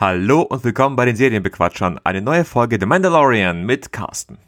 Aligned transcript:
Hallo 0.00 0.40
und 0.40 0.64
willkommen 0.64 0.96
bei 0.96 1.04
den 1.04 1.14
Serienbequatschern. 1.14 2.00
Eine 2.04 2.22
neue 2.22 2.46
Folge 2.46 2.78
The 2.80 2.86
Mandalorian 2.86 3.66
mit 3.66 3.92
Carsten. 3.92 4.38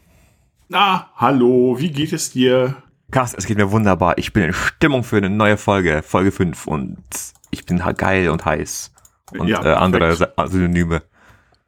Na, 0.70 1.10
hallo, 1.16 1.76
wie 1.78 1.90
geht 1.90 2.14
es 2.14 2.30
dir? 2.30 2.76
Carsten, 3.10 3.36
es 3.36 3.44
geht 3.44 3.58
mir 3.58 3.70
wunderbar. 3.70 4.16
Ich 4.16 4.32
bin 4.32 4.44
in 4.44 4.54
Stimmung 4.54 5.04
für 5.04 5.18
eine 5.18 5.28
neue 5.28 5.58
Folge, 5.58 6.02
Folge 6.02 6.32
5 6.32 6.66
und 6.66 6.96
ich 7.50 7.66
bin 7.66 7.84
halt 7.84 7.98
geil 7.98 8.30
und 8.30 8.46
heiß. 8.46 8.92
Und 9.38 9.48
Ja, 9.48 9.62
äh, 9.62 9.74
andere 9.74 10.16
Synonyme. 10.46 11.02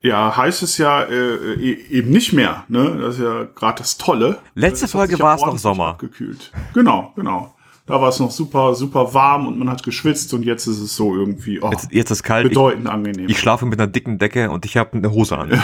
Ja, 0.01 0.35
heißt 0.35 0.63
es 0.63 0.79
ja 0.79 1.03
äh, 1.03 1.55
e- 1.55 1.87
eben 1.91 2.09
nicht 2.09 2.33
mehr, 2.33 2.65
ne? 2.69 2.97
Das 2.99 3.17
ist 3.17 3.21
ja 3.23 3.45
gerade 3.55 3.83
das 3.83 3.99
Tolle. 3.99 4.39
Letzte 4.55 4.85
hat 4.85 4.93
Folge 4.93 5.19
war 5.19 5.35
es 5.35 5.43
noch 5.43 5.59
Sommer. 5.59 5.89
Abgekühlt. 5.89 6.53
Genau, 6.73 7.13
genau. 7.17 7.54
Da 7.87 8.01
war 8.01 8.09
es 8.09 8.19
noch 8.19 8.31
super, 8.31 8.75
super 8.75 9.13
warm 9.13 9.47
und 9.47 9.59
man 9.59 9.69
hat 9.69 9.83
geschwitzt 9.83 10.33
und 10.33 10.43
jetzt 10.43 10.67
ist 10.67 10.79
es 10.79 10.97
so 10.97 11.15
irgendwie 11.15 11.61
oh, 11.61 11.71
Jetzt, 11.71 11.93
jetzt 11.93 12.11
ist 12.11 12.23
kalt. 12.23 12.47
Ich, 12.47 12.51
bedeutend 12.51 12.89
angenehm. 12.89 13.29
ich 13.29 13.39
schlafe 13.39 13.67
mit 13.67 13.79
einer 13.79 13.91
dicken 13.91 14.19
Decke 14.19 14.51
und 14.51 14.65
ich 14.65 14.79
habe 14.79 14.97
eine 14.97 15.11
Hose 15.11 15.37
an. 15.37 15.61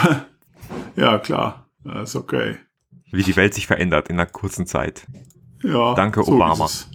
ja, 0.95 1.17
klar. 1.17 1.65
Ja, 1.83 2.01
ist 2.03 2.15
okay. 2.15 2.57
Wie 3.11 3.23
die 3.23 3.35
Welt 3.35 3.55
sich 3.55 3.65
verändert 3.65 4.09
in 4.09 4.19
einer 4.19 4.27
kurzen 4.29 4.67
Zeit. 4.67 5.07
Ja, 5.63 5.95
Danke, 5.95 6.23
so 6.23 6.33
Obama. 6.33 6.65
Ist. 6.65 6.89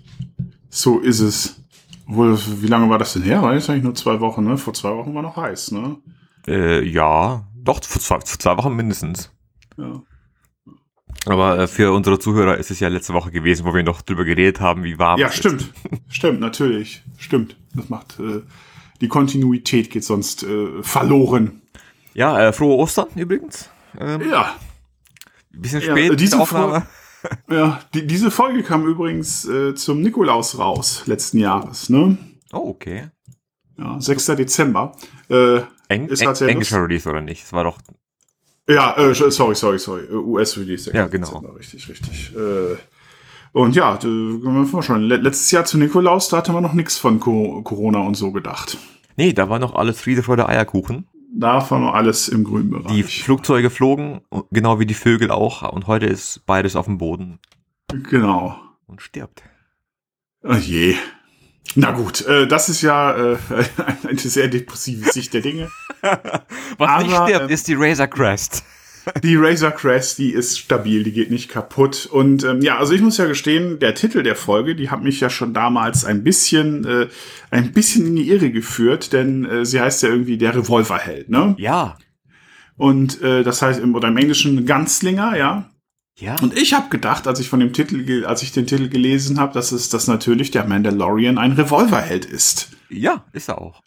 So 0.68 1.00
ist 1.00 1.20
es. 1.20 1.62
Wohl, 2.06 2.38
wie 2.62 2.68
lange 2.68 2.88
war 2.88 2.98
das 2.98 3.14
denn 3.14 3.22
her? 3.22 3.42
War 3.42 3.54
jetzt 3.54 3.68
eigentlich 3.68 3.82
nur 3.82 3.94
zwei 3.96 4.20
Wochen, 4.20 4.44
ne? 4.44 4.56
Vor 4.56 4.74
zwei 4.74 4.90
Wochen 4.96 5.12
war 5.12 5.22
noch 5.22 5.36
heiß, 5.36 5.72
ne? 5.72 5.96
Äh, 6.46 6.84
ja, 6.84 7.48
doch, 7.56 7.82
für 7.82 7.98
zwei, 7.98 8.20
für 8.20 8.38
zwei 8.38 8.56
Wochen 8.56 8.76
mindestens. 8.76 9.32
Ja. 9.76 10.02
Aber 11.26 11.58
äh, 11.58 11.66
für 11.66 11.92
unsere 11.92 12.18
Zuhörer 12.18 12.56
ist 12.56 12.70
es 12.70 12.80
ja 12.80 12.88
letzte 12.88 13.12
Woche 13.12 13.30
gewesen, 13.30 13.66
wo 13.66 13.74
wir 13.74 13.82
noch 13.82 14.02
drüber 14.02 14.24
geredet 14.24 14.60
haben, 14.60 14.84
wie 14.84 14.98
warm 14.98 15.18
Ja, 15.18 15.26
es 15.26 15.34
ist. 15.34 15.38
stimmt. 15.40 15.72
Stimmt, 16.08 16.40
natürlich. 16.40 17.02
Stimmt. 17.18 17.56
Das 17.74 17.88
macht, 17.88 18.18
äh, 18.20 18.42
die 19.00 19.08
Kontinuität 19.08 19.90
geht 19.90 20.04
sonst 20.04 20.42
äh, 20.44 20.82
verloren. 20.82 21.62
Ja, 22.14 22.38
äh, 22.48 22.52
frohe 22.52 22.76
Ostern 22.76 23.08
übrigens. 23.16 23.68
Ähm, 23.98 24.22
Ja, 24.30 24.54
bisschen 25.50 25.80
Ja, 25.82 25.90
spät, 25.92 26.12
äh, 26.12 26.16
diese 26.16 26.36
die 26.36 26.42
Aufnahme. 26.42 26.86
ja. 27.50 27.80
Die, 27.92 28.06
diese 28.06 28.30
Folge 28.30 28.62
kam 28.62 28.86
übrigens 28.86 29.44
äh, 29.46 29.74
zum 29.74 30.00
Nikolaus 30.02 30.58
raus, 30.58 31.02
letzten 31.06 31.38
Jahres, 31.38 31.90
ne? 31.90 32.16
Oh, 32.52 32.68
okay. 32.70 33.08
Ja, 33.78 34.00
6. 34.00 34.26
Dezember. 34.26 34.92
Äh, 35.28 35.60
Eng, 35.88 36.08
Ist 36.08 36.20
eng, 36.22 36.48
englischer 36.48 36.82
Release 36.82 37.08
oder 37.08 37.20
nicht? 37.20 37.44
Es 37.44 37.52
war 37.52 37.64
doch. 37.64 37.78
Ja, 38.68 38.96
äh, 38.96 39.14
sorry, 39.14 39.54
sorry, 39.54 39.78
sorry. 39.78 40.02
US-Release. 40.10 40.90
Ja, 40.92 41.06
genau. 41.06 41.38
Richtig, 41.58 41.88
richtig. 41.88 42.34
Äh, 42.36 42.76
und 43.52 43.74
ja, 43.74 43.92
da 43.94 44.00
können 44.00 44.68
wir 44.70 44.82
schon. 44.82 45.02
Le- 45.02 45.16
Letztes 45.16 45.50
Jahr 45.50 45.64
zu 45.64 45.78
Nikolaus, 45.78 46.28
da 46.28 46.38
hatte 46.38 46.52
man 46.52 46.62
noch 46.62 46.74
nichts 46.74 46.98
von 46.98 47.20
Co 47.20 47.62
Corona 47.62 48.00
und 48.00 48.14
so 48.14 48.32
gedacht. 48.32 48.76
Nee, 49.16 49.32
da 49.32 49.48
war 49.48 49.58
noch 49.58 49.74
alles 49.74 50.00
Friede, 50.00 50.22
Freude, 50.22 50.48
Eierkuchen. 50.48 51.06
Da 51.38 51.68
war 51.70 51.78
noch 51.78 51.94
alles 51.94 52.28
im 52.28 52.44
grünen 52.44 52.70
Die 52.70 53.02
Bereich. 53.02 53.22
Flugzeuge 53.22 53.70
flogen, 53.70 54.20
genau 54.50 54.78
wie 54.78 54.86
die 54.86 54.94
Vögel 54.94 55.30
auch. 55.30 55.70
Und 55.72 55.86
heute 55.86 56.06
ist 56.06 56.44
beides 56.46 56.76
auf 56.76 56.86
dem 56.86 56.98
Boden 56.98 57.38
genau. 58.10 58.56
und 58.86 59.02
stirbt. 59.02 59.42
Oh 60.42 60.52
je. 60.54 60.94
Na 61.74 61.90
gut, 61.90 62.24
äh, 62.26 62.46
das 62.46 62.68
ist 62.68 62.82
ja 62.82 63.32
äh, 63.32 63.36
eine 64.08 64.18
sehr 64.18 64.48
depressive 64.48 65.10
Sicht 65.10 65.34
der 65.34 65.40
Dinge. 65.42 65.70
Was 66.78 67.02
nicht 67.02 67.14
Aber, 67.14 67.28
stirbt, 67.28 67.44
ähm, 67.44 67.48
ist 67.48 67.68
die 67.68 67.74
Razor 67.74 68.06
Crest. 68.06 68.64
Die 69.22 69.36
Razor 69.36 69.70
Crest, 69.70 70.18
die 70.18 70.32
ist 70.32 70.58
stabil, 70.58 71.04
die 71.04 71.12
geht 71.12 71.30
nicht 71.30 71.48
kaputt. 71.48 72.06
Und 72.06 72.42
ähm, 72.42 72.60
ja, 72.60 72.78
also 72.78 72.92
ich 72.92 73.00
muss 73.00 73.18
ja 73.18 73.26
gestehen, 73.26 73.78
der 73.78 73.94
Titel 73.94 74.24
der 74.24 74.34
Folge, 74.34 74.74
die 74.74 74.90
hat 74.90 75.02
mich 75.02 75.20
ja 75.20 75.30
schon 75.30 75.54
damals 75.54 76.04
ein 76.04 76.24
bisschen, 76.24 76.84
äh, 76.84 77.06
ein 77.50 77.72
bisschen 77.72 78.06
in 78.06 78.16
die 78.16 78.28
Irre 78.28 78.50
geführt, 78.50 79.12
denn 79.12 79.44
äh, 79.44 79.64
sie 79.64 79.80
heißt 79.80 80.02
ja 80.02 80.08
irgendwie 80.08 80.38
der 80.38 80.56
Revolverheld, 80.56 81.28
ne? 81.28 81.54
Ja. 81.58 81.96
Und 82.76 83.22
äh, 83.22 83.44
das 83.44 83.62
heißt 83.62 83.80
im, 83.80 83.94
oder 83.94 84.08
im 84.08 84.16
Englischen 84.16 84.66
Gunslinger, 84.66 85.36
ja. 85.36 85.70
Ja. 86.18 86.36
Und 86.40 86.56
ich 86.56 86.72
habe 86.72 86.88
gedacht, 86.88 87.26
als 87.26 87.40
ich 87.40 87.48
von 87.48 87.60
dem 87.60 87.72
Titel, 87.72 88.24
als 88.24 88.42
ich 88.42 88.52
den 88.52 88.66
Titel 88.66 88.88
gelesen 88.88 89.38
habe, 89.38 89.52
dass 89.52 89.70
es, 89.72 89.90
dass 89.90 90.06
natürlich 90.06 90.50
der 90.50 90.64
Mandalorian 90.66 91.36
ein 91.38 91.52
Revolverheld 91.52 92.24
ist. 92.24 92.70
ja, 92.88 93.24
ist 93.32 93.48
er 93.48 93.60
auch. 93.60 93.82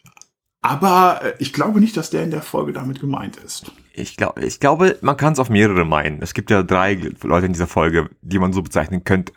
Aber 0.62 1.20
äh, 1.24 1.32
ich 1.38 1.52
glaube 1.52 1.80
nicht, 1.80 1.96
dass 1.96 2.10
der 2.10 2.22
in 2.22 2.30
der 2.30 2.42
Folge 2.42 2.72
damit 2.72 3.00
gemeint 3.00 3.36
ist. 3.36 3.72
Ich, 3.94 4.16
glaub, 4.16 4.38
ich 4.38 4.60
glaube, 4.60 4.96
man 5.00 5.16
kann 5.16 5.32
es 5.32 5.38
auf 5.38 5.50
mehrere 5.50 5.84
meinen. 5.84 6.22
Es 6.22 6.34
gibt 6.34 6.50
ja 6.50 6.62
drei 6.62 6.94
Leute 7.22 7.46
in 7.46 7.52
dieser 7.52 7.66
Folge, 7.66 8.10
die 8.20 8.38
man 8.38 8.52
so 8.52 8.62
bezeichnen 8.62 9.02
könnte. 9.02 9.32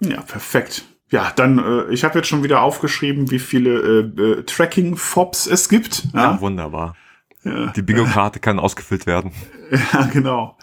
Ja, 0.00 0.20
perfekt. 0.22 0.84
Ja, 1.10 1.32
dann, 1.36 1.58
äh, 1.58 1.92
ich 1.92 2.04
habe 2.04 2.18
jetzt 2.18 2.28
schon 2.28 2.42
wieder 2.42 2.62
aufgeschrieben, 2.62 3.30
wie 3.30 3.38
viele 3.38 3.80
äh, 4.16 4.22
äh, 4.22 4.42
Tracking-Fobs 4.44 5.46
es 5.46 5.68
gibt. 5.68 6.04
Ja, 6.14 6.32
Ja, 6.32 6.40
wunderbar. 6.40 6.96
ja, 7.44 7.66
Die 7.72 7.82
Bingo-Karte 7.82 8.40
kann 8.40 8.58
ausgefüllt 8.58 9.06
werden. 9.06 9.32
ja 9.92 10.02
genau. 10.06 10.55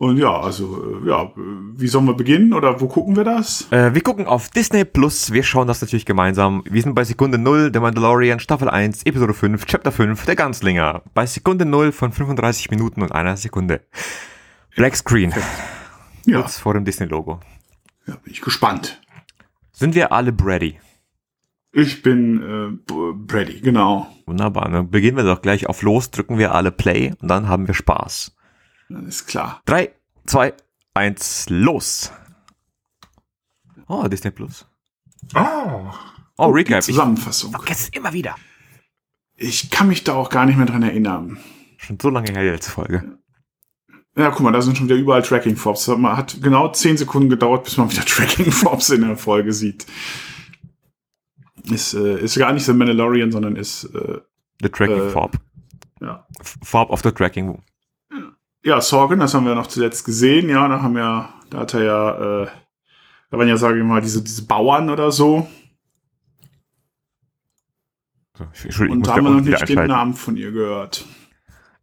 Und 0.00 0.16
ja, 0.16 0.34
also, 0.34 0.82
äh, 1.04 1.08
ja, 1.10 1.30
wie 1.36 1.86
sollen 1.86 2.06
wir 2.06 2.14
beginnen 2.14 2.54
oder 2.54 2.80
wo 2.80 2.88
gucken 2.88 3.16
wir 3.16 3.24
das? 3.24 3.70
Äh, 3.70 3.92
wir 3.92 4.00
gucken 4.00 4.26
auf 4.26 4.48
Disney 4.48 4.86
Plus. 4.86 5.30
Wir 5.30 5.42
schauen 5.42 5.66
das 5.68 5.82
natürlich 5.82 6.06
gemeinsam. 6.06 6.62
Wir 6.64 6.80
sind 6.80 6.94
bei 6.94 7.04
Sekunde 7.04 7.36
0, 7.36 7.70
der 7.70 7.82
Mandalorian, 7.82 8.40
Staffel 8.40 8.70
1, 8.70 9.02
Episode 9.02 9.34
5, 9.34 9.66
Chapter 9.66 9.92
5, 9.92 10.24
der 10.24 10.36
Ganzlinger. 10.36 11.02
Bei 11.12 11.26
Sekunde 11.26 11.66
0 11.66 11.92
von 11.92 12.12
35 12.12 12.70
Minuten 12.70 13.02
und 13.02 13.12
einer 13.12 13.36
Sekunde. 13.36 13.82
Black 14.74 14.96
Screen. 14.96 15.34
Ja, 16.24 16.40
Kurz 16.40 16.58
vor 16.58 16.72
dem 16.72 16.86
Disney-Logo. 16.86 17.40
ja 18.06 18.14
bin 18.24 18.32
ich 18.32 18.40
gespannt. 18.40 19.02
Sind 19.70 19.94
wir 19.94 20.12
alle 20.12 20.34
ready? 20.42 20.80
Ich 21.72 22.00
bin 22.02 22.80
äh, 22.88 23.12
Brady, 23.14 23.60
genau. 23.60 24.06
Wunderbar. 24.24 24.70
Dann 24.70 24.88
beginnen 24.90 25.18
wir 25.18 25.24
doch 25.24 25.42
gleich 25.42 25.66
auf 25.68 25.82
Los, 25.82 26.10
drücken 26.10 26.38
wir 26.38 26.54
alle 26.54 26.70
Play 26.72 27.12
und 27.20 27.28
dann 27.28 27.48
haben 27.48 27.66
wir 27.66 27.74
Spaß. 27.74 28.34
Das 28.90 29.02
ist 29.04 29.26
klar. 29.26 29.62
3, 29.66 29.92
2, 30.26 30.52
1, 30.94 31.46
los. 31.50 32.12
Oh, 33.86 34.06
Disney 34.08 34.30
Plus. 34.30 34.66
Oh, 35.34 35.90
Oh, 36.36 36.46
die 36.48 36.52
Recap. 36.60 36.78
Ich 36.80 36.86
Zusammenfassung. 36.86 37.50
vergesse 37.52 37.84
es 37.84 37.88
immer 37.90 38.12
wieder. 38.12 38.34
Ich 39.36 39.70
kann 39.70 39.88
mich 39.88 40.04
da 40.04 40.14
auch 40.14 40.30
gar 40.30 40.46
nicht 40.46 40.56
mehr 40.56 40.66
dran 40.66 40.82
erinnern. 40.82 41.38
Schon 41.76 41.98
so 42.00 42.08
lange 42.10 42.30
her, 42.32 42.42
die 42.42 42.48
letzte 42.48 42.70
Folge. 42.70 43.18
Ja, 44.16 44.30
guck 44.30 44.40
mal, 44.40 44.50
da 44.52 44.60
sind 44.62 44.76
schon 44.76 44.86
wieder 44.88 44.96
überall 44.98 45.22
Tracking-Fobs. 45.22 45.86
Man 45.88 46.16
hat 46.16 46.38
genau 46.42 46.68
10 46.68 46.96
Sekunden 46.96 47.28
gedauert, 47.30 47.64
bis 47.64 47.76
man 47.76 47.90
wieder 47.90 48.04
Tracking-Fobs 48.06 48.90
in 48.90 49.02
der 49.02 49.16
Folge 49.16 49.52
sieht. 49.52 49.86
Ist, 51.64 51.94
äh, 51.94 52.20
ist 52.20 52.36
gar 52.38 52.52
nicht 52.52 52.64
so 52.64 52.72
Mandalorian, 52.74 53.30
sondern 53.30 53.56
ist, 53.56 53.84
äh, 53.84 54.18
The 54.62 54.68
Tracking 54.70 55.08
Äh, 55.08 55.10
Fob. 55.10 55.36
ja. 56.00 56.26
Fob 56.62 56.90
of 56.90 57.02
the 57.02 57.12
Tracking. 57.12 57.62
Ja, 58.62 58.80
Sorgen, 58.80 59.20
das 59.20 59.34
haben 59.34 59.46
wir 59.46 59.54
noch 59.54 59.68
zuletzt 59.68 60.04
gesehen, 60.04 60.48
ja, 60.50 60.68
da 60.68 60.82
haben 60.82 60.94
wir, 60.94 61.30
da 61.48 61.58
hat 61.58 61.74
er 61.74 61.82
ja, 61.82 62.42
äh, 62.42 62.48
da 63.30 63.38
waren 63.38 63.48
ja, 63.48 63.56
sage 63.56 63.78
ich 63.78 63.84
mal, 63.84 64.00
diese, 64.02 64.22
diese 64.22 64.46
Bauern 64.46 64.90
oder 64.90 65.10
so. 65.10 65.48
So, 68.36 68.44
Entschuldigung, 68.44 68.86
ich 68.86 68.90
Und 68.90 69.06
da 69.06 69.14
haben 69.16 69.24
wir 69.24 69.30
noch 69.30 69.40
nicht 69.40 69.68
den. 69.68 69.86
Namen 69.86 70.14
von 70.14 70.36
ihr 70.36 70.50
gehört. 70.50 71.06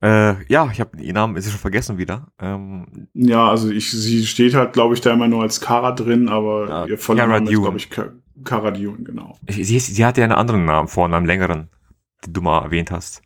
Äh, 0.02 0.44
ja, 0.52 0.70
ich 0.72 0.80
habe 0.80 0.96
den 0.98 1.14
Namen 1.14 1.36
ist 1.36 1.50
schon 1.50 1.60
vergessen 1.60 1.98
wieder. 1.98 2.28
Ähm, 2.40 3.08
Ja, 3.14 3.50
also 3.50 3.70
ich, 3.70 3.90
sie 3.92 4.26
steht 4.28 4.54
halt, 4.54 4.74
glaube 4.74 4.94
ich, 4.94 5.02
da 5.02 5.12
immer 5.14 5.28
nur 5.28 5.42
als 5.42 5.60
Kara 5.60 5.92
drin, 5.92 6.30
aber 6.30 6.70
Ja, 6.70 6.86
ihr 6.86 6.98
voller 7.00 7.26
Name 7.26 7.50
ist, 7.50 7.60
glaube 7.60 7.78
ich, 7.78 7.90
Ka 7.90 8.10
Kara 8.44 8.70
Dune, 8.70 9.04
genau. 9.04 9.36
sie, 9.50 9.64
sie 9.64 10.06
hatte 10.06 10.22
ja 10.22 10.26
einen 10.26 10.38
anderen 10.38 10.66
Namen 10.66 10.88
vorne, 10.88 11.18
einen 11.18 11.26
längeren, 11.26 11.70
den 12.24 12.34
du 12.34 12.42
mal 12.42 12.62
erwähnt 12.62 12.92
hast. 12.92 13.24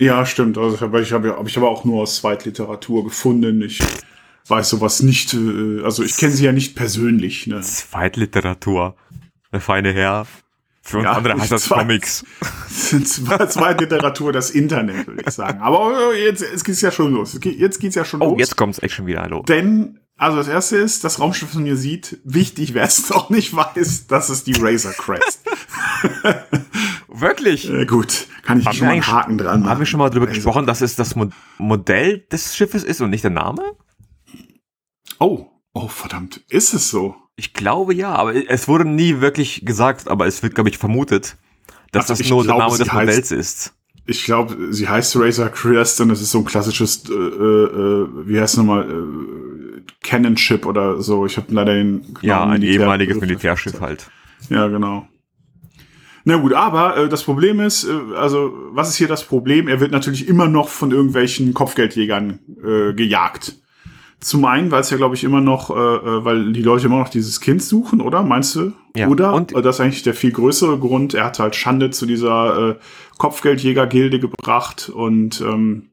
Ja, 0.00 0.24
stimmt. 0.26 0.56
Also, 0.58 0.84
aber 0.84 1.00
ich 1.00 1.12
habe 1.12 1.28
ja, 1.28 1.36
hab 1.36 1.46
ich 1.48 1.56
aber 1.56 1.68
auch 1.70 1.84
nur 1.84 2.02
aus 2.02 2.16
Zweitliteratur 2.16 3.04
gefunden. 3.04 3.60
Ich 3.62 3.80
weiß 4.46 4.68
sowas 4.70 5.02
nicht. 5.02 5.34
Äh, 5.34 5.82
also 5.82 6.02
ich 6.02 6.16
kenne 6.16 6.32
sie 6.32 6.44
ja 6.44 6.52
nicht 6.52 6.76
persönlich. 6.76 7.46
Ne? 7.46 7.60
Zweitliteratur. 7.60 8.94
Der 9.52 9.60
feine 9.60 9.92
Herr. 9.92 10.26
Für 10.82 10.98
uns 10.98 11.04
Ja, 11.04 11.12
andere 11.12 11.34
heißt 11.38 11.52
das 11.52 11.64
Zweit- 11.64 11.80
Comics. 11.80 12.24
Zwei- 12.70 13.46
Zweitliteratur, 13.46 14.32
das 14.32 14.50
Internet, 14.50 15.06
würde 15.06 15.22
ich 15.26 15.34
sagen. 15.34 15.60
Aber 15.60 16.12
äh, 16.14 16.24
jetzt, 16.24 16.40
jetzt 16.42 16.64
geht's 16.64 16.80
ja 16.80 16.90
schon 16.90 17.12
los. 17.12 17.38
Jetzt 17.42 17.78
geht's 17.80 17.94
ja 17.94 18.04
schon 18.06 18.22
Oh, 18.22 18.30
los. 18.30 18.38
jetzt 18.38 18.56
kommt's 18.56 18.78
echt 18.82 18.94
schon 18.94 19.06
wieder. 19.06 19.20
Hallo. 19.22 19.42
Denn, 19.42 19.98
also 20.16 20.38
das 20.38 20.48
erste 20.48 20.76
ist, 20.78 21.04
das 21.04 21.20
Raumschiff 21.20 21.50
von 21.50 21.66
ihr 21.66 21.76
sieht, 21.76 22.18
wichtig, 22.24 22.72
wer 22.72 22.84
es 22.84 23.06
doch 23.08 23.28
nicht 23.28 23.54
weiß, 23.54 24.06
das 24.06 24.30
ist 24.30 24.46
die 24.46 24.54
Razor 24.58 24.92
Crest. 24.92 25.40
Wirklich? 27.20 27.70
äh, 27.70 27.86
gut, 27.86 28.26
kann 28.42 28.60
ich 28.60 28.66
Haben 28.66 28.74
schon 28.76 28.86
mal 28.86 28.92
einen 28.92 29.06
Haken 29.06 29.38
dran 29.38 29.60
machen. 29.60 29.70
Haben 29.70 29.78
wir 29.80 29.86
schon 29.86 29.98
mal 29.98 30.10
drüber 30.10 30.26
Razor- 30.26 30.34
gesprochen, 30.34 30.66
dass 30.66 30.80
es 30.80 30.96
das 30.96 31.16
Mo 31.16 31.28
Modell 31.58 32.18
des 32.32 32.56
Schiffes 32.56 32.84
ist 32.84 33.00
und 33.00 33.10
nicht 33.10 33.24
der 33.24 33.30
Name? 33.30 33.62
Oh, 35.18 35.46
oh, 35.72 35.88
verdammt, 35.88 36.40
ist 36.48 36.74
es 36.74 36.90
so? 36.90 37.16
Ich 37.36 37.52
glaube 37.54 37.94
ja, 37.94 38.14
aber 38.14 38.34
es 38.50 38.68
wurde 38.68 38.84
nie 38.84 39.20
wirklich 39.20 39.64
gesagt, 39.64 40.08
aber 40.08 40.26
es 40.26 40.42
wird, 40.42 40.54
glaube 40.54 40.70
ich, 40.70 40.78
vermutet, 40.78 41.36
dass 41.92 42.10
Also 42.10 42.22
das 42.22 42.30
nur 42.30 42.42
der 42.44 42.54
glaube, 42.54 42.62
Name 42.64 42.78
des 42.78 42.88
heißt- 42.90 42.94
Modells 42.94 43.30
ist. 43.32 43.74
Ich 44.06 44.24
glaube, 44.24 44.72
sie 44.72 44.88
heißt 44.88 45.16
Razor 45.16 45.50
Crest 45.50 46.00
und 46.00 46.10
es 46.10 46.22
ist 46.22 46.30
so 46.30 46.38
ein 46.38 46.44
klassisches, 46.46 47.04
äh, 47.10 47.12
äh, 47.12 48.08
wie 48.26 48.40
heißt 48.40 48.54
es 48.54 48.58
nochmal, 48.58 48.88
äh, 48.90 49.82
Cannon 50.02 50.36
Ship 50.36 50.64
oder 50.64 51.02
so. 51.02 51.26
Ich 51.26 51.36
habe 51.36 51.52
leider 51.52 51.74
den 51.74 52.16
Ja, 52.22 52.46
ein 52.46 52.62
ehemaliges 52.62 53.20
Militärschiff 53.20 53.80
halt. 53.80 54.08
Ja, 54.48 54.66
genau. 54.68 55.06
Na 56.28 56.36
gut, 56.36 56.52
aber 56.52 56.94
äh, 56.98 57.08
das 57.08 57.22
Problem 57.24 57.58
ist, 57.58 57.84
äh, 57.84 58.14
also 58.14 58.52
was 58.72 58.90
ist 58.90 58.96
hier 58.96 59.08
das 59.08 59.24
Problem? 59.24 59.66
Er 59.66 59.80
wird 59.80 59.92
natürlich 59.92 60.28
immer 60.28 60.46
noch 60.46 60.68
von 60.68 60.90
irgendwelchen 60.90 61.54
Kopfgeldjägern 61.54 62.38
äh, 62.62 62.92
gejagt. 62.92 63.56
Zum 64.20 64.44
einen, 64.44 64.70
weil 64.70 64.82
es 64.82 64.90
ja, 64.90 64.98
glaube 64.98 65.14
ich, 65.14 65.24
immer 65.24 65.40
noch, 65.40 65.70
äh, 65.70 65.74
äh, 65.74 66.24
weil 66.26 66.52
die 66.52 66.60
Leute 66.62 66.84
immer 66.86 66.98
noch 66.98 67.08
dieses 67.08 67.40
Kind 67.40 67.62
suchen, 67.62 68.02
oder? 68.02 68.22
Meinst 68.22 68.56
du? 68.56 68.72
Ja, 68.94 69.08
Oder? 69.08 69.32
und- 69.32 69.54
Und 69.54 69.64
das 69.64 69.76
ist 69.76 69.80
eigentlich 69.80 70.02
der 70.02 70.12
viel 70.12 70.32
größere 70.32 70.78
Grund. 70.78 71.14
Er 71.14 71.24
hat 71.24 71.38
halt 71.38 71.56
Schande 71.56 71.88
zu 71.90 72.04
dieser 72.04 72.70
äh, 72.72 72.74
Kopfgeldjäger-Gilde 73.16 74.20
gebracht 74.20 74.90
und 74.92 75.40
ähm, 75.40 75.92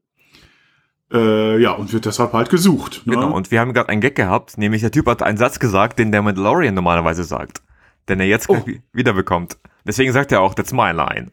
äh, 1.13 1.61
ja, 1.61 1.71
und 1.71 1.93
wird 1.93 2.05
deshalb 2.07 2.33
halt 2.33 2.49
gesucht. 2.49 3.03
Ne? 3.05 3.13
Genau, 3.13 3.31
und 3.33 3.51
wir 3.51 3.59
haben 3.61 3.71
gerade 3.73 3.87
einen 3.89 4.01
Gag 4.01 4.15
gehabt, 4.15 4.57
nämlich 4.57 4.81
der 4.81 4.91
Typ 4.91 5.05
hat 5.07 5.21
einen 5.23 5.37
Satz 5.37 5.59
gesagt, 5.59 5.97
den 5.99 6.11
der 6.11 6.21
Mandalorian 6.23 6.73
normalerweise 6.75 7.23
sagt. 7.23 7.61
Den 8.09 8.19
er 8.19 8.27
jetzt 8.27 8.49
Oh. 8.49 8.63
wiederbekommt. 8.93 9.57
Deswegen 9.85 10.11
sagt 10.13 10.31
er 10.31 10.41
auch, 10.41 10.53
that's 10.53 10.73
my 10.73 10.91
line. 10.91 11.31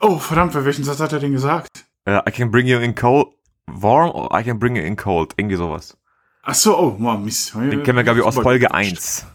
oh, 0.00 0.18
verdammt, 0.18 0.52
für 0.52 0.64
welchen 0.64 0.84
Satz 0.84 1.00
hat 1.00 1.12
er 1.12 1.18
denn 1.20 1.32
gesagt? 1.32 1.68
Äh, 2.04 2.18
I 2.28 2.32
can 2.32 2.50
bring 2.50 2.66
you 2.66 2.78
in 2.78 2.94
cold, 2.94 3.28
warm 3.66 4.10
or 4.10 4.36
I 4.38 4.42
can 4.44 4.58
bring 4.58 4.76
you 4.76 4.82
in 4.82 4.96
cold. 4.96 5.32
Irgendwie 5.36 5.56
sowas. 5.56 5.96
Ach 6.42 6.54
so, 6.54 6.78
oh, 6.78 6.96
Mann, 6.98 7.24
Mist. 7.24 7.54
Den 7.54 7.82
kennen 7.82 7.96
wir, 7.96 8.04
glaube 8.04 8.20
ich, 8.20 8.24
aus 8.24 8.36
Folge 8.36 8.72
1. 8.72 9.26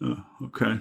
Ja, 0.00 0.26
okay. 0.40 0.80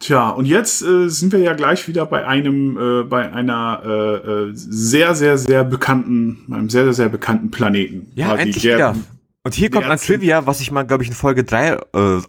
Tja, 0.00 0.30
und 0.30 0.44
jetzt 0.44 0.82
äh, 0.82 1.08
sind 1.08 1.32
wir 1.32 1.38
ja 1.40 1.54
gleich 1.54 1.88
wieder 1.88 2.04
bei 2.04 2.26
einem, 2.26 2.76
äh, 2.76 3.04
bei 3.04 3.32
einer 3.32 3.80
äh, 3.84 4.16
äh, 4.48 4.50
sehr, 4.54 5.14
sehr, 5.14 5.38
sehr 5.38 5.64
bekannten, 5.64 6.46
einem 6.52 6.68
sehr, 6.68 6.84
sehr, 6.84 6.92
sehr 6.92 7.08
bekannten 7.08 7.50
Planeten. 7.50 8.10
Ja, 8.14 8.34
endlich 8.34 8.62
der- 8.62 8.76
wieder. 8.76 8.96
Und 9.44 9.54
hier 9.54 9.70
kommt 9.70 9.84
ein 9.86 9.98
Trivia, 9.98 10.46
was 10.46 10.60
ich 10.60 10.70
mal, 10.70 10.84
glaube 10.84 11.02
ich, 11.02 11.08
in 11.10 11.14
Folge 11.14 11.44
3 11.44 11.72
äh, 11.72 11.78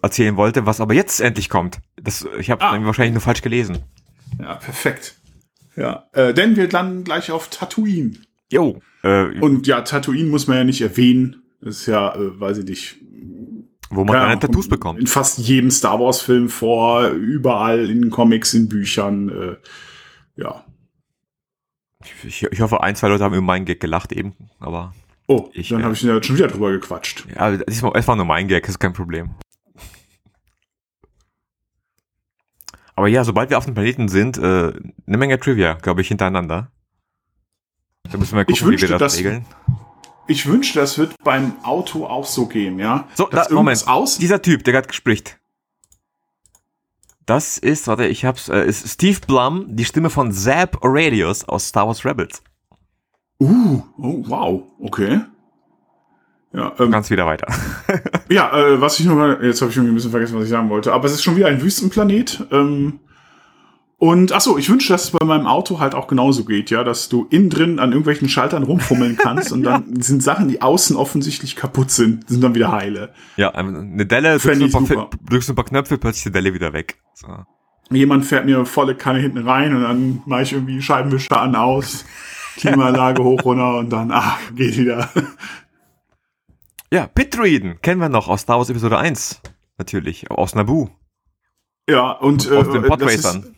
erzählen 0.02 0.36
wollte, 0.36 0.66
was 0.66 0.80
aber 0.82 0.92
jetzt 0.94 1.20
endlich 1.20 1.48
kommt. 1.48 1.80
Das, 2.00 2.26
ich 2.38 2.50
habe 2.50 2.62
Ah. 2.62 2.78
wahrscheinlich 2.84 3.14
nur 3.14 3.22
falsch 3.22 3.40
gelesen. 3.42 3.78
Ja, 4.38 4.54
perfekt. 4.56 5.16
Ja, 5.76 6.08
äh, 6.12 6.34
denn 6.34 6.56
wir 6.56 6.68
landen 6.68 7.04
gleich 7.04 7.30
auf 7.30 7.48
Tatooine. 7.48 8.12
Jo. 8.52 8.80
Äh, 9.02 9.40
Und 9.40 9.66
ja, 9.66 9.80
Tatooine 9.80 10.28
muss 10.28 10.46
man 10.46 10.58
ja 10.58 10.64
nicht 10.64 10.82
erwähnen. 10.82 11.42
Das 11.62 11.76
ist 11.80 11.86
ja, 11.86 12.14
äh, 12.14 12.38
weiß 12.38 12.58
ich 12.58 12.64
nicht. 12.66 12.96
wo 13.88 14.04
man 14.04 14.16
keine 14.16 14.38
Tattoos 14.40 14.68
bekommt. 14.68 15.00
In 15.00 15.06
fast 15.06 15.38
jedem 15.38 15.70
Star 15.70 15.98
Wars 16.00 16.20
Film 16.20 16.48
vor, 16.50 17.08
überall 17.08 17.88
in 17.88 18.10
Comics, 18.10 18.52
in 18.52 18.68
Büchern. 18.68 19.28
Äh, 19.30 19.56
ja. 20.40 20.64
Ich, 22.24 22.42
ich 22.42 22.60
hoffe, 22.60 22.82
ein, 22.82 22.94
zwei 22.94 23.08
Leute 23.08 23.24
haben 23.24 23.32
über 23.34 23.42
meinen 23.42 23.64
Gag 23.64 23.80
gelacht 23.80 24.12
eben, 24.12 24.34
aber 24.58 24.92
Oh, 25.28 25.50
Ich, 25.52 25.68
dann 25.70 25.80
äh, 25.80 25.84
habe 25.84 25.94
ich 25.94 26.02
ja 26.02 26.22
schon 26.22 26.36
wieder 26.36 26.48
drüber 26.48 26.70
gequatscht. 26.70 27.26
ja, 27.34 27.56
diesmal, 27.56 27.92
es 27.96 28.06
war 28.06 28.16
nur 28.16 28.24
mein 28.24 28.46
Gag, 28.48 28.68
ist 28.68 28.78
kein 28.78 28.92
Problem. 28.92 29.30
Aber 32.94 33.08
ja, 33.08 33.24
sobald 33.24 33.50
wir 33.50 33.58
auf 33.58 33.64
dem 33.66 33.74
Planeten 33.74 34.08
sind, 34.08 34.38
äh, 34.38 34.72
eine 35.06 35.16
Menge 35.18 35.38
Trivia, 35.38 35.74
glaube 35.74 36.00
ich, 36.00 36.08
hintereinander. 36.08 36.70
Da 38.10 38.18
müssen 38.18 38.36
wir 38.36 38.44
gucken, 38.44 38.54
Ich 38.54 38.60
wie 38.62 38.64
wir 38.64 38.70
wünschte, 38.72 38.88
das 38.88 38.98
dass- 39.00 39.18
regeln. 39.18 39.44
Ich 40.28 40.46
wünschte, 40.46 40.80
das 40.80 40.98
wird 40.98 41.14
beim 41.22 41.52
Auto 41.62 42.04
auch 42.04 42.26
so 42.26 42.46
gehen, 42.46 42.80
ja. 42.80 43.06
So, 43.14 43.28
da, 43.28 43.46
Moment. 43.50 43.86
Aus 43.86 44.18
Dieser 44.18 44.42
Typ, 44.42 44.64
der 44.64 44.72
gerade 44.72 44.92
spricht. 44.92 45.38
Das 47.26 47.58
ist, 47.58 47.86
warte, 47.86 48.06
ich 48.06 48.24
hab's, 48.24 48.48
äh, 48.48 48.64
ist 48.66 48.88
Steve 48.88 49.20
Blum, 49.24 49.66
die 49.76 49.84
Stimme 49.84 50.10
von 50.10 50.32
Zap 50.32 50.82
Aurelius 50.82 51.44
aus 51.44 51.68
Star 51.68 51.86
Wars 51.86 52.04
Rebels. 52.04 52.42
Uh, 53.40 53.82
oh, 53.98 54.24
wow, 54.26 54.62
okay. 54.80 55.20
Ja, 56.52 56.72
ähm, 56.78 56.90
Ganz 56.90 57.10
wieder 57.10 57.26
weiter. 57.26 57.48
ja 58.30 58.56
äh, 58.56 58.80
was 58.80 58.98
ich 58.98 59.06
noch 59.06 59.14
mal, 59.14 59.38
jetzt 59.42 59.60
habe 59.60 59.70
ich 59.70 59.76
irgendwie 59.76 59.92
ein 59.92 59.96
bisschen 59.96 60.10
vergessen, 60.10 60.36
was 60.36 60.44
ich 60.44 60.50
sagen 60.50 60.70
wollte, 60.70 60.92
aber 60.92 61.04
es 61.06 61.12
ist 61.12 61.22
schon 61.22 61.36
wieder 61.36 61.48
ein 61.48 61.60
Wüstenplanet. 61.60 62.46
Ähm, 62.50 63.00
und 63.98 64.32
ach 64.32 64.42
so, 64.42 64.58
ich 64.58 64.68
wünsche, 64.68 64.92
dass 64.92 65.04
es 65.04 65.10
bei 65.10 65.24
meinem 65.24 65.46
Auto 65.46 65.80
halt 65.80 65.94
auch 65.94 66.06
genauso 66.06 66.44
geht, 66.44 66.70
ja, 66.70 66.84
dass 66.84 67.08
du 67.08 67.26
innen 67.30 67.48
drin 67.48 67.78
an 67.78 67.90
irgendwelchen 67.90 68.28
Schaltern 68.28 68.62
rumfummeln 68.62 69.16
kannst 69.22 69.52
und 69.52 69.62
dann 69.62 70.02
sind 70.02 70.22
Sachen, 70.22 70.48
die 70.48 70.60
außen 70.60 70.96
offensichtlich 70.96 71.56
kaputt 71.56 71.90
sind, 71.90 72.28
sind 72.28 72.44
dann 72.44 72.54
wieder 72.54 72.72
heile. 72.72 73.14
ja, 73.36 73.52
ähm, 73.54 73.92
eine 73.94 74.06
Delle, 74.06 74.38
drückst 74.38 74.76
ein 74.76 74.86
paar, 74.86 75.10
drückst 75.28 75.48
ein 75.48 75.56
paar 75.56 75.64
Knöpfe, 75.64 75.96
plötzlich 75.96 76.24
die 76.24 76.32
Delle 76.32 76.52
wieder 76.52 76.74
weg. 76.74 77.00
So. 77.14 77.28
Jemand 77.90 78.26
fährt 78.26 78.44
mir 78.44 78.66
volle 78.66 78.96
Kanne 78.96 79.20
hinten 79.20 79.38
rein 79.38 79.74
und 79.74 79.82
dann 79.82 80.22
mache 80.26 80.42
ich 80.42 80.52
irgendwie 80.52 80.82
Scheibenwischer 80.82 81.40
an 81.40 81.54
aus, 81.54 82.04
Klimaanlage 82.56 83.22
hoch 83.24 83.44
runter 83.44 83.78
und 83.78 83.90
dann, 83.90 84.10
ah, 84.10 84.36
geht 84.54 84.76
wieder. 84.76 85.08
Ja, 86.92 87.06
Pitruiden 87.06 87.80
kennen 87.82 88.00
wir 88.00 88.08
noch 88.08 88.28
aus 88.28 88.42
Star 88.42 88.58
Wars 88.58 88.70
Episode 88.70 88.98
1. 88.98 89.40
Natürlich, 89.78 90.30
aus 90.30 90.54
Naboo. 90.54 90.88
Ja, 91.88 92.12
und 92.12 92.50
Aus 92.50 92.68
den 92.68 92.84
äh, 92.84 92.88
das 92.88 92.88
Podracern. 92.88 93.54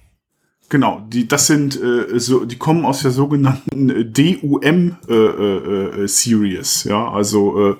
genau, 0.68 1.06
die 1.08 1.28
das 1.28 1.46
sind 1.46 1.80
äh, 1.80 2.18
so, 2.18 2.44
die 2.44 2.58
kommen 2.58 2.84
aus 2.84 3.02
der 3.02 3.10
sogenannten 3.10 3.90
äh, 3.90 4.04
DUM 4.04 4.96
äh, 5.08 5.14
äh, 5.14 6.02
äh, 6.02 6.08
Series, 6.08 6.84
ja, 6.84 7.10
also 7.10 7.70
äh, 7.70 7.76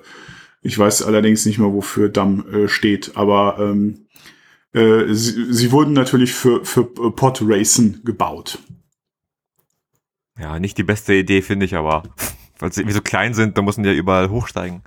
ich 0.62 0.78
weiß 0.78 1.02
allerdings 1.02 1.44
nicht 1.44 1.58
mehr, 1.58 1.72
wofür 1.72 2.08
DAM 2.08 2.46
äh, 2.48 2.68
steht, 2.68 3.16
aber 3.16 3.58
ähm, 3.58 4.06
äh, 4.72 5.12
sie, 5.12 5.52
sie 5.52 5.72
wurden 5.72 5.92
natürlich 5.92 6.32
für 6.32 6.64
für 6.64 6.82
äh, 6.82 7.10
Podracen 7.10 8.00
gebaut. 8.04 8.58
Ja, 10.40 10.58
nicht 10.58 10.78
die 10.78 10.84
beste 10.84 11.14
Idee, 11.14 11.42
finde 11.42 11.66
ich, 11.66 11.76
aber 11.76 12.02
weil 12.58 12.72
sie 12.72 12.80
irgendwie 12.80 12.94
so 12.94 13.02
klein 13.02 13.34
sind, 13.34 13.58
da 13.58 13.62
müssen 13.62 13.82
die 13.82 13.90
ja 13.90 13.94
überall 13.94 14.30
hochsteigen. 14.30 14.82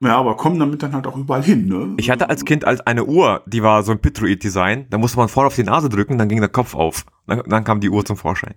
Ja, 0.00 0.16
aber 0.16 0.36
kommen 0.36 0.58
damit 0.58 0.82
dann 0.82 0.94
halt 0.94 1.06
auch 1.06 1.16
überall 1.16 1.44
hin, 1.44 1.68
ne? 1.68 1.94
Ich 1.96 2.10
hatte 2.10 2.28
als 2.28 2.44
Kind 2.44 2.64
als 2.64 2.80
eine 2.80 3.04
Uhr, 3.04 3.42
die 3.46 3.62
war 3.62 3.84
so 3.84 3.92
ein 3.92 4.00
Pitruid-Design, 4.00 4.86
da 4.90 4.98
musste 4.98 5.16
man 5.16 5.28
vorne 5.28 5.46
auf 5.46 5.54
die 5.54 5.62
Nase 5.62 5.88
drücken, 5.88 6.18
dann 6.18 6.28
ging 6.28 6.40
der 6.40 6.48
Kopf 6.48 6.74
auf. 6.74 7.06
Dann, 7.28 7.42
dann 7.46 7.62
kam 7.62 7.80
die 7.80 7.88
Uhr 7.88 8.04
zum 8.04 8.16
Vorschein. 8.16 8.54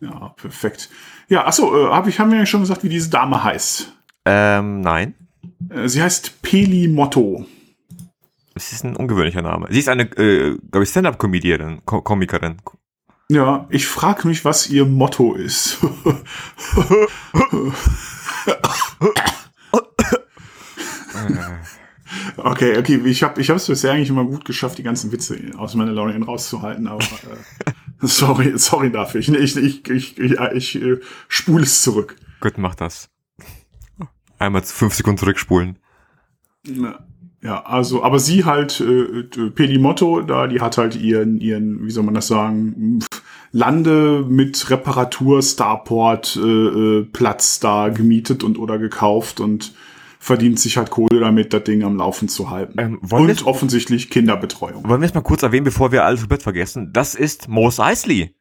Ja, 0.00 0.34
perfekt. 0.36 0.90
Ja, 1.28 1.46
achso, 1.46 1.86
äh, 1.86 1.90
hab 1.90 2.08
ich, 2.08 2.18
haben 2.18 2.32
wir 2.32 2.38
ja 2.38 2.46
schon 2.46 2.60
gesagt, 2.60 2.82
wie 2.82 2.88
diese 2.88 3.10
Dame 3.10 3.42
heißt. 3.44 3.92
Ähm, 4.24 4.80
nein. 4.80 5.14
Äh, 5.70 5.88
sie 5.88 6.02
heißt 6.02 6.42
Peli 6.42 6.88
Motto. 6.88 7.46
Es 8.54 8.72
ist 8.72 8.84
ein 8.84 8.96
ungewöhnlicher 8.96 9.42
Name. 9.42 9.68
Sie 9.70 9.78
ist 9.78 9.88
eine, 9.88 10.02
äh, 10.16 10.58
glaube 10.70 10.84
ich, 10.84 10.90
Stand-Up-Comedierin, 10.90 11.82
Ko 11.84 12.02
Komikerin. 12.02 12.56
Ja, 13.28 13.66
ich 13.70 13.86
frage 13.86 14.28
mich, 14.28 14.44
was 14.44 14.68
ihr 14.68 14.86
Motto 14.86 15.34
ist. 15.34 15.78
okay, 22.36 22.78
okay, 22.78 23.00
ich 23.04 23.24
habe 23.24 23.40
ich 23.40 23.48
es 23.48 23.66
bisher 23.66 23.92
eigentlich 23.92 24.10
immer 24.10 24.24
gut 24.24 24.44
geschafft, 24.44 24.78
die 24.78 24.84
ganzen 24.84 25.10
Witze 25.10 25.36
aus 25.56 25.74
meiner 25.74 25.90
Laurien 25.90 26.22
rauszuhalten, 26.22 26.86
aber 26.86 27.02
äh, 27.02 27.74
sorry, 28.00 28.56
sorry 28.58 28.92
dafür. 28.92 29.20
Ich, 29.20 29.28
ich, 29.28 29.56
ich, 29.56 29.90
ich, 29.90 30.18
ich, 30.18 30.38
ich 30.54 30.82
äh, 30.82 31.00
spule 31.26 31.64
es 31.64 31.82
zurück. 31.82 32.16
Gut, 32.40 32.58
mach 32.58 32.76
das. 32.76 33.10
Einmal 34.38 34.62
fünf 34.62 34.94
Sekunden 34.94 35.18
zurückspulen. 35.18 35.78
Ja, 37.42 37.64
also, 37.64 38.02
aber 38.02 38.18
sie 38.18 38.44
halt, 38.44 38.80
äh, 38.80 39.50
Peli 39.50 39.78
Motto, 39.78 40.20
da, 40.22 40.46
die 40.46 40.60
hat 40.60 40.78
halt 40.78 40.96
ihren, 40.96 41.40
ihren, 41.40 41.86
wie 41.86 41.90
soll 41.90 42.04
man 42.04 42.14
das 42.14 42.26
sagen, 42.26 43.00
Lande 43.52 44.24
mit 44.28 44.68
Reparatur, 44.70 45.42
Starport, 45.42 46.36
äh, 46.36 46.40
äh, 46.40 47.02
Platz 47.04 47.60
da 47.60 47.88
gemietet 47.88 48.42
und 48.42 48.58
oder 48.58 48.78
gekauft 48.78 49.40
und 49.40 49.74
verdient 50.18 50.58
sich 50.58 50.76
halt 50.76 50.90
Kohle 50.90 51.20
damit, 51.20 51.52
das 51.52 51.64
Ding 51.64 51.84
am 51.84 51.96
Laufen 51.96 52.28
zu 52.28 52.50
halten. 52.50 52.78
Ähm, 52.78 52.98
und 53.10 53.46
offensichtlich 53.46 54.10
Kinderbetreuung. 54.10 54.88
Wollen 54.88 55.00
wir 55.00 55.06
es 55.06 55.14
mal 55.14 55.20
kurz 55.20 55.42
erwähnen, 55.42 55.64
bevor 55.64 55.92
wir 55.92 56.04
alles 56.04 56.20
komplett 56.20 56.42
vergessen? 56.42 56.90
Das 56.92 57.14
ist 57.14 57.48
Mos 57.48 57.78
Eisley. 57.78 58.34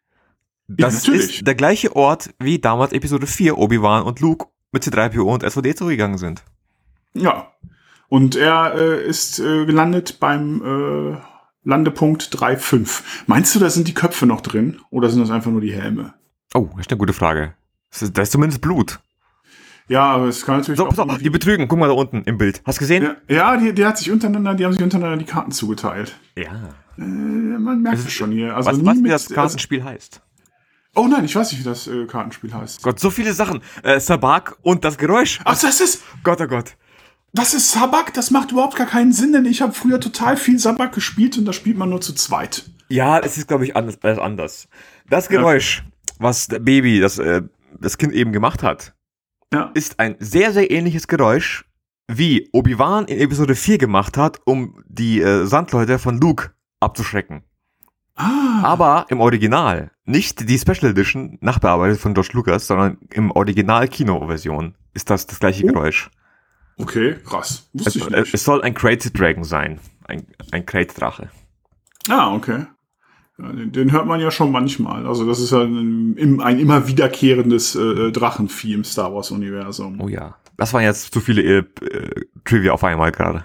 Das 0.67 1.05
natürlich. 1.05 1.37
ist 1.37 1.47
der 1.47 1.55
gleiche 1.55 1.95
Ort, 1.95 2.33
wie 2.39 2.59
damals 2.59 2.91
Episode 2.91 3.27
4 3.27 3.57
Obi-Wan 3.57 4.03
und 4.03 4.19
Luke 4.19 4.47
mit 4.71 4.83
C3PO 4.83 5.21
und 5.21 5.43
SVD 5.43 5.75
zugegangen 5.75 6.17
sind. 6.17 6.43
Ja. 7.13 7.51
Und 8.07 8.35
er 8.35 8.75
äh, 8.75 9.05
ist 9.05 9.39
äh, 9.39 9.65
gelandet 9.65 10.19
beim 10.19 11.13
äh, 11.13 11.17
Landepunkt 11.63 12.23
3.5. 12.23 13.01
Meinst 13.27 13.55
du, 13.55 13.59
da 13.59 13.69
sind 13.69 13.87
die 13.87 13.93
Köpfe 13.93 14.25
noch 14.25 14.41
drin? 14.41 14.79
Oder 14.91 15.09
sind 15.09 15.21
das 15.21 15.31
einfach 15.31 15.51
nur 15.51 15.61
die 15.61 15.73
Helme? 15.73 16.13
Oh, 16.53 16.69
das 16.71 16.81
ist 16.81 16.91
eine 16.91 16.99
gute 16.99 17.13
Frage. 17.13 17.55
Da 18.13 18.21
ist 18.21 18.31
zumindest 18.31 18.61
Blut. 18.61 18.99
Ja, 19.87 20.03
aber 20.03 20.25
es 20.27 20.45
kann 20.45 20.57
natürlich 20.57 20.79
So, 20.79 20.87
auch 20.87 20.97
auf, 20.97 21.17
die 21.19 21.29
betrügen. 21.29 21.67
Guck 21.67 21.77
mal 21.77 21.87
da 21.87 21.93
unten 21.93 22.23
im 22.23 22.37
Bild. 22.37 22.61
Hast 22.65 22.79
du 22.79 22.81
gesehen? 22.81 23.03
Ja, 23.03 23.35
ja 23.35 23.57
die, 23.57 23.73
die 23.73 23.85
hat 23.85 23.97
sich 23.97 24.11
untereinander, 24.11 24.55
die 24.55 24.65
haben 24.65 24.73
sich 24.73 24.81
untereinander 24.81 25.17
die 25.17 25.25
Karten 25.25 25.51
zugeteilt. 25.51 26.17
Ja. 26.35 26.73
Äh, 26.97 27.01
man 27.01 27.81
merkt 27.81 27.99
es 27.99 28.11
schon 28.11 28.31
hier. 28.31 28.55
Also 28.55 28.71
was, 28.71 28.77
nie 28.77 28.85
was 28.85 28.97
wie 28.97 29.01
mit, 29.01 29.11
das 29.11 29.29
Kartenspiel 29.29 29.83
heißt. 29.83 30.21
Also, 30.95 31.07
oh 31.07 31.11
nein, 31.11 31.25
ich 31.25 31.35
weiß 31.35 31.51
nicht, 31.51 31.61
wie 31.61 31.65
das 31.65 31.87
äh, 31.87 32.05
Kartenspiel 32.05 32.53
heißt. 32.53 32.81
Gott, 32.81 32.99
so 32.99 33.09
viele 33.09 33.33
Sachen. 33.33 33.61
Äh, 33.83 33.99
Sabak 33.99 34.57
und 34.63 34.83
das 34.85 34.97
Geräusch. 34.97 35.39
Ach, 35.43 35.59
das 35.59 35.81
ist, 35.81 36.03
Gott, 36.23 36.41
oh 36.41 36.47
Gott. 36.47 36.75
Das 37.35 37.53
ist 37.53 37.71
Sabak. 37.71 38.13
Das 38.13 38.31
macht 38.31 38.51
überhaupt 38.51 38.75
gar 38.75 38.87
keinen 38.87 39.11
Sinn, 39.13 39.33
denn 39.33 39.45
ich 39.45 39.61
habe 39.61 39.73
früher 39.73 39.99
total 39.99 40.37
viel 40.37 40.57
Sabak 40.59 40.93
gespielt 40.93 41.37
und 41.37 41.45
da 41.45 41.53
spielt 41.53 41.77
man 41.77 41.89
nur 41.89 42.01
zu 42.01 42.13
zweit. 42.13 42.69
Ja, 42.89 43.19
es 43.19 43.37
ist, 43.37 43.47
glaube 43.47 43.65
ich, 43.65 43.75
anders, 43.75 43.97
alles 44.01 44.19
anders. 44.19 44.67
Das 45.09 45.27
Geräusch, 45.29 45.83
was 46.19 46.47
der 46.47 46.59
Baby, 46.59 46.99
das, 46.99 47.17
äh, 47.19 47.41
das 47.79 47.97
Kind 47.97 48.13
eben 48.13 48.31
gemacht 48.31 48.63
hat, 48.63 48.93
Ja. 49.53 49.71
ist 49.73 49.99
ein 49.99 50.15
sehr, 50.19 50.51
sehr 50.53 50.69
ähnliches 50.71 51.07
Geräusch, 51.07 51.65
wie 52.07 52.49
Obi-Wan 52.53 53.05
in 53.05 53.19
Episode 53.19 53.55
4 53.55 53.77
gemacht 53.79 54.17
hat, 54.17 54.39
um 54.45 54.83
die 54.87 55.21
äh, 55.21 55.45
Sandleute 55.45 55.97
von 55.99 56.19
Luke 56.19 56.51
abzuschrecken. 56.79 57.43
Ah, 58.15 58.61
Aber 58.63 59.07
im 59.09 59.19
Original. 59.19 59.91
Nicht 60.05 60.47
die 60.47 60.57
Special 60.59 60.91
Edition, 60.91 61.37
nachbearbeitet 61.41 61.99
von 61.99 62.13
George 62.13 62.29
Lucas, 62.33 62.67
sondern 62.67 62.97
im 63.11 63.31
Original-Kino-Version 63.31 64.75
ist 64.93 65.09
das 65.09 65.25
das 65.25 65.39
gleiche 65.39 65.63
Oh. 65.65 65.67
Geräusch. 65.67 66.09
Okay, 66.77 67.15
krass. 67.25 67.69
Wusste 67.73 67.89
Es, 67.89 67.95
ich 67.95 68.09
nicht. 68.09 68.33
es 68.33 68.43
soll 68.43 68.61
ein 68.61 68.73
Crate 68.73 69.11
Dragon 69.11 69.43
sein. 69.43 69.79
Ein, 70.07 70.25
ein 70.51 70.65
Crate 70.65 70.93
Drache. 70.95 71.29
Ah, 72.09 72.33
okay. 72.33 72.65
Ja, 73.37 73.51
den, 73.51 73.71
den 73.71 73.91
hört 73.91 74.05
man 74.05 74.19
ja 74.21 74.31
schon 74.31 74.51
manchmal. 74.51 75.05
Also 75.07 75.25
das 75.27 75.39
ist 75.39 75.51
ja 75.51 75.61
ein, 75.61 76.15
im- 76.15 76.39
ein 76.39 76.59
immer 76.59 76.87
wiederkehrendes 76.87 77.75
äh, 77.75 78.11
Drachenvieh 78.11 78.73
im 78.73 78.83
Star 78.83 79.13
Wars-Universum. 79.13 79.99
Oh 79.99 80.07
ja. 80.07 80.35
Das 80.57 80.71
waren 80.73 80.83
jetzt 80.83 81.13
zu 81.13 81.19
viele 81.19 81.41
äh, 81.41 81.57
äh, 81.85 82.25
Trivia 82.45 82.71
auf 82.71 82.83
einmal 82.83 83.11
gerade. 83.11 83.43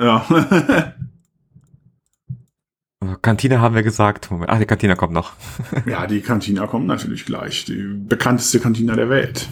Ja. 0.00 0.26
Kantine 3.22 3.60
haben 3.60 3.74
wir 3.76 3.82
gesagt. 3.84 4.30
Moment. 4.30 4.50
Ach, 4.50 4.58
die 4.58 4.66
Kantine 4.66 4.96
kommt 4.96 5.12
noch. 5.12 5.32
ja, 5.86 6.06
die 6.06 6.20
Kantina 6.20 6.66
kommt 6.66 6.86
natürlich 6.86 7.24
gleich. 7.24 7.64
Die 7.64 7.84
bekannteste 7.94 8.58
Kantina 8.60 8.96
der 8.96 9.08
Welt. 9.08 9.48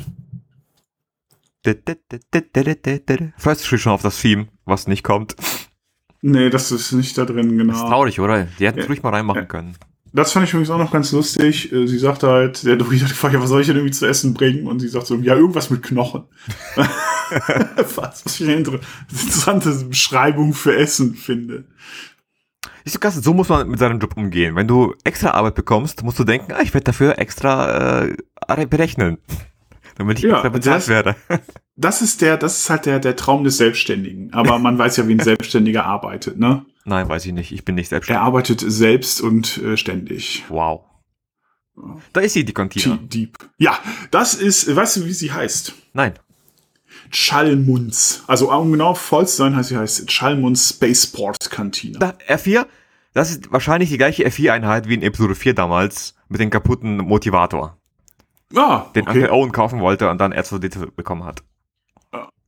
Freust 3.39 3.65
du 3.67 3.71
dich 3.71 3.83
schon 3.83 3.93
auf 3.93 4.03
das 4.03 4.21
Theme, 4.21 4.49
was 4.65 4.87
nicht 4.87 5.03
kommt? 5.03 5.37
Nee, 6.23 6.51
das 6.51 6.73
ist 6.73 6.93
nicht 6.93 7.17
da 7.19 7.25
drin, 7.25 7.59
Das 7.59 7.77
ist 7.77 7.81
genau. 7.83 7.89
traurig, 7.89 8.21
oder? 8.21 8.47
Die 8.59 8.67
hätten 8.67 8.79
es 8.79 8.85
Ja. 8.87 8.89
ruhig 8.89 9.03
mal 9.03 9.11
reinmachen 9.11 9.43
Ja. 9.43 9.47
können. 9.47 9.77
Das 10.13 10.33
fand 10.33 10.47
ich 10.47 10.53
übrigens 10.55 10.71
auch 10.71 10.79
noch 10.79 10.93
ganz 10.93 11.13
lustig. 11.13 11.71
Äh, 11.73 11.87
Sie 11.87 11.99
sagte 11.99 12.29
halt, 12.29 12.65
der 12.65 12.77
Druid 12.77 13.03
hat 13.03 13.11
gefragt, 13.11 13.35
was 13.39 13.51
soll 13.51 13.61
ich 13.61 13.67
denn 13.67 13.77
irgendwie 13.77 13.93
zu 13.93 14.07
essen 14.07 14.33
bringen? 14.33 14.67
Und 14.67 14.81
sie 14.81 14.89
sagt 14.89 15.07
so, 15.07 15.15
ja, 15.17 15.35
irgendwas 15.35 15.69
mit 15.69 15.83
Knochen. 15.83 16.25
was, 16.75 16.89
was 17.97 18.23
ich 18.41 18.43
eine 18.47 18.55
inter- 18.57 18.81
interessante 19.11 19.71
Beschreibung 19.85 20.55
für 20.55 20.75
Essen 20.77 21.15
finde. 21.15 21.65
Du, 22.91 22.99
Carsten, 22.99 23.23
so 23.23 23.35
muss 23.35 23.49
man 23.49 23.69
mit 23.69 23.79
seinem 23.79 23.99
Job 23.99 24.17
umgehen. 24.17 24.55
Wenn 24.57 24.69
du 24.69 24.95
extra 25.05 25.33
Arbeit 25.33 25.55
bekommst, 25.57 26.03
musst 26.03 26.19
du 26.19 26.25
denken, 26.25 26.53
ah, 26.53 26.61
ich 26.63 26.73
werde 26.73 26.85
dafür 26.85 27.19
extra 27.19 28.05
äh, 28.05 28.67
berechnen. 28.67 29.19
Damit 29.97 30.19
ich 30.19 30.25
Ja, 30.25 30.35
extra 30.35 30.49
bezahlt 30.51 30.77
das- 30.83 30.89
werde. 30.89 31.17
Das 31.79 32.01
ist 32.01 32.23
der, 32.23 32.39
das 32.39 32.57
ist 32.61 32.71
halt 32.71 32.87
der, 32.87 33.01
der 33.01 33.17
Traum 33.17 33.45
des 33.45 33.59
Selbstständigen. 33.59 34.33
Aber 34.33 34.59
man 34.59 34.79
weiß 34.79 34.97
ja, 34.97 35.07
wie 35.09 35.13
ein 35.13 35.21
Selbstständiger 35.21 35.85
arbeitet, 35.85 36.39
ne? 36.39 36.65
Nein, 36.87 37.07
weiß 37.07 37.27
ich 37.27 37.35
nicht. 37.35 37.53
Ich 37.53 37.67
bin 37.67 37.75
nicht 37.75 37.89
Er 37.89 37.97
selbstständig. 37.97 38.23
arbeitet 38.23 38.65
selbst 38.67 39.21
und 39.21 39.59
äh, 39.59 39.77
ständig. 39.77 40.45
Wow. 40.49 40.85
Da 42.15 42.23
ist 42.23 42.33
sie, 42.33 42.47
die 42.47 42.55
Cantina. 42.55 42.97
T- 42.97 43.03
Deep. 43.09 43.37
Ja, 43.59 43.79
das 44.11 44.33
ist, 44.33 44.75
weißt 44.75 44.97
du, 44.97 45.05
wie 45.05 45.13
sie 45.13 45.31
heißt? 45.33 45.75
Nein. 45.93 46.15
Chalmunds. 47.11 48.25
Also, 48.27 48.51
um 48.53 48.73
genau 48.73 48.95
voll 48.95 49.27
zu 49.29 49.37
sein, 49.37 49.55
heißt 49.55 49.69
sie 49.69 49.77
heißt 49.77 50.07
Chalmunds 50.09 50.71
Spaceport 50.71 51.51
Cantina. 51.51 51.99
Da, 51.99 52.15
R4, 52.27 52.67
das 53.13 53.31
ist 53.31 53.53
wahrscheinlich 53.53 53.91
die 53.91 53.99
gleiche 53.99 54.27
R4-Einheit 54.27 54.89
wie 54.89 54.95
in 54.95 55.03
Episode 55.03 55.35
4 55.35 55.55
damals 55.55 56.15
mit 56.29 56.41
dem 56.41 56.49
kaputten 56.51 56.97
Motivator, 56.99 57.79
Ah, 58.55 58.87
den 58.95 59.09
okay. 59.09 59.19
Uncle 59.19 59.33
Owen 59.33 59.53
kaufen 59.53 59.81
wollte 59.81 60.09
und 60.11 60.19
dann 60.19 60.33
R2D2 60.33 60.93
bekommen 60.93 61.25
hat. 61.25 61.43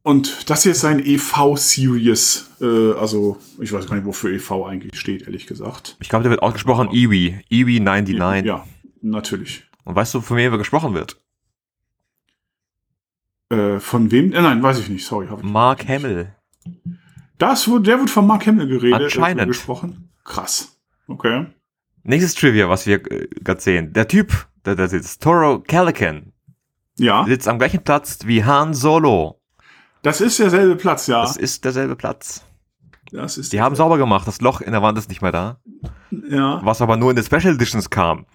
Und 0.02 0.49
das 0.49 0.62
hier 0.62 0.73
ist 0.73 0.85
ein 0.85 1.00
EV-Series. 1.05 2.50
Äh, 2.62 2.93
also, 2.93 3.37
ich 3.61 3.73
weiß 3.73 3.87
gar 3.87 3.97
nicht, 3.97 4.07
wofür 4.07 4.33
EV 4.33 4.64
eigentlich 4.64 4.99
steht, 4.99 5.23
ehrlich 5.23 5.47
gesagt. 5.47 5.97
Ich 6.00 6.09
glaube, 6.09 6.23
der 6.23 6.31
wird 6.31 6.43
ausgesprochen 6.43 6.90
Iwi. 6.90 7.40
Iwi 7.50 7.81
99. 7.81 8.47
Ja, 8.47 8.64
natürlich. 9.02 9.64
Und 9.85 9.97
weißt 9.97 10.14
du, 10.14 10.23
von 10.23 10.38
wem 10.38 10.50
er 10.50 10.57
gesprochen 10.57 10.95
wird? 10.95 11.21
Äh, 13.50 13.81
von 13.81 14.11
wem? 14.11 14.33
Äh, 14.33 14.40
nein, 14.40 14.62
weiß 14.62 14.78
ich 14.78 14.88
nicht. 14.88 15.05
Sorry. 15.05 15.26
ich 15.26 15.43
Mark 15.43 15.81
nicht. 15.81 15.88
Hamill. 15.90 16.35
Das 17.38 17.64
der 17.64 17.99
wird 17.99 18.11
von 18.11 18.26
Mark 18.26 18.47
Hamill 18.47 18.67
geredet. 18.67 19.02
Anscheinend. 19.02 19.43
Äh, 19.43 19.47
gesprochen. 19.47 20.11
Krass. 20.25 20.78
Okay. 21.07 21.47
Nächstes 22.02 22.35
Trivia, 22.35 22.69
was 22.71 22.87
wir 22.87 22.97
äh, 23.11 23.28
gerade 23.43 23.61
sehen. 23.61 23.93
Der 23.93 24.09
Typ, 24.09 24.48
der 24.65 24.75
da 24.77 24.88
sitzt, 24.88 25.23
Toro 25.23 25.61
Calican, 25.61 26.33
Ja, 26.97 27.25
sitzt 27.27 27.49
am 27.49 27.59
gleichen 27.59 27.83
Platz 27.83 28.19
wie 28.25 28.45
Han 28.45 28.75
Solo. 28.75 29.41
das 30.03 30.21
ist 30.21 30.38
derselbe 30.38 30.77
Platz, 30.77 31.07
ja. 31.07 31.23
Das 31.23 31.37
ist 31.37 31.65
derselbe 31.65 31.97
Platz. 31.97 32.45
Das 33.11 33.38
ist 33.38 33.53
Die 33.53 33.61
haben 33.61 33.75
sauber 33.75 33.97
gemacht, 33.99 34.27
das 34.29 34.41
Loch 34.43 34.61
in 34.61 34.73
der 34.73 34.83
Wand 34.83 34.99
ist 34.99 35.09
nicht 35.09 35.23
mehr 35.23 35.33
da. 35.33 35.59
ja. 36.11 36.61
Was 36.65 36.83
aber 36.83 36.97
nur 36.97 37.11
in 37.11 37.17
den 37.17 37.25
Special 37.25 37.55
Editions 37.55 37.88
kam. 37.91 38.27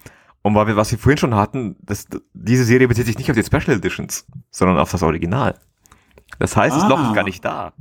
Und 0.42 0.54
weil 0.54 0.66
wir, 0.66 0.76
was 0.76 0.90
wir 0.90 0.98
vorhin 0.98 1.16
schon 1.18 1.34
hatten, 1.34 1.76
das, 1.80 2.06
diese 2.34 2.64
Serie 2.64 2.86
bezieht 2.88 3.06
sich 3.06 3.16
nicht 3.16 3.30
auf 3.30 3.36
die 3.36 3.44
Special 3.44 3.76
Editions, 3.78 4.26
sondern 4.50 4.78
auf 4.78 4.90
das 4.90 5.02
Original. 5.02 5.58
Das 6.38 6.56
heißt, 6.56 6.76
das 6.76 6.82
Ah. 6.84 6.88
Loch 6.88 7.02
ist 7.08 7.14
gar 7.14 7.24
nicht 7.24 7.44
da. 7.44 7.72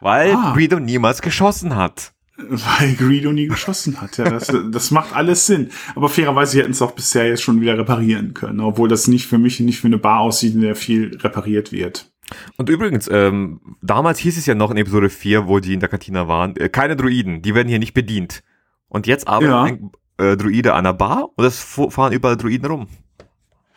Weil 0.00 0.34
Ah. 0.36 0.52
Greedo 0.54 0.78
niemals 0.78 1.20
geschossen 1.22 1.74
hat. 1.74 2.12
Weil 2.36 2.94
Greedo 2.96 3.32
nie 3.32 3.46
geschossen 3.46 4.00
hat. 4.00 4.16
Ja, 4.18 4.28
das, 4.28 4.52
das 4.70 4.90
macht 4.90 5.14
alles 5.14 5.46
Sinn. 5.46 5.70
Aber 5.94 6.08
fairerweise 6.08 6.58
hätten 6.58 6.72
es 6.72 6.82
auch 6.82 6.92
bisher 6.92 7.28
jetzt 7.28 7.42
schon 7.42 7.60
wieder 7.60 7.78
reparieren 7.78 8.34
können, 8.34 8.60
obwohl 8.60 8.88
das 8.88 9.06
nicht 9.06 9.26
für 9.26 9.38
mich 9.38 9.60
nicht 9.60 9.82
wie 9.84 9.88
eine 9.88 9.98
Bar 9.98 10.20
aussieht, 10.20 10.54
in 10.54 10.60
der 10.62 10.74
viel 10.74 11.16
repariert 11.18 11.70
wird. 11.70 12.10
Und 12.56 12.68
übrigens, 12.70 13.08
ähm, 13.12 13.60
damals 13.82 14.18
hieß 14.18 14.36
es 14.38 14.46
ja 14.46 14.54
noch 14.54 14.70
in 14.70 14.78
Episode 14.78 15.10
4, 15.10 15.46
wo 15.46 15.60
die 15.60 15.74
in 15.74 15.80
der 15.80 15.88
Kantina 15.88 16.26
waren, 16.26 16.56
äh, 16.56 16.68
keine 16.68 16.96
Druiden, 16.96 17.42
die 17.42 17.54
werden 17.54 17.68
hier 17.68 17.78
nicht 17.78 17.94
bedient. 17.94 18.42
Und 18.88 19.06
jetzt 19.06 19.28
arbeitet 19.28 19.80
Ja. 20.18 20.32
äh, 20.32 20.36
Druide 20.36 20.74
an 20.74 20.84
der 20.84 20.94
Bar 20.94 21.28
und 21.36 21.44
es 21.44 21.60
fahren 21.60 22.12
überall 22.12 22.36
Druiden 22.36 22.66
rum. 22.66 22.88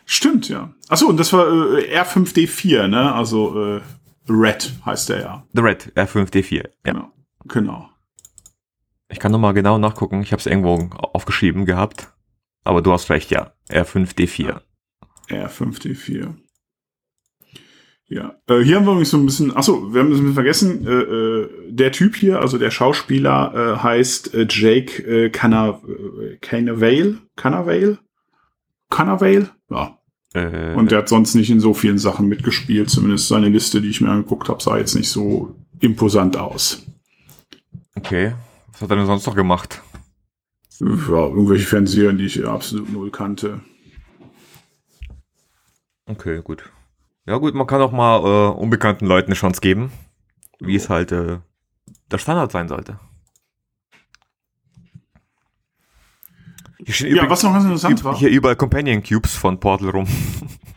Stimmt, 0.06 0.48
ja. 0.50 0.74
Achso, 0.88 1.08
und 1.08 1.18
das 1.20 1.34
war 1.34 1.46
äh, 1.78 2.00
R5D4, 2.00 2.88
ne? 2.88 3.14
Also 3.14 3.76
äh, 3.78 3.82
Red 4.30 4.74
heißt 4.86 5.10
der 5.10 5.20
ja. 5.22 5.44
The 5.54 5.62
Red, 5.62 5.92
R5D4. 5.96 6.56
Ja. 6.56 6.64
Genau. 6.84 7.12
genau. 7.46 7.90
Ich 9.10 9.20
kann 9.20 9.32
nochmal 9.32 9.54
genau 9.54 9.78
nachgucken, 9.78 10.22
ich 10.22 10.32
habe 10.32 10.40
es 10.40 10.46
irgendwo 10.46 10.90
aufgeschrieben 10.96 11.66
gehabt. 11.66 12.10
Aber 12.64 12.82
du 12.82 12.92
hast 12.92 13.10
recht, 13.10 13.32
ja. 13.32 13.54
R5D4. 13.70 14.60
R5D4. 15.30 16.34
Ja, 18.10 18.36
äh, 18.48 18.62
hier 18.62 18.78
haben 18.78 18.86
wir 18.86 18.92
übrigens 18.92 19.10
so 19.10 19.18
ein 19.18 19.26
bisschen, 19.26 19.56
achso, 19.56 19.94
wir 19.94 20.00
haben 20.00 20.08
ein 20.08 20.12
bisschen 20.12 20.34
vergessen, 20.34 20.88
äh, 20.88 20.92
äh, 20.92 21.50
der 21.70 21.92
Typ 21.92 22.16
hier, 22.16 22.40
also 22.40 22.58
der 22.58 22.72
Schauspieler, 22.72 23.54
äh, 23.54 23.84
heißt 23.84 24.34
äh, 24.34 24.48
Jake 24.50 25.04
äh, 25.04 25.30
Cana, 25.30 25.82
äh, 25.88 26.38
Canavale? 26.38 27.18
Canavale? 27.36 28.00
Canavale? 28.90 29.50
Ja. 29.70 29.98
Und 30.76 30.92
der 30.92 31.00
hat 31.00 31.10
sonst 31.10 31.36
nicht 31.36 31.50
in 31.50 31.60
so 31.60 31.74
vielen 31.74 31.98
Sachen 31.98 32.28
mitgespielt, 32.28 32.90
zumindest 32.90 33.28
seine 33.28 33.50
Liste, 33.50 33.82
die 33.82 33.90
ich 33.90 34.02
mir 34.02 34.10
angeguckt 34.10 34.50
habe, 34.50 34.62
sah 34.62 34.78
jetzt 34.78 34.94
nicht 34.94 35.10
so 35.10 35.56
imposant 35.80 36.38
aus. 36.38 36.86
okay. 37.96 38.34
Was 38.78 38.84
hat 38.84 38.92
er 38.92 38.98
denn 38.98 39.08
sonst 39.08 39.26
noch 39.26 39.36
gemacht? 39.36 39.82
Ja, 40.80 40.86
irgendwelche 40.88 41.66
Fernsehern, 41.66 42.20
die 42.20 42.26
ich 42.26 42.46
absolut 42.46 42.92
null 42.94 43.10
kannte. 43.10 43.62
Okay, 46.06 46.42
gut. 46.44 46.72
Ja 47.26 47.38
gut, 47.38 47.56
man 47.56 47.66
kann 47.66 47.82
auch 47.82 47.92
mal 47.92 48.20
äh, 48.20 48.54
unbekannten 48.56 49.08
Leuten 49.08 49.30
eine 49.30 49.36
Chance 49.36 49.62
geben, 49.62 49.92
wie 50.60 50.76
es 50.76 50.90
halt 50.90 51.12
äh, 51.12 51.40
der 52.12 52.18
Standard 52.20 52.52
sein 52.52 52.68
sollte. 52.68 53.00
Ja, 56.86 56.94
übrigens 57.08 57.30
was 57.32 57.44
noch 57.44 57.54
ganz 57.54 57.64
interessant 57.66 58.04
war. 58.04 58.16
hier 58.16 58.30
überall 58.30 58.56
Companion 58.56 59.02
Cubes 59.02 59.36
von 59.36 59.60
Portal 59.60 59.90
rum. 59.90 60.08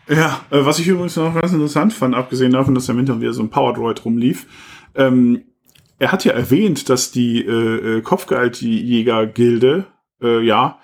Ja, 0.07 0.41
äh, 0.49 0.65
was 0.65 0.77
ich 0.79 0.87
übrigens 0.87 1.15
noch 1.15 1.33
ganz 1.33 1.53
interessant 1.53 1.93
fand, 1.93 2.15
abgesehen 2.15 2.51
davon, 2.51 2.75
dass 2.75 2.89
im 2.89 2.97
Hintergrund 2.97 3.21
wieder 3.21 3.31
so 3.31 3.43
ein 3.43 3.49
Power 3.49 3.71
Droid 3.71 4.03
rumlief, 4.03 4.45
ähm, 4.93 5.43
er 6.01 6.11
hat 6.11 6.25
ja 6.25 6.33
erwähnt, 6.33 6.89
dass 6.89 7.11
die 7.11 7.45
äh, 7.45 7.97
äh, 7.97 8.01
Kopfgeldjäger-Gilde, 8.01 9.85
äh, 10.19 10.43
ja, 10.43 10.79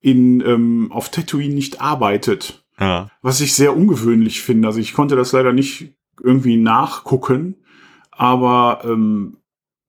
in, 0.00 0.40
ähm, 0.40 0.90
auf 0.90 1.10
Tatooine 1.10 1.54
nicht 1.54 1.82
arbeitet. 1.82 2.64
Ja. 2.80 3.10
Was 3.20 3.42
ich 3.42 3.54
sehr 3.54 3.76
ungewöhnlich 3.76 4.40
finde. 4.40 4.66
Also 4.66 4.80
ich 4.80 4.94
konnte 4.94 5.14
das 5.14 5.32
leider 5.32 5.52
nicht 5.52 5.92
irgendwie 6.22 6.56
nachgucken, 6.56 7.56
aber 8.10 8.80
ähm, 8.84 9.36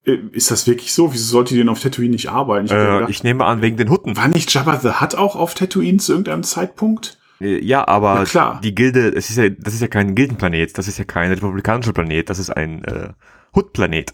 äh, 0.06 0.18
ist 0.34 0.52
das 0.52 0.68
wirklich 0.68 0.92
so? 0.92 1.13
Wieso 1.13 1.32
sollte 1.32 1.54
die 1.54 1.62
denn 1.62 1.70
auf 1.70 1.80
Tatooine 1.80 2.12
nicht 2.12 2.30
arbeiten? 2.30 2.68
hab 2.68 2.78
Äh, 2.78 2.94
gedacht, 2.96 3.10
ich 3.10 3.24
nehme 3.24 3.46
an, 3.46 3.62
wegen 3.62 3.78
den 3.78 3.90
Hutten. 3.90 4.18
war 4.18 4.28
nicht 4.28 4.54
Jabba 4.54 4.80
the 4.80 5.00
Hutt 5.00 5.16
auch 5.16 5.38
auf 5.38 5.54
Tatooine 5.54 6.00
zu 6.00 6.12
irgendeinem 6.12 6.44
Zeitpunkt? 6.44 7.20
Äh, 7.40 7.63
Ja, 7.63 7.88
aber 7.88 8.25
die 8.62 8.75
Gilde, 8.75 9.13
es 9.16 9.30
ist 9.30 9.38
ja, 9.38 9.48
das 9.50 9.74
ist 9.75 9.82
ja 9.82 9.88
kein 9.88 10.13
Gildenplanet, 10.13 10.78
das 10.78 10.90
ist 10.90 10.98
ja 10.98 11.06
kein 11.06 11.32
republikanischer 11.32 11.94
Planet, 11.94 12.30
das 12.30 12.38
ist 12.38 12.50
ein 12.50 12.84
äh, 12.84 13.13
Hut-Planet. 13.56 14.13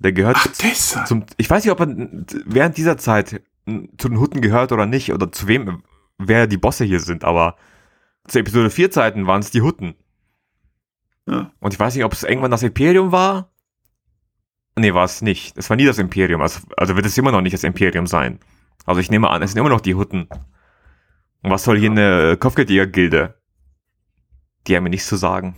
Der 0.00 0.12
gehört 0.12 0.38
Ach, 0.40 1.04
zum, 1.04 1.26
ich 1.36 1.48
weiß 1.48 1.62
nicht, 1.62 1.72
ob 1.72 1.80
er 1.80 1.94
während 2.46 2.76
dieser 2.78 2.96
Zeit 2.96 3.42
zu 3.98 4.08
den 4.08 4.18
Hutten 4.18 4.40
gehört 4.40 4.72
oder 4.72 4.86
nicht, 4.86 5.12
oder 5.12 5.30
zu 5.30 5.46
wem, 5.46 5.82
wer 6.18 6.46
die 6.46 6.56
Bosse 6.56 6.84
hier 6.84 7.00
sind, 7.00 7.22
aber 7.22 7.56
zu 8.26 8.38
Episode 8.38 8.70
4 8.70 8.90
Zeiten 8.90 9.26
waren 9.26 9.40
es 9.40 9.50
die 9.50 9.60
Hutten. 9.60 9.94
Ja. 11.28 11.52
Und 11.60 11.74
ich 11.74 11.78
weiß 11.78 11.94
nicht, 11.94 12.04
ob 12.04 12.14
es 12.14 12.22
irgendwann 12.22 12.50
das 12.50 12.62
Imperium 12.62 13.12
war. 13.12 13.52
Nee, 14.76 14.94
war 14.94 15.04
es 15.04 15.20
nicht. 15.20 15.56
Es 15.58 15.68
war 15.68 15.76
nie 15.76 15.84
das 15.84 15.98
Imperium, 15.98 16.40
also, 16.40 16.60
also 16.78 16.96
wird 16.96 17.04
es 17.04 17.18
immer 17.18 17.32
noch 17.32 17.42
nicht 17.42 17.52
das 17.52 17.64
Imperium 17.64 18.06
sein. 18.06 18.40
Also 18.86 19.02
ich 19.02 19.10
nehme 19.10 19.28
an, 19.28 19.42
es 19.42 19.52
sind 19.52 19.60
immer 19.60 19.68
noch 19.68 19.82
die 19.82 19.94
Hutten. 19.94 20.28
Und 21.42 21.50
was 21.50 21.64
soll 21.64 21.78
hier 21.78 21.90
eine 21.90 22.38
Kopfgeldjäger-Gilde? 22.38 23.38
Die 24.66 24.76
haben 24.76 24.84
mir 24.84 24.90
nichts 24.90 25.08
zu 25.08 25.16
sagen. 25.16 25.56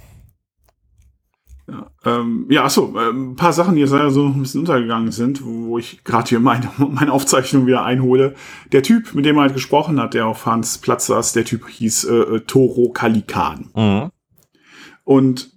Ja, 1.69 1.91
ähm, 2.05 2.47
ja 2.49 2.65
achso, 2.65 2.95
äh, 2.97 3.11
ein 3.11 3.37
paar 3.37 3.53
Sachen, 3.53 3.75
die 3.75 3.81
jetzt 3.81 3.93
leider 3.93 4.11
so 4.11 4.27
ein 4.27 4.43
bisschen 4.43 4.61
untergegangen 4.61 5.13
sind, 5.13 5.45
wo 5.45 5.79
ich 5.79 6.05
gerade 6.05 6.29
hier 6.29 6.41
meine, 6.41 6.71
meine 6.79 7.13
Aufzeichnung 7.13 7.67
wieder 7.67 7.85
einhole. 7.85 8.35
Der 8.73 8.83
Typ, 8.83 9.15
mit 9.15 9.25
dem 9.25 9.37
er 9.37 9.43
halt 9.43 9.55
gesprochen 9.55 10.01
hat, 10.01 10.15
der 10.15 10.27
auf 10.27 10.47
Hans 10.47 10.79
Platz 10.79 11.07
saß, 11.07 11.33
der 11.33 11.45
Typ 11.45 11.69
hieß 11.69 12.05
äh, 12.05 12.15
äh, 12.15 12.41
Toro 12.41 12.91
Kalikan. 12.91 13.71
Mhm. 13.75 14.11
Und 15.05 15.51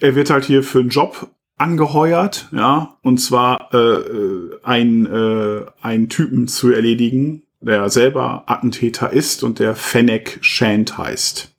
er 0.00 0.14
wird 0.14 0.30
halt 0.30 0.44
hier 0.44 0.62
für 0.62 0.80
einen 0.80 0.90
Job 0.90 1.30
angeheuert, 1.56 2.48
ja, 2.52 2.96
und 3.02 3.18
zwar 3.18 3.74
äh, 3.74 3.76
äh, 3.76 4.60
ein, 4.62 5.06
äh, 5.06 5.66
einen 5.82 6.08
Typen 6.08 6.46
zu 6.46 6.70
erledigen, 6.70 7.42
der 7.60 7.90
selber 7.90 8.44
Attentäter 8.46 9.12
ist 9.12 9.42
und 9.42 9.58
der 9.58 9.74
Fennec 9.74 10.38
Shant 10.40 10.96
heißt. 10.96 11.54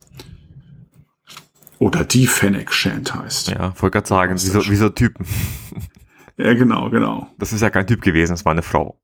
Oder 1.80 2.04
die 2.04 2.28
Fennec 2.28 2.74
Shant 2.74 3.16
heißt. 3.16 3.50
Ja, 3.50 3.74
wollte 3.82 3.98
gerade 3.98 4.08
sagen, 4.08 4.34
wie 4.36 4.38
so, 4.38 4.70
wie 4.70 4.76
so 4.76 4.90
Typen. 4.90 5.26
Ja, 6.38 6.54
genau, 6.54 6.90
genau. 6.90 7.28
Das 7.38 7.54
ist 7.54 7.62
ja 7.62 7.70
kein 7.70 7.88
Typ 7.88 8.02
gewesen, 8.02 8.34
das 8.34 8.46
war 8.46 8.52
eine 8.52 8.62
Frau. 8.62 9.00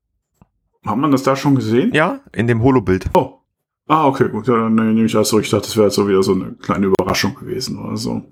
Hat 0.84 0.96
man 0.96 1.10
das 1.10 1.22
da 1.22 1.36
schon 1.36 1.54
gesehen? 1.54 1.92
Ja, 1.92 2.20
in 2.32 2.46
dem 2.46 2.62
Holobild. 2.62 3.10
Oh. 3.14 3.40
Ah, 3.88 4.06
okay, 4.06 4.28
gut. 4.28 4.46
Ja, 4.48 4.54
dann 4.54 4.74
nehme 4.74 5.04
ich 5.04 5.12
das 5.12 5.28
so. 5.28 5.38
Ich 5.38 5.50
dachte, 5.50 5.66
das 5.66 5.76
wäre 5.76 5.86
jetzt 5.86 5.96
so 5.96 6.08
wieder 6.08 6.22
so 6.22 6.32
eine 6.32 6.52
kleine 6.54 6.86
Überraschung 6.86 7.34
gewesen 7.34 7.78
oder 7.78 7.96
so. 7.96 8.22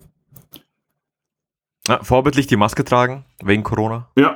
Ja, 1.87 2.03
vorbildlich 2.03 2.47
die 2.47 2.57
Maske 2.57 2.85
tragen, 2.85 3.25
wegen 3.43 3.63
Corona. 3.63 4.11
Ja. 4.17 4.35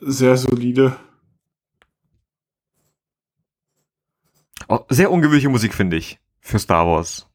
Sehr 0.00 0.36
solide. 0.36 0.96
Oh, 4.68 4.80
sehr 4.88 5.10
ungewöhnliche 5.10 5.48
Musik, 5.48 5.74
finde 5.74 5.96
ich, 5.96 6.18
für 6.40 6.58
Star 6.58 6.86
Wars. 6.86 7.28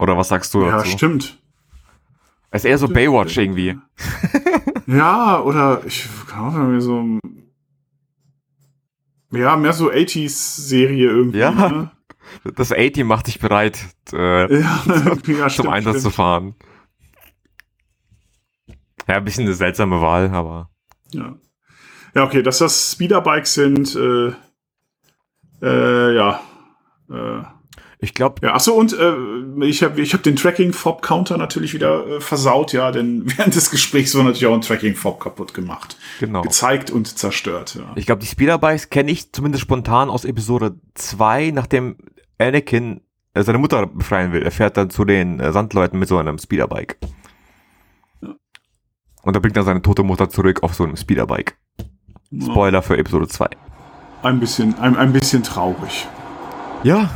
Oder 0.00 0.16
was 0.16 0.28
sagst 0.28 0.52
du 0.54 0.62
Ja, 0.64 0.78
dazu? 0.78 0.90
stimmt. 0.90 1.38
Es 2.50 2.64
ist 2.64 2.70
eher 2.70 2.78
so 2.78 2.88
Baywatch 2.88 3.36
irgendwie. 3.36 3.78
Ja, 4.86 5.40
oder 5.42 5.82
ich 5.86 6.08
kann 6.26 6.48
auch 6.48 6.54
irgendwie 6.54 6.80
so. 6.80 7.20
Ja, 9.30 9.56
mehr 9.56 9.72
so 9.72 9.88
80s-Serie 9.92 11.06
irgendwie. 11.08 11.38
Ja. 11.38 11.50
Ne? 11.52 11.90
Das 12.56 12.72
A-Team 12.72 13.06
macht 13.08 13.26
dich 13.28 13.38
bereit, 13.40 13.78
äh, 14.12 14.52
Ja, 14.60 14.82
ja 15.26 15.48
zum 15.48 15.68
Einsatz 15.68 15.96
zu 15.96 16.00
stimmt. 16.10 16.14
fahren. 16.14 16.54
Ja, 19.08 19.16
ein 19.16 19.24
bisschen 19.24 19.44
eine 19.46 19.54
seltsame 19.54 20.00
Wahl, 20.00 20.30
aber 20.30 20.70
Ja. 21.12 21.34
ja, 22.14 22.24
okay, 22.24 22.42
dass 22.42 22.58
das 22.58 22.92
Speederbikes 22.92 23.54
sind, 23.54 23.94
äh, 23.96 24.32
äh, 25.62 26.14
ja. 26.16 26.40
Äh, 27.10 27.42
ich 28.02 28.14
glaube, 28.14 28.46
ja, 28.46 28.54
achso, 28.54 28.72
und 28.72 28.94
äh, 28.94 29.66
ich 29.66 29.82
habe 29.82 30.00
ich 30.00 30.14
hab 30.14 30.22
den 30.22 30.36
Tracking-Fob-Counter 30.36 31.36
natürlich 31.36 31.74
wieder 31.74 32.06
äh, 32.06 32.20
versaut, 32.20 32.72
ja, 32.72 32.90
denn 32.92 33.22
während 33.36 33.54
des 33.54 33.70
Gesprächs 33.70 34.14
wurde 34.14 34.26
natürlich 34.26 34.46
auch 34.46 34.54
ein 34.54 34.62
Tracking-Fob 34.62 35.20
kaputt 35.20 35.52
gemacht. 35.52 35.96
genau. 36.18 36.40
Gezeigt 36.40 36.90
und 36.90 37.18
zerstört, 37.18 37.74
ja. 37.78 37.92
Ich 37.96 38.06
glaube, 38.06 38.20
die 38.20 38.26
Speederbikes 38.26 38.88
kenne 38.88 39.10
ich 39.10 39.32
zumindest 39.32 39.62
spontan 39.62 40.08
aus 40.08 40.24
Episode 40.24 40.76
2, 40.94 41.50
nachdem 41.50 41.96
Anakin 42.38 43.02
äh, 43.34 43.42
seine 43.42 43.58
Mutter 43.58 43.86
befreien 43.86 44.32
will. 44.32 44.42
Er 44.42 44.50
fährt 44.50 44.78
dann 44.78 44.88
zu 44.88 45.04
den 45.04 45.38
äh, 45.38 45.52
Sandleuten 45.52 45.98
mit 45.98 46.08
so 46.08 46.16
einem 46.16 46.38
Speederbike. 46.38 46.96
Ja. 48.22 48.34
Und 49.22 49.36
da 49.36 49.40
bringt 49.40 49.58
er 49.58 49.62
seine 49.62 49.82
tote 49.82 50.04
Mutter 50.04 50.30
zurück 50.30 50.62
auf 50.62 50.74
so 50.74 50.84
einem 50.84 50.96
Speederbike. 50.96 51.56
Spoiler 52.40 52.80
für 52.80 52.96
Episode 52.96 53.28
2. 53.28 53.48
Ein 54.22 54.40
bisschen, 54.40 54.78
ein, 54.78 54.96
ein 54.96 55.12
bisschen 55.12 55.42
traurig. 55.42 56.06
Ja. 56.82 57.10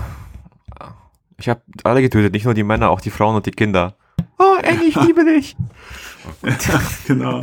Ich 1.45 1.49
habe 1.51 1.61
alle 1.83 2.01
getötet, 2.01 2.33
nicht 2.33 2.47
nur 2.47 2.55
die 2.55 2.63
Männer, 2.63 2.89
auch 2.89 3.03
die 3.03 3.11
Frauen 3.11 3.37
und 3.37 3.45
die 3.45 3.51
Kinder. 3.51 3.99
Oh, 4.39 4.57
Annie, 4.65 4.89
ich 4.89 4.95
liebe 4.95 5.27
dich. 5.27 5.55
genau. 7.07 7.43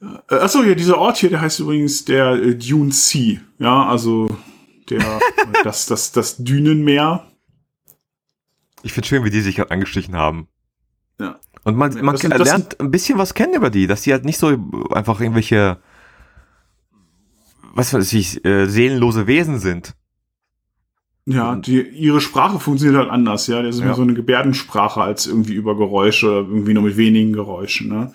Äh, 0.00 0.34
Achso, 0.34 0.62
ja, 0.62 0.74
dieser 0.74 0.96
Ort 0.96 1.18
hier, 1.18 1.28
der 1.28 1.42
heißt 1.42 1.60
übrigens 1.60 2.06
der 2.06 2.30
äh, 2.42 2.54
Dune 2.54 2.90
Sea. 2.90 3.40
Ja, 3.58 3.86
also 3.86 4.34
der, 4.88 5.20
das, 5.62 5.84
das, 5.84 6.10
das 6.10 6.38
Dünenmeer. 6.38 7.30
Ich 8.82 8.94
finde 8.94 9.06
schön, 9.06 9.24
wie 9.24 9.30
die 9.30 9.42
sich 9.42 9.56
gerade 9.56 9.70
angestrichen 9.70 10.16
haben. 10.16 10.48
Ja. 11.20 11.38
Und 11.64 11.76
man, 11.76 11.92
man 12.02 12.16
Das 12.16 12.22
das 12.22 12.48
lernt 12.48 12.80
ein 12.80 12.90
bisschen 12.90 13.18
was 13.18 13.34
kennen 13.34 13.52
über 13.52 13.68
die, 13.68 13.86
dass 13.86 14.00
die 14.00 14.12
halt 14.12 14.24
nicht 14.24 14.38
so 14.38 14.56
einfach 14.90 15.20
irgendwelche, 15.20 15.76
was 17.74 17.92
weiß 17.92 18.10
ich, 18.14 18.42
äh, 18.46 18.64
seelenlose 18.68 19.26
Wesen 19.26 19.58
sind. 19.58 19.97
Ja, 21.30 21.56
die, 21.56 21.82
ihre 21.82 22.22
Sprache 22.22 22.58
funktioniert 22.58 22.98
halt 22.98 23.10
anders, 23.10 23.46
ja. 23.48 23.60
Das 23.62 23.74
ist 23.74 23.80
Ja. 23.80 23.86
mehr 23.88 23.94
so 23.94 24.00
eine 24.02 24.14
Gebärdensprache 24.14 25.02
als 25.02 25.26
irgendwie 25.26 25.52
über 25.54 25.76
Geräusche, 25.76 26.46
irgendwie 26.48 26.72
nur 26.72 26.84
mit 26.84 26.96
wenigen 26.96 27.34
Geräuschen, 27.34 27.88
ne? 27.88 28.12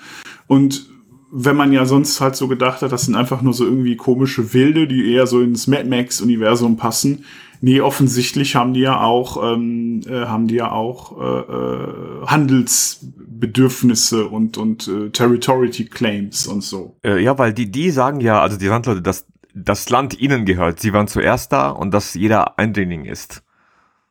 Und 0.48 0.90
wenn 1.32 1.56
man 1.56 1.72
ja 1.72 1.86
sonst 1.86 2.22
halt 2.22 2.36
so 2.36 2.48
gedacht 2.48 2.82
hat, 2.82 2.92
das 2.92 3.06
sind 3.06 3.16
einfach 3.16 3.42
nur 3.42 3.54
so 3.54 3.66
irgendwie 3.66 3.96
komische 3.96 4.54
Wilde, 4.54 4.88
die 4.88 5.12
eher 5.12 5.28
so 5.28 5.42
ins 5.42 5.68
Mad 5.68 5.86
Max-Universum 5.90 6.78
passen. 6.78 7.26
Nee, 7.62 7.82
offensichtlich 7.82 8.56
haben 8.56 8.74
die 8.74 8.82
ja 8.82 9.02
auch, 9.02 9.54
ähm, 9.54 10.02
äh, 10.08 10.26
haben 10.26 10.48
die 10.48 10.56
ja 10.56 10.72
auch 10.72 11.20
äh, 11.20 11.54
äh, 11.54 12.26
Handelsbedürfnisse 12.28 14.28
und, 14.28 14.58
und 14.58 14.88
äh, 14.88 15.10
Territory 15.10 15.70
Claims 15.70 16.48
und 16.48 16.64
so. 16.64 16.98
Äh, 17.04 17.24
ja, 17.24 17.38
weil 17.38 17.54
die, 17.54 17.72
die 17.72 17.90
sagen 17.92 18.20
ja, 18.20 18.42
also 18.42 18.58
die 18.58 18.68
Sandleute, 18.68 19.02
dass 19.02 19.26
das 19.54 19.90
Land 19.90 20.20
ihnen 20.20 20.46
gehört. 20.46 20.80
Sie 20.80 20.94
waren 20.94 21.08
zuerst 21.08 21.52
da 21.52 21.70
und 21.70 21.92
dass 21.94 22.14
jeder 22.14 22.58
Eindringling 22.58 23.06
ist. 23.06 23.44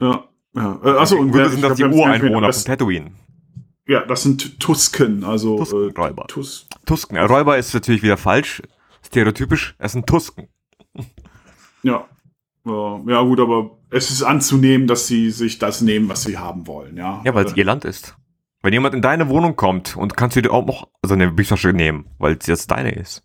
Ja. 0.00 0.24
ja. 0.55 0.81
Äh, 0.85 0.90
achso, 0.90 1.16
und 1.18 1.35
wer- 1.35 1.48
sind 1.48 1.62
das 1.62 1.76
die 1.76 1.85
Ureinwohner 1.85 2.46
das- 2.48 2.62
von 2.64 2.72
Tatooine. 2.72 3.12
Ja, 3.87 4.07
das 4.07 4.22
sind 4.22 4.61
Tusken, 4.61 5.24
also 5.24 5.59
Tuskenräuber. 5.59 6.22
Äh, 6.22 6.26
Tus 6.28 6.68
Tusken. 6.87 7.18
Räuber 7.18 7.59
ist 7.59 7.74
natürlich 7.74 8.02
wieder 8.05 8.16
falsch. 8.16 8.62
Stereotypisch. 9.05 9.74
Es 9.78 9.92
sind 9.92 10.07
Tusken. 10.07 10.48
ja. 11.83 12.07
ja. 12.64 13.22
Gut, 13.22 13.40
aber 13.40 13.78
es 13.90 14.11
ist 14.11 14.22
anzunehmen, 14.22 14.87
dass 14.87 15.09
sie 15.09 15.31
sich 15.33 15.59
das 15.59 15.81
nehmen, 15.81 16.09
was 16.09 16.22
sie 16.22 16.38
haben 16.38 16.66
wollen, 16.68 16.96
ja. 16.96 17.20
Ja, 17.24 17.35
weil 17.35 17.44
es 17.44 17.52
Äh, 17.55 17.57
ihr 17.59 17.64
Land 17.64 17.85
ist. 17.85 18.16
Wenn 18.62 18.72
jemand 18.72 18.94
in 18.94 19.02
deine 19.02 19.28
Wohnung 19.28 19.57
kommt 19.57 19.96
und 19.96 20.16
kannst 20.16 20.37
du 20.37 20.42
dir 20.42 20.52
auch 20.52 20.64
noch 20.64 20.87
so 21.05 21.14
eine 21.14 21.33
Büchertasche 21.33 21.72
nehmen, 21.72 22.07
weil 22.18 22.37
es 22.40 22.46
jetzt 22.46 22.70
deine 22.70 22.92
ist. 22.92 23.24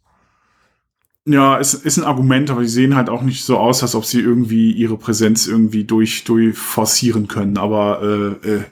Ja, 1.30 1.60
es 1.60 1.74
ist 1.74 1.98
ein 1.98 2.06
Argument, 2.06 2.50
aber 2.50 2.62
die 2.62 2.70
sehen 2.70 2.96
halt 2.96 3.10
auch 3.10 3.22
nicht 3.22 3.44
so 3.44 3.58
aus, 3.58 3.84
als 3.84 3.96
ob 3.96 4.06
sie 4.06 4.22
irgendwie 4.22 4.72
ihre 4.72 4.98
Präsenz 4.98 5.46
irgendwie 5.46 5.84
durch, 5.84 6.24
durch 6.24 6.58
forcieren 6.58 7.28
können. 7.28 7.58
Aber 7.58 8.02
äh, 8.02 8.50
äh, 8.50 8.64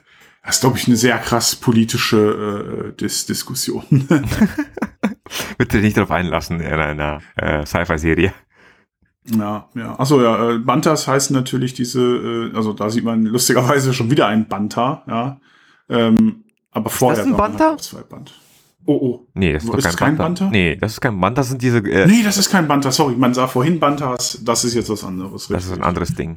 das 0.42 0.56
ist, 0.56 0.60
glaube 0.62 0.78
ich, 0.78 0.86
eine 0.86 0.96
sehr 0.96 1.18
krass 1.18 1.54
politische 1.54 2.88
äh, 2.88 2.96
Dis 2.96 3.26
Diskussion. 3.26 3.84
Bitte 5.58 5.78
nicht 5.78 5.98
darauf 5.98 6.10
einlassen 6.10 6.60
in 6.60 6.72
einer 6.72 7.20
äh, 7.36 7.66
Sci-Fi-Serie. 7.66 8.32
ja, 9.26 9.68
ja. 9.74 9.98
Achso, 9.98 10.22
ja, 10.22 10.52
äh, 10.52 10.58
Bantas 10.58 11.06
heißen 11.06 11.36
natürlich 11.36 11.74
diese, 11.74 12.00
äh, 12.00 12.56
also 12.56 12.72
da 12.72 12.88
sieht 12.88 13.04
man 13.04 13.24
lustigerweise 13.24 13.92
schon 13.92 14.10
wieder 14.10 14.28
einen 14.28 14.48
Banta, 14.48 15.02
ja. 15.06 15.38
Ähm, 15.90 16.44
aber 16.70 16.88
vorher 16.88 17.22
ein 17.22 17.32
war 17.32 17.38
man 17.38 17.50
Banta? 17.50 17.70
halt 17.72 17.82
zwei 17.82 18.00
Band. 18.00 18.32
Oh, 18.88 18.94
oh. 18.94 19.26
Nee, 19.34 19.52
das 19.52 19.64
ist, 19.64 19.74
Ist 19.74 19.96
kein, 19.96 20.10
kein. 20.10 20.16
Banta? 20.16 20.48
Nee, 20.48 20.76
das 20.76 20.92
ist 20.92 21.00
kein 21.00 21.20
Banta, 21.20 21.40
das 21.40 21.48
sind 21.48 21.60
diese, 21.60 21.78
äh, 21.78 22.06
Nee, 22.06 22.22
das 22.22 22.38
ist 22.38 22.50
kein 22.50 22.68
Banta, 22.68 22.92
sorry. 22.92 23.16
Man 23.16 23.34
sah 23.34 23.48
vorhin 23.48 23.80
Bantas, 23.80 24.40
das 24.44 24.64
ist 24.64 24.74
jetzt 24.74 24.88
was 24.88 25.02
anderes. 25.02 25.48
das 25.48 25.64
ist 25.64 25.70
ein 25.70 25.74
richtig. 25.74 25.86
anderes 25.86 26.14
Ding. 26.14 26.36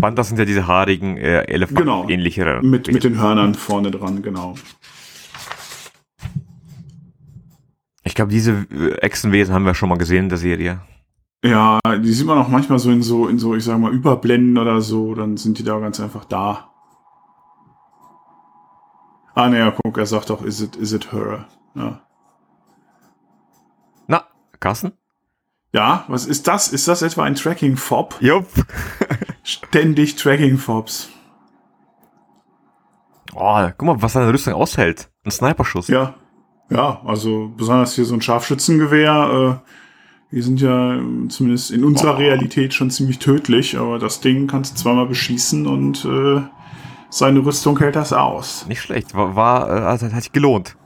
Bantas 0.00 0.28
sind 0.28 0.38
ja 0.38 0.46
diese 0.46 0.66
haarigen, 0.66 1.18
äh, 1.18 1.42
Elefanten 1.42 1.82
Genau. 1.82 2.08
ähnlichere. 2.08 2.62
Mit, 2.62 2.90
mit 2.90 3.04
den 3.04 3.20
Hörnern 3.20 3.54
vorne 3.54 3.90
dran, 3.90 4.22
genau. 4.22 4.54
ich 8.02 8.14
glaube, 8.14 8.32
diese 8.32 8.66
äh, 8.72 8.94
Echsenwesen 9.02 9.54
haben 9.54 9.66
wir 9.66 9.74
schon 9.74 9.90
mal 9.90 9.98
gesehen 9.98 10.24
in 10.24 10.28
der 10.30 10.38
Serie. 10.38 10.80
Ja, 11.44 11.78
die 12.02 12.12
sieht 12.12 12.26
man 12.26 12.38
auch 12.38 12.48
manchmal 12.48 12.78
so 12.78 12.90
in 12.90 13.02
so, 13.02 13.28
in 13.28 13.38
so, 13.38 13.54
ich 13.54 13.64
sag 13.64 13.78
mal, 13.78 13.92
Überblenden 13.92 14.58
oder 14.58 14.80
so, 14.80 15.14
dann 15.14 15.36
sind 15.36 15.58
die 15.58 15.64
da 15.64 15.78
ganz 15.78 16.00
einfach 16.00 16.24
da. 16.24 16.69
Ah, 19.34 19.48
naja, 19.48 19.72
guck, 19.82 19.98
er 19.98 20.06
sagt 20.06 20.30
auch, 20.30 20.42
is 20.42 20.60
it, 20.60 20.76
is 20.76 20.92
it 20.92 21.12
her? 21.12 21.46
Ja. 21.74 22.00
Na, 24.06 24.24
Carsten? 24.58 24.92
Ja, 25.72 26.04
was 26.08 26.26
ist 26.26 26.48
das? 26.48 26.68
Ist 26.68 26.88
das 26.88 27.02
etwa 27.02 27.22
ein 27.22 27.36
Tracking-Fob? 27.36 28.16
Jupp. 28.20 28.48
Ständig 29.42 30.16
Tracking-Fobs. 30.16 31.10
Oh, 33.34 33.68
guck 33.78 33.82
mal, 33.82 34.02
was 34.02 34.14
seine 34.14 34.32
Rüstung 34.32 34.54
aushält. 34.54 35.08
Ein 35.24 35.30
Sniperschuss. 35.30 35.88
Ja. 35.88 36.14
Ja, 36.70 37.00
also 37.04 37.52
besonders 37.56 37.94
hier 37.94 38.04
so 38.04 38.14
ein 38.14 38.22
Scharfschützengewehr, 38.22 39.60
äh, 39.64 40.34
die 40.34 40.40
sind 40.40 40.60
ja 40.60 40.94
äh, 40.94 41.28
zumindest 41.28 41.72
in 41.72 41.82
unserer 41.84 42.16
Realität 42.16 42.74
schon 42.74 42.90
ziemlich 42.90 43.18
tödlich, 43.18 43.76
aber 43.76 43.98
das 43.98 44.20
Ding 44.20 44.46
kannst 44.46 44.74
du 44.74 44.82
zweimal 44.82 45.06
beschießen 45.06 45.66
und 45.66 46.04
äh, 46.04 46.42
seine 47.10 47.40
Rüstung 47.40 47.78
hält 47.78 47.96
das 47.96 48.12
aus. 48.12 48.66
Nicht 48.66 48.82
schlecht. 48.82 49.14
War, 49.14 49.36
war 49.36 49.68
äh, 49.68 49.80
also, 49.82 50.10
hat 50.10 50.22
sich 50.22 50.32
gelohnt. 50.32 50.76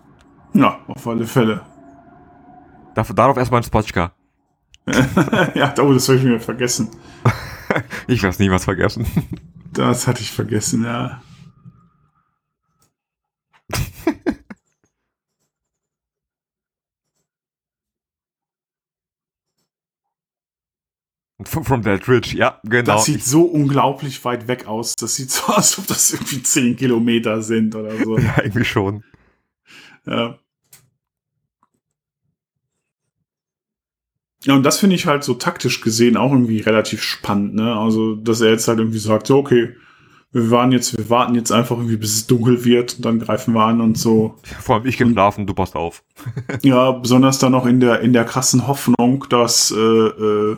Ja, 0.55 0.79
auf 0.89 1.07
alle 1.07 1.27
Fälle. 1.27 1.63
Dafür, 2.95 3.15
darauf 3.15 3.37
erstmal 3.37 3.61
ein 3.61 3.65
Spotchka. 3.65 4.13
ja, 5.55 5.75
oh, 5.81 5.93
das 5.93 6.09
habe 6.09 6.19
ich 6.19 6.25
mir 6.25 6.41
vergessen. 6.41 6.91
Ich 8.07 8.23
werde 8.23 8.41
nie 8.41 8.51
was 8.51 8.65
vergessen. 8.65 9.05
Das 9.73 10.07
hatte 10.07 10.21
ich 10.21 10.31
vergessen, 10.31 10.85
ja. 10.85 11.23
From 21.49 21.83
Ridge, 21.83 22.37
ja, 22.37 22.61
genau. 22.65 22.95
Das 22.95 23.05
sieht 23.05 23.25
so 23.25 23.43
unglaublich 23.43 24.25
weit 24.25 24.49
weg 24.49 24.67
aus. 24.67 24.95
Das 24.97 25.17
sieht 25.17 25.31
so 25.31 25.45
aus, 25.53 25.57
als 25.57 25.79
ob 25.79 25.87
das 25.87 26.13
irgendwie 26.13 26.43
10 26.43 26.77
Kilometer 26.77 27.43
sind 27.43 27.75
oder 27.75 27.97
so. 27.97 28.19
ja, 28.19 28.37
irgendwie 28.43 28.65
schon. 28.65 29.05
Ja. 30.07 30.39
Ja, 34.45 34.55
und 34.55 34.63
das 34.63 34.79
finde 34.79 34.97
ich 34.97 35.07
halt 35.07 35.25
so 35.25 35.35
taktisch 35.35 35.81
gesehen 35.81 36.19
auch 36.19 36.31
irgendwie 36.31 36.61
relativ 36.61 37.03
spannend, 37.03 37.55
ne? 37.55 37.75
Also, 37.75 38.15
dass 38.15 38.43
er 38.43 38.51
jetzt 38.51 38.69
halt 38.69 38.79
irgendwie 38.79 38.99
sagt, 38.99 39.27
so, 39.27 39.39
okay, 39.39 39.75
wir 40.35 40.51
waren 40.51 40.73
jetzt, 40.73 40.99
wir 40.99 41.09
warten 41.09 41.35
jetzt 41.37 41.53
einfach 41.53 41.77
irgendwie, 41.77 41.97
bis 41.97 42.15
es 42.15 42.27
dunkel 42.27 42.65
wird 42.65 42.97
und 42.97 43.05
dann 43.05 43.21
greifen 43.21 43.55
wir 43.55 43.65
an 43.65 43.81
und 43.81 43.97
so. 43.97 44.35
Vor 44.61 44.77
allem 44.77 44.87
ich 44.87 44.99
geschlafen, 44.99 45.47
du 45.47 45.55
passt 45.55 45.77
auf. 45.77 46.03
ja, 46.63 46.91
besonders 46.91 47.39
dann 47.39 47.53
noch 47.53 47.67
in 47.67 47.79
der, 47.81 48.01
in 48.01 48.13
der 48.13 48.25
krassen 48.25 48.67
Hoffnung, 48.67 49.25
dass, 49.31 49.71
äh, 49.71 49.77
äh, 49.79 50.57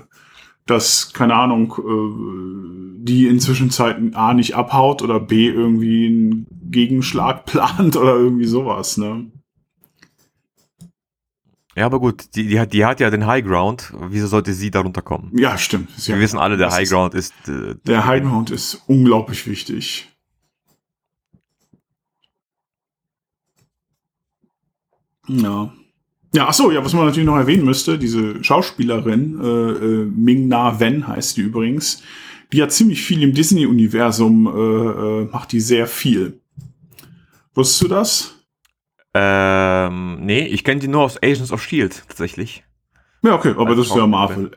dass, 0.66 1.12
keine 1.12 1.35
Ahnung, 1.35 1.74
äh, 1.79 3.05
die 3.05 3.29
inzwischen 3.29 3.70
Zeiten 3.70 4.14
A 4.14 4.35
nicht 4.35 4.55
abhaut 4.55 5.00
oder 5.02 5.20
B 5.20 5.48
irgendwie 5.48 6.07
einen 6.07 6.46
Gegenschlag 6.70 7.44
plant 7.46 7.96
oder 7.96 8.16
irgendwie 8.16 8.46
sowas, 8.46 8.96
ne? 8.98 9.31
Ja, 11.76 11.85
aber 11.85 12.00
gut, 12.00 12.35
die, 12.35 12.46
die, 12.46 12.59
hat, 12.59 12.72
die 12.72 12.87
hat 12.87 13.00
ja 13.00 13.11
den 13.11 13.26
High 13.26 13.44
Ground. 13.44 13.92
Wieso 14.09 14.26
sollte 14.26 14.55
sie 14.55 14.70
darunter 14.70 15.02
kommen? 15.02 15.31
Ja, 15.37 15.59
stimmt. 15.59 15.90
Wir 16.07 16.14
ja, 16.14 16.20
wissen 16.22 16.38
alle, 16.38 16.57
der 16.57 16.72
High 16.72 16.88
Ground 16.88 17.12
ist. 17.12 17.35
Äh, 17.48 17.74
der 17.87 18.07
High 18.07 18.22
Ground 18.22 18.50
ist 18.50 18.83
unglaublich 18.87 19.46
wichtig. 19.46 20.09
Ja. 25.29 25.70
Ja, 26.37 26.49
ach 26.49 26.53
so, 26.53 26.70
ja, 26.70 26.85
was 26.85 26.92
man 26.92 27.07
natürlich 27.07 27.25
noch 27.25 27.38
erwähnen 27.38 27.64
müsste, 27.64 27.99
diese 27.99 28.44
Schauspielerin, 28.44 29.40
äh, 29.42 29.46
äh, 29.46 30.05
Ming 30.05 30.49
Na 30.49 30.79
Wen 30.79 31.09
heißt 31.09 31.38
die 31.38 31.40
übrigens, 31.40 32.03
die 32.53 32.62
hat 32.62 32.72
ziemlich 32.72 33.01
viel 33.01 33.22
im 33.22 33.33
Disney-Universum, 33.33 34.46
äh, 34.46 34.51
äh, 34.51 35.25
macht 35.33 35.53
die 35.53 35.61
sehr 35.61 35.87
viel. 35.87 36.38
Wusstest 37.55 37.83
du 37.85 37.88
das? 37.88 38.35
Ähm, 39.14 40.27
nee, 40.27 40.46
ich 40.46 40.62
kenne 40.62 40.79
die 40.79 40.88
nur 40.88 41.05
aus 41.05 41.16
Agents 41.22 41.53
of 41.53 41.62
Shield 41.62 42.05
tatsächlich. 42.07 42.64
Ja, 43.22 43.35
okay, 43.35 43.55
aber 43.57 43.75
das 43.75 43.87
ist 43.87 43.96
ja 43.96 44.07
Marvel. 44.07 44.51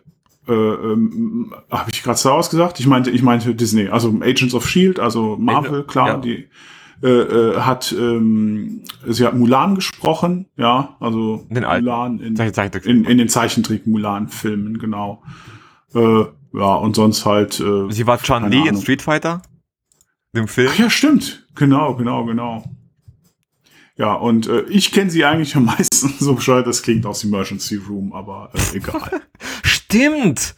Äh, 0.50 0.52
ähm, 0.52 1.54
Habe 1.72 1.92
ich 1.94 2.04
gerade 2.04 2.20
so 2.20 2.32
ausgesagt? 2.32 2.82
Ich 2.82 2.88
meinte, 2.88 3.10
ich 3.10 3.22
meinte 3.22 3.56
Disney, 3.56 3.88
also 3.88 4.10
Agents 4.20 4.54
of 4.54 4.68
Shield, 4.68 5.00
also 5.00 5.38
Marvel, 5.40 5.86
klar, 5.86 6.08
ja. 6.08 6.18
die 6.18 6.50
äh, 7.02 7.08
äh, 7.08 7.60
hat 7.62 7.96
ähm, 7.98 8.84
sie 9.08 9.26
hat 9.26 9.34
Mulan 9.34 9.76
gesprochen, 9.76 10.48
ja, 10.58 10.98
also 11.00 11.46
den 11.50 11.64
Mulan 11.64 12.20
in, 12.20 12.36
in, 12.36 13.06
in, 13.06 13.18
den 13.18 13.30
Zeichentrick 13.30 13.88
Mulan-Filmen, 13.88 14.80
genau. 14.80 15.24
Äh, 15.94 16.26
ja, 16.54 16.76
und 16.76 16.96
sonst 16.96 17.26
halt. 17.26 17.60
Äh, 17.60 17.90
sie 17.90 18.06
war 18.06 18.18
Chan 18.18 18.52
Li 18.52 18.68
in 18.68 18.76
Street 18.76 19.02
Fighter, 19.02 19.42
dem 20.36 20.48
Film. 20.48 20.70
Ach 20.74 20.78
ja, 20.78 20.90
stimmt, 20.90 21.48
genau, 21.56 21.96
genau, 21.96 22.26
genau. 22.26 22.64
Ja, 23.96 24.14
und 24.14 24.48
äh, 24.48 24.62
ich 24.64 24.92
kenne 24.92 25.10
sie 25.10 25.24
eigentlich 25.24 25.56
am 25.56 25.66
meisten, 25.78 26.14
so 26.20 26.36
bescheuert 26.36 26.68
das 26.68 26.84
klingt, 26.84 27.06
aus 27.06 27.24
Emergency 27.24 27.76
Room, 27.76 28.14
aber 28.14 28.50
äh, 28.54 28.78
egal. 28.78 29.22
Stimmt! 29.64 30.56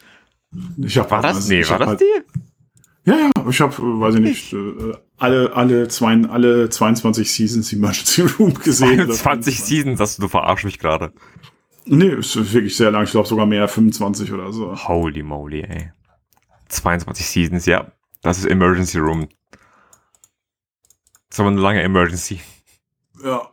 Ich 0.78 0.98
hab, 0.98 1.12
war 1.12 1.22
das, 1.22 1.38
also, 1.38 1.54
nee, 1.54 1.70
war 1.70 1.80
das 1.80 1.88
halt, 1.88 2.02
die? 2.02 2.42
Ja, 3.04 3.16
ja, 3.16 3.32
ich 3.50 3.62
habe, 3.62 3.74
weiß 3.78 4.16
ich 4.16 4.22
nicht, 4.22 4.54
äh, 4.54 4.94
alle, 5.18 5.54
alle, 5.56 5.88
zwei, 5.88 6.22
alle 6.30 6.70
22 6.70 7.32
Seasons 7.32 7.74
Emergency 7.74 8.22
Room 8.40 8.54
gesehen. 8.54 9.12
22 9.12 9.62
Seasons, 9.62 10.00
hast 10.00 10.18
du, 10.18 10.24
du 10.24 10.28
verarsch 10.28 10.64
mich 10.64 10.78
gerade. 10.78 11.12
Nee, 11.86 12.10
ist 12.10 12.36
wirklich 12.54 12.76
sehr 12.78 12.92
lang, 12.92 13.06
ich 13.06 13.12
glaube 13.12 13.28
sogar 13.28 13.48
mehr, 13.48 13.68
25 13.68 14.32
oder 14.32 14.54
so. 14.54 14.76
Holy 14.88 15.24
moly, 15.24 15.62
ey. 15.62 15.92
22 16.70 17.26
Seasons, 17.26 17.66
ja. 17.66 17.92
Das 18.22 18.38
ist 18.38 18.46
Emergency 18.46 19.00
Room. 19.00 19.28
Das 19.52 21.38
ist 21.38 21.40
aber 21.40 21.50
eine 21.50 21.60
lange 21.60 21.82
Emergency. 21.82 22.40
Ja. 23.24 23.48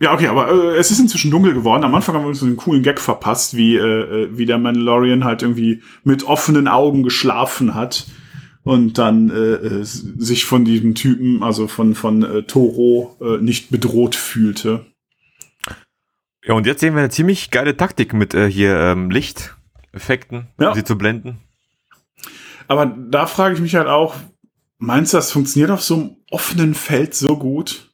Ja, 0.00 0.14
okay, 0.14 0.28
aber 0.28 0.50
äh, 0.50 0.76
es 0.76 0.90
ist 0.92 1.00
inzwischen 1.00 1.30
dunkel 1.30 1.52
geworden. 1.52 1.84
Am 1.84 1.94
Anfang 1.94 2.14
haben 2.14 2.22
wir 2.22 2.28
uns 2.28 2.38
so 2.38 2.46
einen 2.46 2.56
coolen 2.56 2.84
Gag 2.84 3.00
verpasst, 3.00 3.56
wie, 3.56 3.76
äh, 3.76 3.80
äh, 4.24 4.38
wie 4.38 4.46
der 4.46 4.56
Mandalorian 4.56 5.24
halt 5.24 5.42
irgendwie 5.42 5.82
mit 6.04 6.22
offenen 6.24 6.68
Augen 6.68 7.02
geschlafen 7.02 7.74
hat 7.74 8.06
und 8.68 8.98
dann 8.98 9.30
äh, 9.30 9.54
äh 9.54 9.82
sich 9.82 10.44
von 10.44 10.66
diesem 10.66 10.94
Typen, 10.94 11.42
also 11.42 11.68
von, 11.68 11.94
von 11.94 12.22
äh, 12.22 12.42
Toro, 12.42 13.16
äh, 13.18 13.42
nicht 13.42 13.70
bedroht 13.70 14.14
fühlte. 14.14 14.84
Ja, 16.44 16.52
und 16.52 16.66
jetzt 16.66 16.80
sehen 16.80 16.92
wir 16.92 17.00
eine 17.00 17.08
ziemlich 17.08 17.50
geile 17.50 17.78
Taktik 17.78 18.12
mit 18.12 18.34
äh, 18.34 18.50
hier 18.50 18.76
ähm, 18.78 19.10
Lichteffekten, 19.10 20.48
ja. 20.60 20.68
um 20.68 20.74
sie 20.74 20.84
zu 20.84 20.98
blenden. 20.98 21.38
Aber 22.66 22.84
da 22.84 23.26
frage 23.26 23.54
ich 23.54 23.60
mich 23.62 23.74
halt 23.74 23.88
auch, 23.88 24.16
meinst 24.76 25.14
du, 25.14 25.16
das 25.16 25.32
funktioniert 25.32 25.70
auf 25.70 25.82
so 25.82 25.94
einem 25.94 26.16
offenen 26.30 26.74
Feld 26.74 27.14
so 27.14 27.38
gut? 27.38 27.88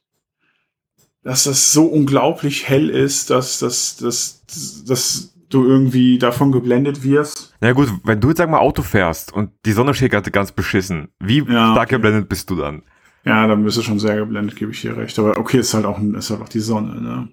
dass 1.23 1.45
das 1.45 1.71
so 1.71 1.85
unglaublich 1.85 2.69
hell 2.69 2.91
ist, 2.91 3.31
dass, 3.31 3.57
dass, 3.57 3.97
dass, 3.97 4.43
dass 4.85 5.34
du 5.55 5.65
irgendwie 5.65 6.19
davon 6.19 6.51
geblendet 6.51 7.03
wirst. 7.03 7.55
Na 7.61 7.71
gut, 7.71 7.91
wenn 8.03 8.19
du 8.19 8.29
jetzt 8.29 8.37
sag 8.37 8.49
mal 8.49 8.59
Auto 8.59 8.83
fährst 8.83 9.33
und 9.33 9.51
die 9.65 9.71
Sonne 9.71 9.93
steht 9.93 10.11
gerade 10.11 10.29
ganz 10.31 10.51
beschissen, 10.51 11.09
wie 11.19 11.39
ja, 11.39 11.71
stark 11.71 11.87
okay. 11.87 11.95
geblendet 11.95 12.29
bist 12.29 12.49
du 12.49 12.55
dann? 12.55 12.83
Ja, 13.23 13.47
dann 13.47 13.63
bist 13.63 13.77
du 13.77 13.81
schon 13.81 13.99
sehr 13.99 14.17
geblendet, 14.17 14.55
gebe 14.55 14.71
ich 14.71 14.81
dir 14.81 14.95
recht. 14.95 15.17
Aber 15.17 15.37
okay, 15.37 15.57
ist 15.57 15.73
halt 15.73 15.85
auch, 15.85 15.99
ist 15.99 16.29
halt 16.29 16.41
auch 16.41 16.49
die 16.49 16.59
Sonne, 16.59 17.01
ne? 17.01 17.27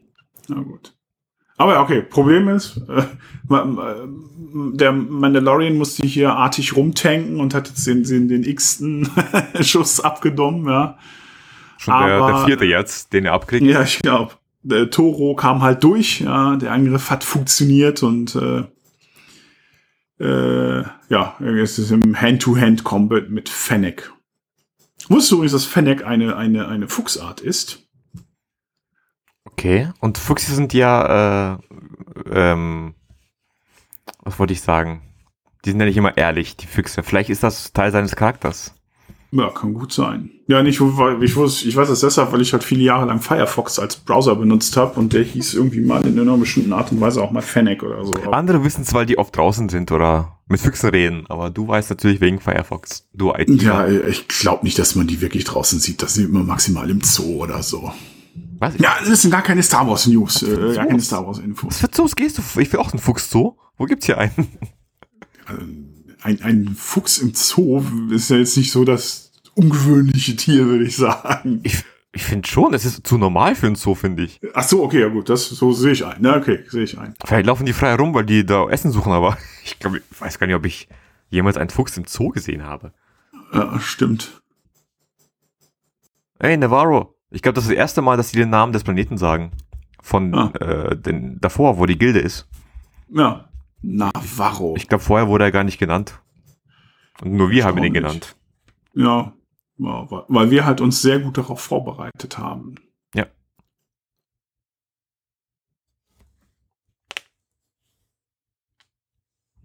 Na 0.48 0.60
gut. 0.60 0.94
Aber 1.58 1.80
okay, 1.80 2.02
Problem 2.02 2.48
ist, 2.48 2.80
äh, 2.88 3.02
der 3.50 4.92
Mandalorian 4.92 5.76
musste 5.76 6.06
hier 6.06 6.32
artig 6.34 6.74
rumtanken 6.74 7.40
und 7.40 7.54
hat 7.54 7.68
jetzt 7.68 7.86
den, 7.86 8.04
den, 8.04 8.28
den 8.28 8.44
x-ten 8.44 9.08
Schuss 9.60 10.00
abgenommen, 10.00 10.66
ja. 10.66 10.98
Schon 11.78 11.94
Aber, 11.94 12.08
der, 12.08 12.26
der 12.26 12.46
vierte 12.46 12.64
jetzt, 12.64 13.12
den 13.12 13.26
er 13.26 13.34
abkriegt. 13.34 13.64
Ja, 13.64 13.82
ich 13.82 13.98
glaube. 13.98 14.32
Der 14.62 14.90
Toro 14.90 15.34
kam 15.34 15.62
halt 15.62 15.82
durch, 15.82 16.20
ja, 16.20 16.56
der 16.56 16.72
Angriff 16.72 17.10
hat 17.10 17.24
funktioniert 17.24 18.02
und 18.02 18.36
äh, 18.36 18.64
äh, 20.22 20.84
ja, 21.08 21.36
es 21.40 21.78
ist 21.78 21.90
im 21.90 22.20
Hand-to-Hand-Combat 22.20 23.28
mit 23.28 23.48
Fennec. 23.48 24.12
Wusstest 25.08 25.32
du 25.32 25.36
übrigens, 25.36 25.52
dass 25.52 25.64
Fennec 25.64 26.04
eine, 26.06 26.36
eine, 26.36 26.68
eine 26.68 26.88
Fuchsart 26.88 27.40
ist? 27.40 27.88
Okay, 29.44 29.90
und 30.00 30.18
Füchse 30.18 30.54
sind 30.54 30.72
ja, 30.72 31.54
äh, 31.54 31.58
ähm, 32.30 32.94
was 34.22 34.38
wollte 34.38 34.52
ich 34.52 34.60
sagen? 34.60 35.02
Die 35.64 35.70
sind 35.70 35.80
ja 35.80 35.86
nicht 35.86 35.96
immer 35.96 36.16
ehrlich, 36.16 36.56
die 36.56 36.66
Füchse. 36.66 37.02
Vielleicht 37.02 37.30
ist 37.30 37.42
das 37.42 37.72
Teil 37.72 37.90
seines 37.92 38.16
Charakters. 38.16 38.74
Ja, 39.34 39.48
kann 39.48 39.72
gut 39.72 39.94
sein. 39.94 40.30
Ja, 40.46 40.62
nicht, 40.62 40.74
ich, 40.74 41.36
wusste, 41.36 41.66
ich 41.66 41.74
weiß 41.74 41.88
das 41.88 42.00
deshalb, 42.00 42.32
weil 42.32 42.42
ich 42.42 42.52
halt 42.52 42.62
viele 42.62 42.82
Jahre 42.82 43.06
lang 43.06 43.18
Firefox 43.18 43.78
als 43.78 43.96
Browser 43.96 44.36
benutzt 44.36 44.76
habe 44.76 45.00
und 45.00 45.14
der 45.14 45.22
hieß 45.22 45.54
irgendwie 45.54 45.80
mal 45.80 46.06
in 46.06 46.20
einer 46.20 46.36
bestimmten 46.36 46.74
Art 46.74 46.92
und 46.92 47.00
Weise 47.00 47.22
auch 47.22 47.30
mal 47.30 47.40
Fennec 47.40 47.82
oder 47.82 48.04
so. 48.04 48.12
Andere 48.30 48.62
wissen 48.62 48.82
es, 48.82 48.92
weil 48.92 49.06
die 49.06 49.16
oft 49.16 49.34
draußen 49.34 49.70
sind 49.70 49.90
oder 49.90 50.38
mit 50.48 50.60
Füchsen 50.60 50.90
reden, 50.90 51.24
aber 51.30 51.48
du 51.48 51.66
weißt 51.66 51.88
natürlich 51.88 52.20
wegen 52.20 52.40
Firefox. 52.40 53.08
Du 53.14 53.32
IT. 53.32 53.62
Ja, 53.62 53.88
ich 53.88 54.28
glaube 54.28 54.64
nicht, 54.64 54.78
dass 54.78 54.96
man 54.96 55.06
die 55.06 55.22
wirklich 55.22 55.44
draußen 55.44 55.78
sieht. 55.78 56.02
Das 56.02 56.12
sieht 56.12 56.30
man 56.30 56.44
maximal 56.44 56.90
im 56.90 57.00
Zoo 57.00 57.42
oder 57.42 57.62
so. 57.62 57.90
Was? 58.58 58.74
Ja, 58.78 58.96
das 59.08 59.22
sind 59.22 59.30
gar 59.30 59.42
keine 59.42 59.62
Star 59.62 59.88
Wars 59.88 60.06
News, 60.06 60.42
äh, 60.42 60.74
gar 60.74 60.86
keine 60.86 61.00
Star 61.00 61.26
Wars 61.26 61.38
Infos. 61.38 61.72
Was 61.72 61.80
für 61.80 61.90
Zoos 61.90 62.14
gehst 62.14 62.36
du? 62.36 62.60
Ich 62.60 62.70
will 62.70 62.80
auch 62.80 62.92
einen 62.92 63.00
Fuchs 63.00 63.30
Zoo. 63.30 63.56
Wo 63.78 63.86
gibt's 63.86 64.04
hier 64.04 64.18
einen? 64.18 64.48
Ein, 66.22 66.40
ein 66.42 66.76
Fuchs 66.76 67.18
im 67.18 67.34
Zoo 67.34 67.82
ist 68.10 68.30
ja 68.30 68.36
jetzt 68.36 68.56
nicht 68.56 68.70
so 68.70 68.84
dass 68.84 69.32
ungewöhnliche 69.54 70.36
Tier, 70.36 70.66
würde 70.66 70.84
ich 70.84 70.96
sagen. 70.96 71.60
Ich, 71.62 71.84
ich 72.12 72.22
finde 72.24 72.48
schon, 72.48 72.74
es 72.74 72.84
ist 72.84 73.06
zu 73.06 73.18
normal 73.18 73.54
für 73.54 73.66
ein 73.66 73.74
Zoo, 73.74 73.94
finde 73.94 74.24
ich. 74.24 74.40
Ach 74.54 74.62
so, 74.62 74.82
okay, 74.82 75.00
ja 75.00 75.08
gut, 75.08 75.28
das 75.28 75.48
so 75.48 75.72
sehe 75.72 75.92
ich 75.92 76.04
ein. 76.04 76.18
Na, 76.20 76.36
okay, 76.36 76.60
sehe 76.68 76.84
ich 76.84 76.98
ein. 76.98 77.14
Vielleicht 77.24 77.46
laufen 77.46 77.66
die 77.66 77.72
frei 77.72 77.94
rum, 77.94 78.14
weil 78.14 78.24
die 78.24 78.44
da 78.44 78.68
Essen 78.68 78.90
suchen, 78.92 79.12
aber 79.12 79.36
ich 79.64 79.78
glaube, 79.78 79.98
ich 79.98 80.20
weiß 80.20 80.38
gar 80.38 80.46
nicht, 80.46 80.56
ob 80.56 80.66
ich 80.66 80.88
jemals 81.30 81.56
einen 81.56 81.70
Fuchs 81.70 81.96
im 81.96 82.04
Zoo 82.06 82.28
gesehen 82.28 82.64
habe. 82.64 82.92
Ja, 83.52 83.78
stimmt. 83.80 84.42
Hey, 86.38 86.56
Navarro. 86.56 87.14
Ich 87.30 87.40
glaube, 87.40 87.54
das 87.54 87.64
ist 87.64 87.70
das 87.70 87.78
erste 87.78 88.02
Mal, 88.02 88.16
dass 88.16 88.30
sie 88.30 88.38
den 88.38 88.50
Namen 88.50 88.72
des 88.72 88.84
Planeten 88.84 89.16
sagen. 89.16 89.52
Von 90.02 90.34
ah. 90.34 90.52
äh, 90.60 90.96
den, 90.96 91.40
davor, 91.40 91.78
wo 91.78 91.86
die 91.86 91.96
Gilde 91.96 92.18
ist. 92.18 92.48
Ja. 93.08 93.48
Navarro. 93.82 94.74
Ich 94.76 94.88
glaube, 94.88 95.04
vorher 95.04 95.28
wurde 95.28 95.44
er 95.44 95.52
gar 95.52 95.64
nicht 95.64 95.78
genannt. 95.78 96.20
Und 97.20 97.32
nur 97.32 97.50
wir 97.50 97.64
haben 97.64 97.82
ihn 97.82 97.92
genannt. 97.92 98.36
Ja, 98.94 99.34
ja, 99.78 100.24
weil 100.28 100.50
wir 100.50 100.64
halt 100.64 100.80
uns 100.80 101.02
sehr 101.02 101.20
gut 101.20 101.38
darauf 101.38 101.60
vorbereitet 101.60 102.38
haben. 102.38 102.76
Ja. 103.14 103.26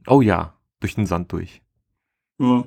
Oh 0.07 0.21
ja, 0.21 0.53
durch 0.79 0.95
den 0.95 1.05
Sand 1.05 1.31
durch. 1.31 1.61
Ja. 2.39 2.65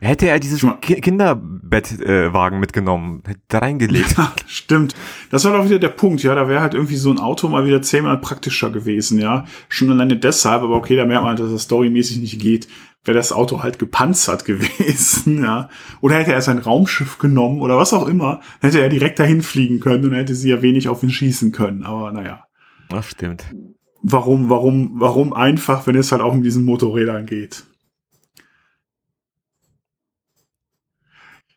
Hätte 0.00 0.28
er 0.28 0.38
dieses 0.38 0.60
Schon 0.60 0.70
mal- 0.70 0.76
Ki 0.80 1.00
Kinderbettwagen 1.00 2.58
äh, 2.58 2.60
mitgenommen, 2.60 3.22
hätte 3.26 3.40
da 3.48 3.58
reingelegt. 3.58 4.14
Ja, 4.18 4.32
stimmt. 4.46 4.94
Das 5.30 5.44
war 5.44 5.56
doch 5.56 5.64
wieder 5.64 5.78
der 5.78 5.88
Punkt, 5.88 6.22
ja. 6.22 6.34
Da 6.34 6.48
wäre 6.48 6.60
halt 6.60 6.74
irgendwie 6.74 6.96
so 6.96 7.10
ein 7.10 7.18
Auto 7.18 7.48
mal 7.48 7.66
wieder 7.66 7.82
zehnmal 7.82 8.18
praktischer 8.18 8.70
gewesen, 8.70 9.18
ja. 9.18 9.44
Schon 9.68 9.90
alleine 9.90 10.16
deshalb, 10.16 10.62
aber 10.62 10.76
okay, 10.76 10.96
da 10.96 11.04
merkt 11.06 11.24
man, 11.24 11.36
dass 11.36 11.50
das 11.50 11.62
storymäßig 11.62 12.18
nicht 12.18 12.40
geht. 12.40 12.68
Wäre 13.04 13.16
das 13.16 13.32
Auto 13.32 13.62
halt 13.62 13.78
gepanzert 13.78 14.44
gewesen, 14.46 15.42
ja. 15.42 15.68
Oder 16.00 16.16
hätte 16.16 16.32
er 16.32 16.42
sein 16.42 16.58
Raumschiff 16.58 17.18
genommen 17.18 17.60
oder 17.60 17.76
was 17.76 17.92
auch 17.92 18.06
immer, 18.06 18.40
dann 18.60 18.70
hätte 18.70 18.80
er 18.82 18.88
direkt 18.88 19.18
dahin 19.18 19.42
fliegen 19.42 19.80
können 19.80 20.04
und 20.04 20.14
hätte 20.14 20.34
sie 20.34 20.50
ja 20.50 20.62
wenig 20.62 20.88
auf 20.88 21.02
ihn 21.02 21.10
schießen 21.10 21.50
können. 21.52 21.82
Aber 21.84 22.12
naja. 22.12 22.44
Das 22.88 23.06
stimmt. 23.06 23.44
Warum, 24.04 24.50
warum, 24.50 24.92
warum 24.96 25.32
einfach, 25.32 25.86
wenn 25.86 25.94
es 25.96 26.12
halt 26.12 26.22
auch 26.22 26.32
um 26.32 26.42
diesen 26.42 26.64
Motorrädern 26.64 27.24
geht? 27.26 27.64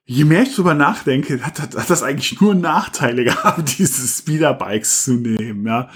Je 0.07 0.23
mehr 0.23 0.43
ich 0.43 0.55
drüber 0.55 0.75
nachdenke, 0.75 1.41
hat, 1.41 1.59
hat, 1.59 1.75
hat 1.75 1.89
das 1.89 2.03
eigentlich 2.03 2.39
nur 2.39 2.53
Nachteile 2.53 3.23
gehabt, 3.25 3.77
diese 3.79 4.07
Speederbikes 4.07 5.05
zu 5.05 5.15
nehmen, 5.15 5.65
ja. 5.65 5.89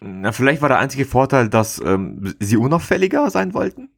Na, 0.00 0.30
vielleicht 0.30 0.62
war 0.62 0.68
der 0.68 0.78
einzige 0.78 1.04
Vorteil, 1.04 1.48
dass 1.48 1.80
ähm, 1.84 2.34
sie 2.38 2.56
unauffälliger 2.56 3.30
sein 3.30 3.52
wollten. 3.52 3.88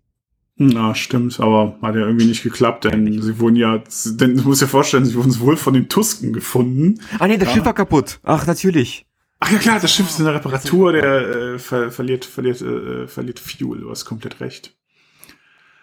Na, 0.57 0.94
stimmt, 0.94 1.38
aber 1.40 1.77
hat 1.83 1.94
ja 1.94 2.03
irgendwie 2.03 2.27
nicht 2.27 2.42
geklappt, 2.42 2.85
denn 2.85 3.20
sie 3.20 3.38
wurden 3.38 3.57
ja, 3.57 3.83
denn 4.07 4.37
du 4.37 4.42
musst 4.44 4.62
dir 4.62 4.66
vorstellen, 4.66 5.05
sie 5.05 5.14
wurden 5.14 5.38
wohl 5.40 5.57
von 5.57 5.75
den 5.75 5.88
Tusken 5.88 6.33
gefunden. 6.33 7.01
Ah 7.18 7.27
nee, 7.27 7.38
das 7.38 7.49
Ja. 7.49 7.55
Schiff 7.55 7.64
war 7.64 7.75
kaputt. 7.75 8.20
Ach, 8.23 8.46
natürlich. 8.46 9.07
Ach 9.40 9.51
ja 9.51 9.59
klar, 9.59 9.81
das 9.81 9.92
Schiff 9.92 10.09
ist 10.09 10.18
in 10.18 10.27
der 10.27 10.35
Reparatur, 10.35 10.92
der 10.92 11.05
äh, 11.05 11.59
ver 11.59 11.90
verliert, 11.90 12.27
verliert, 12.27 12.61
äh, 12.61 13.07
verliert 13.07 13.38
Fuel, 13.40 13.81
du 13.81 13.90
hast 13.90 14.05
komplett 14.05 14.40
recht. 14.40 14.75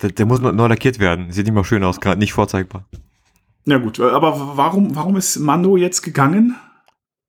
Der, 0.02 0.12
der 0.12 0.28
muss 0.28 0.42
noch 0.42 0.52
neu 0.52 0.68
lackiert 0.68 1.00
werden. 1.00 1.32
Sieht 1.32 1.46
nicht 1.46 1.56
mal 1.56 1.64
schön 1.64 1.84
aus, 1.84 2.00
gerade 2.00 2.20
nicht 2.20 2.34
vorzeigbar. 2.34 2.88
Na 3.68 3.78
gut, 3.78 4.00
äh, 4.00 4.04
aber 4.04 4.54
warum, 4.58 4.96
warum 4.96 5.16
ist 5.18 5.38
Mando 5.38 5.76
jetzt 5.78 6.02
gegangen? 6.02 6.56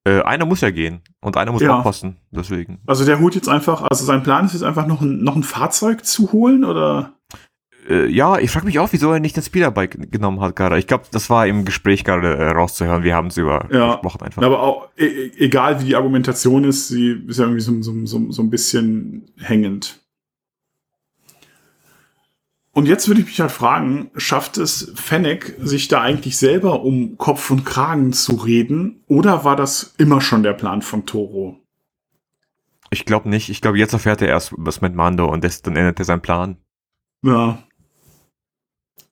Äh, 0.05 0.23
einer 0.23 0.47
muss 0.47 0.61
ja 0.61 0.71
gehen 0.71 1.01
und 1.21 1.37
einer 1.37 1.51
muss 1.53 1.63
Ja. 1.63 1.79
aufpassen. 1.79 2.17
Deswegen. 2.31 2.79
Also 2.87 3.05
der 3.05 3.19
holt 3.21 3.35
jetzt 3.35 3.49
einfach, 3.49 3.83
also 3.91 4.05
sein 4.05 4.23
Plan 4.23 4.47
ist 4.47 4.53
jetzt 4.53 4.63
einfach 4.63 4.87
noch 4.87 5.01
ein, 5.03 5.23
noch 5.25 5.35
ein 5.37 5.43
Fahrzeug 5.43 6.05
zu 6.05 6.33
holen 6.33 6.65
oder? 6.65 7.15
Äh, 7.89 8.07
ja, 8.07 8.39
ich 8.39 8.51
frage 8.51 8.67
mich 8.67 8.79
auch, 8.79 8.89
wieso 8.93 9.11
er 9.13 9.19
nicht 9.19 9.35
den 9.35 9.43
Speederbike 9.43 10.13
genommen 10.13 10.41
hat 10.41 10.55
gerade. 10.55 10.79
Ich 10.79 10.87
glaube, 10.87 11.05
das 11.11 11.29
war 11.29 11.47
im 11.47 11.65
Gespräch 11.65 12.05
gerade 12.05 12.37
äh, 12.37 12.51
rauszuhören. 12.51 13.03
Wir 13.03 13.17
haben 13.17 13.29
es 13.29 13.37
über 13.37 13.67
Ja. 13.73 13.93
gesprochen 13.95 14.23
einfach. 14.23 14.43
Aber 14.43 14.61
auch, 14.63 14.89
e 14.97 15.07
e- 15.07 15.33
egal 15.39 15.81
wie 15.81 15.87
die 15.87 15.97
Argumentation 15.97 16.65
ist, 16.65 16.89
sie 16.89 17.25
ist 17.27 17.39
ja 17.39 17.45
irgendwie 17.47 17.63
so, 17.63 17.83
so, 17.83 17.93
so, 18.07 18.31
so 18.31 18.43
ein 18.43 18.51
bisschen 18.51 19.27
hängend. 19.39 20.01
Und 22.73 22.87
jetzt 22.87 23.09
würde 23.09 23.21
ich 23.21 23.27
mich 23.27 23.41
halt 23.41 23.51
fragen, 23.51 24.11
schafft 24.17 24.57
es 24.57 24.93
Fennec, 24.95 25.57
sich 25.59 25.89
da 25.89 26.01
eigentlich 26.01 26.37
selber 26.37 26.83
um 26.83 27.19
Kopf 27.19 27.51
und 27.51 27.65
Kragen 27.65 28.13
zu 28.13 28.37
reden? 28.37 29.03
Oder 29.07 29.45
war 29.45 29.57
das 29.57 29.95
immer 29.99 30.21
schon 30.21 30.43
der 30.43 30.53
Plan 30.53 30.83
von 30.83 31.07
Toro? 31.07 31.61
Ich 32.91 33.05
glaube 33.05 33.29
nicht. 33.29 33.49
Ich 33.49 33.61
glaube, 33.61 33.79
jetzt 33.79 33.93
erfährt 33.93 34.23
er 34.23 34.29
erst 34.29 34.53
was 34.57 34.81
mit 34.81 34.95
Mando 34.95 35.27
und 35.27 35.45
das, 35.45 35.63
dann 35.63 35.77
ändert 35.77 35.99
er 35.99 36.05
seinen 36.05 36.23
Plan. 36.23 36.57
Ja. 37.23 37.63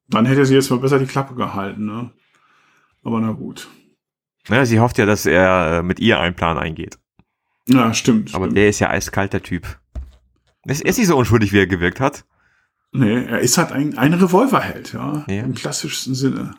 Dann 0.08 0.26
hätte 0.26 0.46
sie 0.46 0.54
jetzt 0.54 0.70
mal 0.70 0.78
besser 0.78 0.98
die 0.98 1.06
Klappe 1.06 1.34
gehalten, 1.34 1.86
ne? 1.86 2.10
Aber 3.02 3.20
na 3.20 3.32
gut. 3.32 3.68
Naja, 4.48 4.64
sie 4.64 4.80
hofft 4.80 4.98
ja, 4.98 5.06
dass 5.06 5.26
er 5.26 5.78
äh, 5.78 5.82
mit 5.82 5.98
ihr 5.98 6.20
einen 6.20 6.36
Plan 6.36 6.58
eingeht. 6.58 6.98
Ja, 7.68 7.92
stimmt. 7.92 8.34
Aber 8.34 8.44
stimmt. 8.44 8.56
der 8.56 8.68
ist 8.68 8.78
ja 8.78 8.90
eiskalt, 8.90 9.32
der 9.32 9.42
Typ. 9.42 9.78
Ist, 10.64 10.82
er 10.82 10.90
ist 10.90 10.98
nicht 10.98 11.08
so 11.08 11.16
unschuldig, 11.16 11.52
wie 11.52 11.58
er 11.58 11.66
gewirkt 11.66 12.00
hat. 12.00 12.24
Nee, 12.98 13.24
er 13.24 13.40
ist 13.40 13.58
halt 13.58 13.72
ein, 13.72 13.98
ein 13.98 14.14
Revolverheld, 14.14 14.92
ja, 14.94 15.24
Ja. 15.28 15.42
Im 15.42 15.54
klassischsten 15.54 16.14
Sinne. 16.14 16.54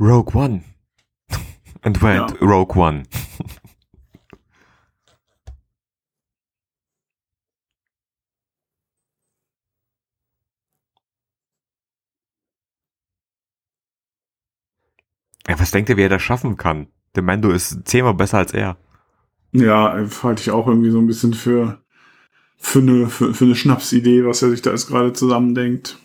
Rogue 0.00 0.34
One. 0.34 0.64
And 1.82 2.00
went 2.02 2.30
Ja. 2.30 2.36
Rogue 2.40 2.76
One. 2.76 3.02
Ja, 15.48 15.58
was 15.58 15.70
denkt 15.70 15.88
ihr, 15.88 15.96
wie 15.96 16.02
er 16.02 16.08
das 16.10 16.22
schaffen 16.22 16.56
kann? 16.56 16.88
Der 17.14 17.22
Mando 17.22 17.50
ist 17.50 17.88
zehnmal 17.88 18.14
besser 18.14 18.38
als 18.38 18.52
er. 18.52 18.76
Ja, 19.52 19.94
halte 20.22 20.42
ich 20.42 20.50
auch 20.50 20.66
irgendwie 20.66 20.90
so 20.90 20.98
ein 20.98 21.06
bisschen 21.06 21.32
für, 21.34 21.82
für, 22.56 22.80
eine, 22.80 23.08
für, 23.08 23.32
für 23.34 23.44
eine 23.44 23.54
Schnapsidee, 23.54 24.24
was 24.24 24.42
er 24.42 24.50
sich 24.50 24.62
da 24.62 24.70
jetzt 24.70 24.88
gerade 24.88 25.12
zusammendenkt. 25.12 25.98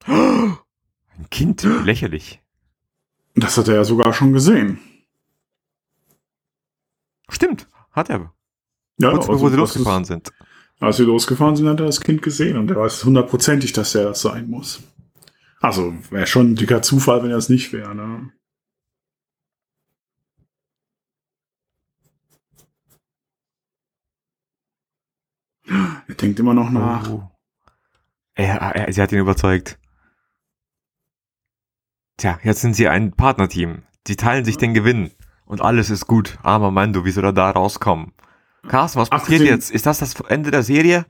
Ein 0.06 0.58
Kind, 1.30 1.62
lächerlich. 1.62 2.40
Das 3.34 3.56
hat 3.56 3.68
er 3.68 3.76
ja 3.76 3.84
sogar 3.84 4.12
schon 4.12 4.32
gesehen. 4.32 4.78
Stimmt, 7.28 7.68
hat 7.92 8.10
er. 8.10 8.32
Ja, 8.98 9.10
Kurz 9.10 9.28
also 9.28 9.32
bevor 9.32 9.50
sie 9.50 9.56
losgefahren 9.56 10.02
ist, 10.02 10.08
sind. 10.08 10.32
Als 10.80 10.96
sie 10.96 11.04
losgefahren 11.04 11.56
sind, 11.56 11.68
hat 11.68 11.80
er 11.80 11.86
das 11.86 12.00
Kind 12.00 12.22
gesehen 12.22 12.56
und 12.56 12.70
er 12.70 12.76
weiß 12.76 13.04
hundertprozentig, 13.04 13.72
dass 13.72 13.94
er 13.94 14.04
das 14.04 14.20
sein 14.20 14.48
muss. 14.48 14.82
Also 15.64 15.94
wäre 16.10 16.26
schon 16.26 16.50
ein 16.50 16.56
dicker 16.56 16.82
Zufall, 16.82 17.22
wenn 17.22 17.30
er 17.30 17.38
es 17.38 17.48
nicht 17.48 17.72
wäre. 17.72 17.94
Ne? 17.94 18.30
Er 25.66 26.14
denkt 26.14 26.38
immer 26.38 26.54
noch 26.54 26.70
nach. 26.70 27.08
Oh. 27.10 27.30
Er, 28.34 28.56
er, 28.60 28.92
sie 28.92 29.00
hat 29.00 29.12
ihn 29.12 29.18
überzeugt. 29.18 29.78
Tja, 32.18 32.38
jetzt 32.42 32.60
sind 32.60 32.74
sie 32.74 32.88
ein 32.88 33.12
Partnerteam. 33.12 33.82
Sie 34.06 34.16
teilen 34.16 34.44
sich 34.44 34.58
den 34.58 34.74
Gewinn. 34.74 35.12
Und 35.46 35.60
alles 35.62 35.90
ist 35.90 36.06
gut. 36.06 36.38
Armer 36.42 36.70
Mando, 36.70 37.04
wie 37.04 37.10
soll 37.10 37.24
er 37.24 37.32
da 37.32 37.50
rauskommen? 37.50 38.12
Carsten, 38.68 38.98
was 39.00 39.10
passiert 39.10 39.40
Abgesehen- 39.40 39.54
jetzt? 39.54 39.70
Ist 39.70 39.86
das 39.86 39.98
das 39.98 40.14
Ende 40.20 40.50
der 40.50 40.62
Serie? 40.62 41.06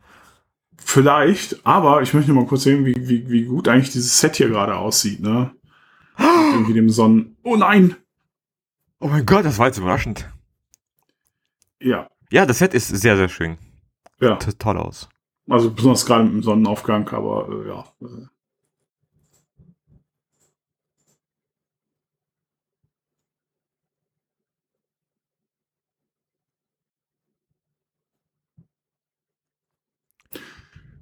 Vielleicht, 0.84 1.64
aber 1.66 2.02
ich 2.02 2.12
möchte 2.14 2.32
mal 2.32 2.46
kurz 2.46 2.64
sehen, 2.64 2.84
wie, 2.84 2.94
wie, 3.08 3.28
wie 3.30 3.44
gut 3.46 3.68
eigentlich 3.68 3.90
dieses 3.90 4.20
Set 4.20 4.36
hier 4.36 4.48
gerade 4.48 4.76
aussieht, 4.76 5.20
ne? 5.20 5.52
Mit 6.16 6.26
Irgendwie 6.52 6.74
dem 6.74 6.90
Sonnen. 6.90 7.36
Oh 7.42 7.56
nein! 7.56 7.96
Oh 9.00 9.08
mein 9.08 9.26
Gott, 9.26 9.44
das 9.44 9.58
war 9.58 9.66
jetzt 9.66 9.78
überraschend. 9.78 10.30
Ja, 11.80 12.08
Ja, 12.30 12.46
das 12.46 12.58
Set 12.58 12.74
ist 12.74 12.88
sehr, 12.88 13.16
sehr 13.16 13.28
schön. 13.28 13.58
ja. 14.20 14.38
Sieht 14.40 14.58
toll 14.58 14.76
aus. 14.78 15.08
Also 15.48 15.70
besonders 15.70 16.06
gerade 16.06 16.24
mit 16.24 16.32
dem 16.34 16.42
Sonnenaufgang, 16.42 17.08
aber 17.08 17.48
äh, 17.50 17.68
ja. 17.68 17.84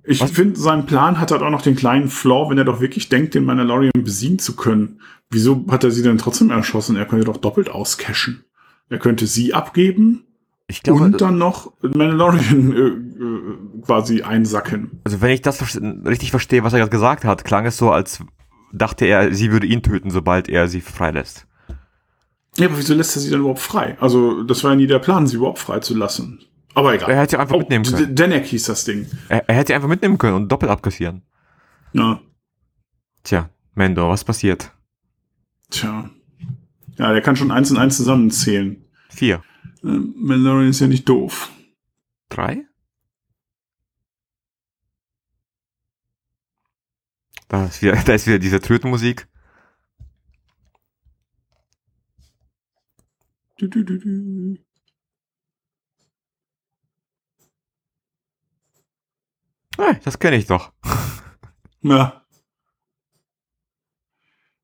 Ich 0.04 0.22
finde, 0.22 0.58
sein 0.58 0.86
Plan 0.86 1.20
hat 1.20 1.30
halt 1.30 1.42
auch 1.42 1.50
noch 1.50 1.62
den 1.62 1.76
kleinen 1.76 2.08
Flaw, 2.08 2.50
wenn 2.50 2.58
er 2.58 2.64
doch 2.64 2.80
wirklich 2.80 3.08
denkt, 3.08 3.34
den 3.34 3.44
Mandalorian 3.44 3.92
besiegen 4.02 4.38
zu 4.38 4.56
können. 4.56 5.00
Wieso 5.30 5.64
hat 5.68 5.84
er 5.84 5.90
sie 5.90 6.02
denn 6.02 6.18
trotzdem 6.18 6.50
erschossen? 6.50 6.96
Er 6.96 7.06
könnte 7.06 7.26
doch 7.26 7.36
doppelt 7.36 7.70
auscashen. 7.70 8.44
Er 8.88 8.98
könnte 8.98 9.26
sie 9.26 9.54
abgeben 9.54 10.24
Ich 10.66 10.82
glaube, 10.82 11.02
und 11.02 11.20
dann 11.20 11.38
noch 11.38 11.72
Mandalorian 11.82 12.72
äh, 12.72 12.80
äh, 12.80 13.82
quasi 13.86 14.22
einsacken. 14.22 15.00
also 15.04 15.20
wenn 15.20 15.30
ich 15.30 15.42
das 15.42 15.80
richtig 15.80 16.30
verstehe, 16.30 16.64
was 16.64 16.72
er 16.72 16.80
gerade 16.80 16.90
gesagt 16.90 17.24
hat, 17.24 17.44
klang 17.44 17.64
es 17.64 17.76
so, 17.76 17.90
als 17.90 18.24
dachte 18.72 19.06
er, 19.06 19.32
sie 19.32 19.52
würde 19.52 19.66
ihn 19.66 19.82
töten, 19.82 20.10
sobald 20.10 20.48
er 20.48 20.66
sie 20.68 20.80
freilässt. 20.80 21.46
Ja, 22.56 22.66
aber 22.66 22.78
wieso 22.78 22.94
lässt 22.94 23.16
er 23.16 23.22
sie 23.22 23.30
dann 23.30 23.40
überhaupt 23.40 23.60
frei? 23.60 23.96
Also, 24.00 24.42
das 24.42 24.62
war 24.62 24.72
ja 24.72 24.76
nie 24.76 24.86
der 24.86 24.98
Plan, 24.98 25.26
sie 25.26 25.36
überhaupt 25.36 25.58
frei 25.58 25.78
zu 25.78 25.94
lassen. 25.94 26.40
Aber 26.74 26.94
egal. 26.94 27.10
Er 27.10 27.20
hätte 27.20 27.38
einfach 27.38 27.58
mitnehmen 27.58 27.84
können. 27.84 28.14
Denek 28.14 28.46
hieß 28.46 28.64
das 28.64 28.84
Ding. 28.84 29.06
Er, 29.28 29.48
er 29.48 29.54
hätte 29.54 29.74
einfach 29.74 29.88
mitnehmen 29.88 30.16
können 30.18 30.36
und 30.36 30.48
doppelt 30.50 30.70
abkassieren. 30.70 31.22
Ja, 31.92 32.20
Tja, 33.24 33.50
Mendo, 33.74 34.08
was 34.08 34.24
passiert? 34.24 34.72
tja. 35.70 36.10
Ja, 36.98 37.12
der 37.12 37.22
kann 37.22 37.36
schon 37.36 37.50
eins 37.50 37.70
und 37.70 37.78
eins 37.78 37.96
zusammenzählen. 37.96 38.84
Vier. 39.10 39.42
Äh, 39.82 39.86
Mandalorian 39.86 40.68
ist 40.70 40.80
ja 40.80 40.86
nicht 40.86 41.08
doof. 41.08 41.50
Drei? 42.28 42.66
Da 47.48 47.66
ist 47.66 47.80
wieder, 47.82 47.96
da 48.06 48.14
ist 48.14 48.26
wieder 48.26 48.38
diese 48.38 48.60
Tötenmusik. 48.60 49.28
Du, 53.58 53.68
du, 53.68 53.84
du, 53.84 53.98
du. 53.98 54.58
Ah, 59.82 59.94
das 60.04 60.18
kenne 60.18 60.36
ich 60.36 60.46
doch. 60.46 60.72
Ja. 61.84 62.22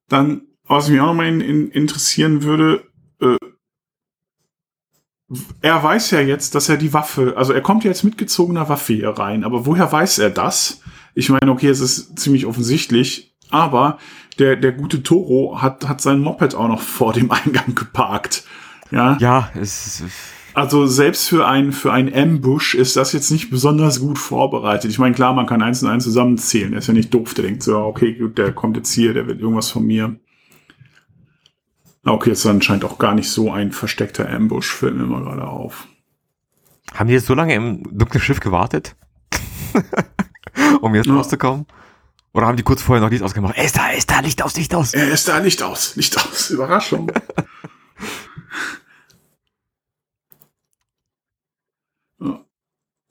Dann 0.09 0.49
was 0.69 0.89
mich 0.89 1.01
auch 1.01 1.07
nochmal 1.07 1.29
in, 1.29 1.41
in, 1.41 1.71
interessieren 1.71 2.43
würde, 2.43 2.85
äh, 3.21 3.37
er 5.61 5.83
weiß 5.83 6.11
ja 6.13 6.21
jetzt, 6.21 6.55
dass 6.55 6.69
er 6.69 6.77
die 6.77 6.93
Waffe, 6.93 7.35
also 7.37 7.53
er 7.53 7.61
kommt 7.61 7.85
ja 7.85 7.91
jetzt 7.91 8.05
mitgezogener 8.05 8.69
Waffe 8.69 8.95
hier 8.95 9.11
rein, 9.11 9.45
aber 9.45 9.67
woher 9.67 9.91
weiß 9.91 10.19
er 10.19 10.31
das? 10.31 10.81
Ich 11.15 11.29
meine, 11.31 11.51
okay, 11.51 11.69
es 11.69 11.81
ist 11.81 12.19
ziemlich 12.19 12.47
offensichtlich, 12.47 13.35
aber 13.51 13.99
der, 14.39 14.57
der 14.57 14.73
gute 14.73 15.03
Toro 15.03 15.61
hat, 15.61 15.89
hat 15.89 16.01
sein 16.01 16.21
Moped 16.21 16.55
auch 16.55 16.69
noch 16.69 16.81
vor 16.81 17.13
dem 17.13 17.31
Eingang 17.31 17.75
geparkt. 17.75 18.45
Ja, 18.91 19.17
Ja, 19.21 19.51
es 19.55 20.01
ist. 20.01 20.13
Also 20.55 20.87
selbst 20.87 21.29
für 21.29 21.47
ein, 21.47 21.73
für 21.73 21.93
ein 21.93 22.13
Ambush 22.13 22.75
ist 22.75 22.97
das 22.97 23.13
jetzt 23.13 23.31
nicht 23.31 23.51
besonders 23.51 24.01
gut 24.01 24.19
vorbereitet. 24.19 24.91
Ich 24.91 24.99
meine, 24.99 25.15
klar, 25.15 25.33
man 25.33 25.47
kann 25.47 25.63
eins 25.63 25.83
und 25.83 25.89
eins 25.89 26.05
zusammenzählen. 26.05 26.71
Der 26.73 26.79
ist 26.81 26.87
ja 26.89 26.95
nicht 26.95 27.13
doof. 27.15 27.35
Der 27.35 27.45
denkt 27.45 27.63
so, 27.63 27.79
okay, 27.79 28.15
gut, 28.15 28.39
der 28.39 28.53
kommt 28.53 28.77
jetzt 28.77 28.93
hier, 28.93 29.15
der 29.15 29.27
will 29.27 29.39
irgendwas 29.39 29.71
von 29.71 29.85
mir. 29.87 30.17
Okay, 32.05 32.31
ist 32.31 32.47
anscheinend 32.47 32.85
auch 32.85 32.99
gar 32.99 33.15
nicht 33.15 33.29
so 33.31 33.53
ein 33.53 33.73
versteckter 33.73 34.29
Ambush, 34.31 34.73
fällt 34.73 34.97
mir 34.97 35.05
mal 35.05 35.23
gerade 35.23 35.47
auf. 35.47 35.87
Haben 36.95 37.09
die 37.09 37.15
jetzt 37.15 37.27
so 37.27 37.35
lange 37.35 37.55
im 37.55 37.83
dunklen 37.97 38.23
Schiff 38.23 38.41
gewartet? 38.41 38.97
um 40.81 40.95
jetzt 40.95 41.07
Ja. 41.07 41.15
rauszukommen? 41.15 41.67
Oder 42.33 42.47
haben 42.47 42.57
die 42.57 42.63
kurz 42.63 42.83
vorher 42.83 43.03
noch 43.05 43.11
Licht 43.11 43.23
ausgemacht? 43.23 43.57
Er 43.57 43.65
ist 43.65 43.77
da, 43.77 43.89
er 43.91 43.99
ist 43.99 44.11
da, 44.11 44.21
Licht 44.21 44.43
aus, 44.43 44.57
Licht 44.57 44.75
aus. 44.75 44.95
Er 44.95 45.09
ist 45.11 45.29
da, 45.29 45.39
Licht 45.39 45.63
aus, 45.63 45.97
Licht 45.97 46.17
aus, 46.17 46.51
Überraschung. 46.51 47.11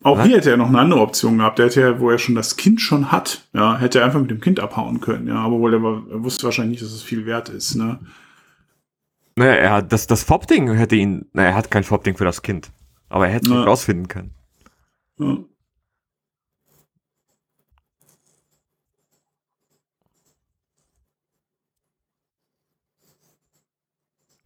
Auch 0.08 0.18
Was? 0.20 0.26
hier 0.28 0.38
hätte 0.38 0.52
er 0.52 0.58
noch 0.58 0.70
eine 0.70 0.80
andere 0.80 1.02
Option 1.02 1.38
gehabt. 1.38 1.60
Der 1.60 1.66
hätte 1.66 1.82
ja, 1.82 2.00
wo 2.00 2.10
er 2.10 2.18
schon 2.18 2.36
das 2.36 2.56
Kind 2.56 2.80
schon 2.80 3.12
hat, 3.12 3.46
ja, 3.54 3.78
hätte 3.78 4.00
er 4.00 4.06
einfach 4.06 4.22
mit 4.22 4.32
dem 4.32 4.40
Kind 4.40 4.60
abhauen 4.60 5.02
können, 5.02 5.28
ja, 5.28 5.36
aber 5.36 5.60
wohl 5.60 5.74
er, 5.74 5.84
war- 5.84 6.04
er 6.10 6.24
wusste 6.24 6.46
wahrscheinlich 6.46 6.80
nicht, 6.80 6.84
dass 6.90 6.96
es 6.96 7.04
viel 7.04 7.26
wert 7.26 7.50
ist, 7.50 7.76
ne? 7.76 8.00
Naja, 9.36 9.52
er 9.54 9.72
hat 9.74 9.92
das, 9.92 10.08
das 10.08 10.24
Fob-Ding 10.24 10.72
hätte 10.74 10.96
ihn, 10.96 11.26
naja, 11.34 11.50
er 11.50 11.56
hat 11.56 11.70
kein 11.70 11.84
Fob-Ding 11.84 12.16
für 12.18 12.26
das 12.26 12.42
Kind. 12.42 12.72
Aber 13.10 13.28
er 13.28 13.34
hätte 13.34 13.48
es 13.54 13.66
rausfinden 13.68 14.08
können. 14.08 14.34
Ja. 15.20 15.38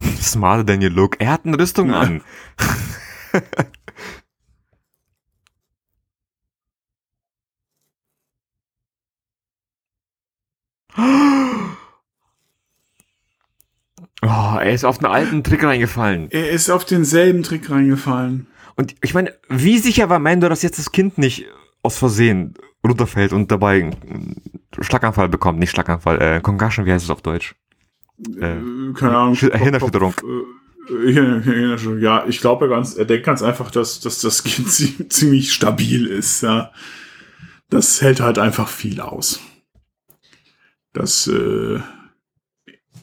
Smarter 0.20 0.64
than 0.64 0.80
you 0.80 0.88
look. 0.88 1.20
Er 1.20 1.30
hat 1.32 1.44
eine 1.46 1.58
Rüstung 1.58 1.90
Ja. 1.90 2.00
an. 2.00 2.22
Oh, 14.24 14.56
er 14.58 14.72
ist 14.72 14.84
auf 14.84 14.98
einen 15.02 15.12
alten 15.12 15.42
Trick 15.42 15.64
reingefallen. 15.64 16.28
Er 16.30 16.50
ist 16.50 16.70
auf 16.70 16.84
denselben 16.84 17.42
Trick 17.42 17.68
reingefallen. 17.70 18.46
Und 18.76 18.94
ich 19.02 19.14
meine, 19.14 19.34
wie 19.48 19.78
sicher 19.78 20.08
war 20.08 20.18
Mando, 20.18 20.48
dass 20.48 20.62
jetzt 20.62 20.78
das 20.78 20.92
Kind 20.92 21.18
nicht 21.18 21.46
aus 21.82 21.98
Versehen 21.98 22.54
runterfällt 22.86 23.32
und 23.32 23.50
dabei 23.50 23.80
einen 23.80 24.36
Schlaganfall 24.80 25.28
bekommt? 25.28 25.58
Nicht 25.58 25.70
Schlaganfall, 25.70 26.22
äh, 26.22 26.40
Concussion, 26.40 26.86
wie 26.86 26.92
heißt 26.92 27.04
es 27.04 27.10
auf 27.10 27.22
Deutsch? 27.22 27.54
Äh, 28.40 28.58
Äh, 28.58 28.92
keine 28.94 29.16
Ahnung. 29.16 29.34
Hirnerschütterung. 29.34 30.14
Äh, 30.22 31.12
Hirn- 31.12 31.42
Hirnerschütterung. 31.42 32.00
Ja, 32.00 32.24
ich 32.26 32.40
glaube 32.40 32.68
ganz, 32.68 32.94
er 32.94 33.04
denkt 33.04 33.26
ganz 33.26 33.42
einfach, 33.42 33.70
dass, 33.70 34.00
dass 34.00 34.20
das 34.20 34.44
Kind 34.44 34.68
zie- 34.70 35.08
ziemlich 35.08 35.52
stabil 35.52 36.06
ist, 36.06 36.42
ja. 36.42 36.70
Das 37.70 38.00
hält 38.02 38.20
halt 38.20 38.38
einfach 38.38 38.68
viel 38.68 39.00
aus. 39.00 39.40
Das, 40.92 41.26
äh, 41.26 41.80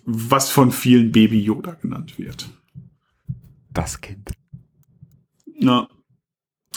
was 0.06 0.49
von 0.49 0.71
vielen 0.71 1.12
Baby 1.12 1.39
Yoda 1.41 1.73
genannt 1.73 2.17
wird. 2.19 2.49
Das 3.73 3.99
Kind. 4.02 4.32
Ja. 5.60 5.88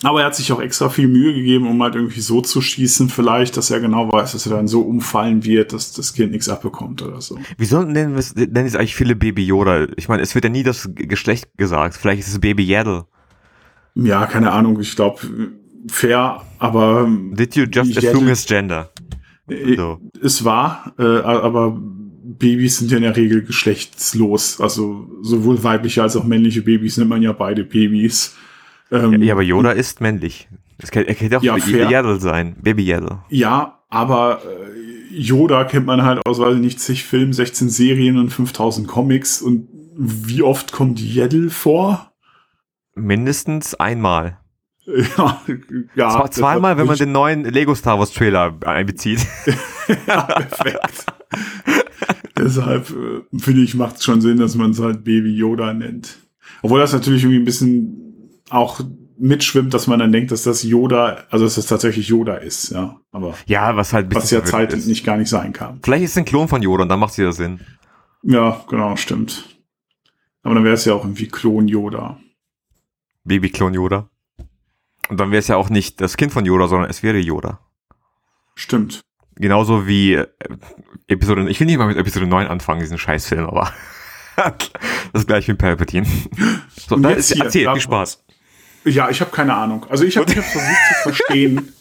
Aber 0.05 0.21
er 0.21 0.27
hat 0.27 0.35
sich 0.35 0.51
auch 0.51 0.61
extra 0.61 0.89
viel 0.89 1.07
Mühe 1.07 1.33
gegeben, 1.33 1.69
um 1.69 1.81
halt 1.81 1.95
irgendwie 1.95 2.21
so 2.21 2.41
zu 2.41 2.61
schießen, 2.61 3.09
vielleicht, 3.09 3.57
dass 3.57 3.71
er 3.71 3.79
genau 3.79 4.11
weiß, 4.11 4.33
dass 4.33 4.47
er 4.47 4.57
dann 4.57 4.67
so 4.67 4.81
umfallen 4.81 5.45
wird, 5.45 5.73
dass 5.73 5.93
das 5.93 6.13
Kind 6.13 6.33
nichts 6.33 6.49
abbekommt 6.49 7.03
oder 7.03 7.21
so. 7.21 7.39
Wieso 7.57 7.83
nennen, 7.85 8.17
wir's- 8.17 8.35
nennen 8.35 8.67
es 8.67 8.75
eigentlich 8.75 8.97
viele 8.97 9.15
Baby 9.15 9.45
Yoda? 9.45 9.87
Ich 9.97 10.09
meine, 10.09 10.23
es 10.23 10.35
wird 10.35 10.45
ja 10.45 10.51
nie 10.51 10.65
das 10.65 10.91
Geschlecht 10.95 11.57
gesagt. 11.57 11.95
Vielleicht 11.95 12.21
ist 12.23 12.29
es 12.33 12.41
Baby 12.41 12.65
Yaddle. 12.65 13.05
Ja, 13.95 14.27
keine 14.27 14.51
Ahnung, 14.51 14.81
ich 14.81 14.97
glaube, 14.97 15.21
fair, 15.89 16.43
aber 16.59 17.09
Did 17.33 17.55
you 17.55 17.65
just 17.71 17.97
assume 17.97 18.29
his 18.29 18.45
gender? 18.45 18.91
Äh, 19.49 19.77
So. 19.77 19.99
es 20.23 20.45
war, 20.45 20.93
äh, 20.99 21.03
aber 21.03 21.79
Babys 22.25 22.79
sind 22.79 22.91
ja 22.91 22.97
in 22.99 23.03
der 23.03 23.17
Regel 23.17 23.43
geschlechtslos. 23.43 24.61
Also 24.61 25.09
sowohl 25.23 25.63
weibliche 25.63 26.03
als 26.03 26.17
auch 26.17 26.25
männliche 26.25 26.63
Babys 26.63 26.97
nennt 26.97 27.11
man 27.11 27.23
ja 27.23 27.33
beide 27.33 27.65
Babys. 27.65 28.37
Ähm, 28.91 29.23
Ja, 29.23 29.35
aber 29.35 29.43
Yoda 29.43 29.73
ist 29.73 30.01
männlich. 30.01 30.49
Es 30.79 30.91
kann, 30.91 31.05
er 31.05 31.15
könnte 31.15 31.39
auch 31.39 31.43
Ja. 31.43 31.57
Yaddle 31.57 32.21
sein. 32.21 32.57
Baby 32.61 32.85
Yaddle. 32.85 33.21
Ja, 33.29 33.81
aber 33.89 34.41
äh, 34.45 35.15
Yoda 35.15 35.65
kennt 35.65 35.87
man 35.87 36.03
halt 36.03 36.25
aus, 36.27 36.39
weiß 36.39 36.55
ich 36.57 36.61
nicht, 36.61 36.81
zig 36.81 37.05
Filmen, 37.05 37.33
16 37.33 37.69
Serien 37.69 38.19
und 38.19 38.31
5000 38.31 38.89
Comics. 38.89 39.43
Und 39.43 39.69
wie 39.97 40.43
oft 40.43 40.73
kommt 40.73 41.01
Yaddle 41.01 41.51
vor? 41.51 42.13
Mindestens 42.95 43.75
einmal. 43.75 44.39
Ja, 44.87 45.43
ja. 45.95 46.11
Zwar, 46.11 46.31
zweimal, 46.31 46.77
wenn 46.77 46.87
man 46.87 46.97
den 46.97 47.13
neuen 47.13 47.45
Lego 47.45 47.75
Star 47.75 47.99
Wars 47.99 48.13
Trailer 48.13 48.55
einbezieht. 48.65 49.27
ja, 50.07 50.23
perfekt. 50.23 51.07
Deshalb 52.37 52.91
äh, 52.91 53.39
finde 53.39 53.63
ich, 53.63 53.75
macht 53.75 53.97
es 53.97 54.05
schon 54.05 54.21
Sinn, 54.21 54.39
dass 54.39 54.55
man 54.55 54.71
es 54.73 54.81
halt 54.81 55.05
Baby 55.05 55.35
Yoda 55.35 55.73
nennt. 55.73 56.19
Obwohl 56.63 56.81
das 56.81 56.93
natürlich 56.93 57.23
irgendwie 57.23 57.41
ein 57.41 57.45
bisschen 57.45 58.31
auch 58.51 58.81
mitschwimmt, 59.19 59.73
dass 59.73 59.87
man 59.87 59.99
dann 59.99 60.13
denkt, 60.13 60.33
dass 60.33 60.43
das 60.43 60.63
Yoda, 60.63 61.25
also 61.31 61.45
dass 61.45 61.55
das 61.55 61.67
tatsächlich 61.67 62.09
Yoda 62.09 62.37
ist, 62.37 62.71
ja. 62.71 63.01
Aber 63.13 63.35
ja, 63.47 63.77
was 63.77 63.93
halt 63.93 64.13
was 64.15 64.31
ja 64.31 64.45
zeitlich 64.45 64.81
ist. 64.81 64.87
nicht 64.87 65.05
gar 65.05 65.17
nicht 65.17 65.29
sein 65.29 65.53
kann. 65.53 65.81
Vielleicht 65.83 66.05
ist 66.05 66.11
es 66.13 66.19
ein 66.19 66.25
Klon 66.25 66.49
von 66.49 66.63
Yoda 66.63 66.83
und 66.83 66.89
dann 66.89 66.99
macht 66.99 67.13
es 67.13 67.19
wieder 67.19 67.33
Sinn. 67.33 67.61
Ja, 68.23 68.65
genau, 68.69 68.97
stimmt. 68.97 69.49
Aber 70.43 70.55
dann 70.55 70.65
wäre 70.65 70.75
es 70.75 70.85
ja 70.85 70.95
auch 70.95 71.05
irgendwie 71.05 71.29
Klon 71.29 71.69
Yoda. 71.69 72.19
Baby-Klon 73.25 73.75
Yoda. 73.75 74.09
Und 75.13 75.21
dann 75.21 75.31
wäre 75.31 75.41
es 75.41 75.49
ja 75.49 75.57
auch 75.57 75.69
nicht 75.69 76.01
das 76.01 76.17
Kind 76.17 76.33
von 76.33 76.47
Yoda, 76.47 76.69
sondern 76.69 76.89
es 76.89 77.03
wäre 77.03 77.19
Yoda. 77.19 77.61
Stimmt. 78.55 79.03
Genauso 79.37 79.87
wie 79.87 80.15
äh, 80.15 80.27
Episode, 81.07 81.51
ich 81.51 81.61
will 81.61 81.67
nicht 81.67 81.77
mal 81.77 81.87
mit 81.87 81.99
Episode 81.99 82.27
9 82.27 82.47
anfangen, 82.47 82.81
diesen 82.81 82.97
Scheißfilm, 82.97 83.45
aber 83.45 83.71
das 85.13 85.27
gleiche 85.27 85.53
wie 85.53 85.57
Palpatine. 85.57 86.07
So, 86.89 86.97
da 86.97 87.11
ist, 87.11 87.31
hier, 87.31 87.45
erzähl, 87.45 87.71
viel 87.71 87.83
Spaß. 87.83 88.25
Ja, 88.87 89.11
ich 89.11 89.21
habe 89.21 89.31
keine 89.31 89.53
Ahnung. 89.53 89.85
Also 89.91 90.05
ich 90.05 90.17
habe 90.17 90.35
hab 90.35 90.45
versucht 90.45 90.81
zu 90.89 91.03
verstehen. 91.03 91.75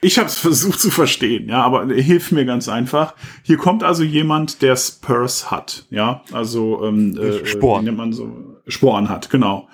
Ich 0.00 0.18
habe 0.18 0.28
es 0.28 0.38
versucht 0.38 0.80
zu 0.80 0.90
verstehen, 0.90 1.50
ja, 1.50 1.62
aber 1.62 1.86
hilf 1.88 2.32
mir 2.32 2.46
ganz 2.46 2.70
einfach. 2.70 3.14
Hier 3.42 3.58
kommt 3.58 3.82
also 3.82 4.02
jemand, 4.02 4.62
der 4.62 4.76
Spurs 4.76 5.50
hat, 5.50 5.84
ja, 5.90 6.22
also 6.32 6.82
ähm, 6.86 7.18
äh, 7.18 7.44
Sporen. 7.44 7.82
wie 7.82 7.84
nennt 7.84 7.98
man 7.98 8.14
so 8.14 8.56
Sporen 8.66 9.10
hat, 9.10 9.28
genau. 9.28 9.68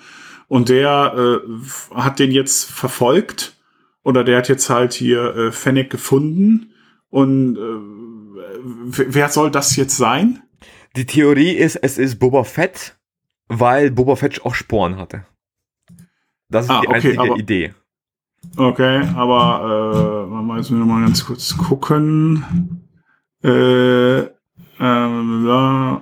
Und 0.47 0.69
der 0.69 1.13
äh, 1.43 1.95
hat 1.95 2.19
den 2.19 2.31
jetzt 2.31 2.69
verfolgt 2.71 3.55
oder 4.03 4.23
der 4.23 4.37
hat 4.37 4.49
jetzt 4.49 4.69
halt 4.69 4.93
hier 4.93 5.35
äh, 5.35 5.51
Fennec 5.51 5.89
gefunden 5.89 6.71
und 7.09 7.57
äh, 7.57 9.01
wer 9.07 9.29
soll 9.29 9.49
das 9.51 9.75
jetzt 9.75 9.97
sein? 9.97 10.41
Die 10.95 11.05
Theorie 11.05 11.51
ist, 11.51 11.75
es 11.77 11.97
ist 11.97 12.19
Boba 12.19 12.43
Fett, 12.43 12.95
weil 13.47 13.91
Boba 13.91 14.15
Fett 14.15 14.45
auch 14.45 14.55
Sporen 14.55 14.97
hatte. 14.97 15.25
Das 16.49 16.65
ist 16.65 16.71
Ah, 16.71 16.81
die 16.81 16.87
okay, 16.87 16.95
einzige 16.95 17.19
aber- 17.21 17.37
Idee. 17.37 17.73
Okay, 18.57 19.01
aber 19.15 20.27
äh, 20.29 20.43
muss 20.43 20.69
mir 20.69 20.77
noch 20.77 20.85
mal 20.85 21.01
ganz 21.01 21.25
kurz 21.25 21.57
gucken. 21.57 22.85
Äh, 23.43 24.19
ähm, 24.79 25.45
ja, 25.47 26.01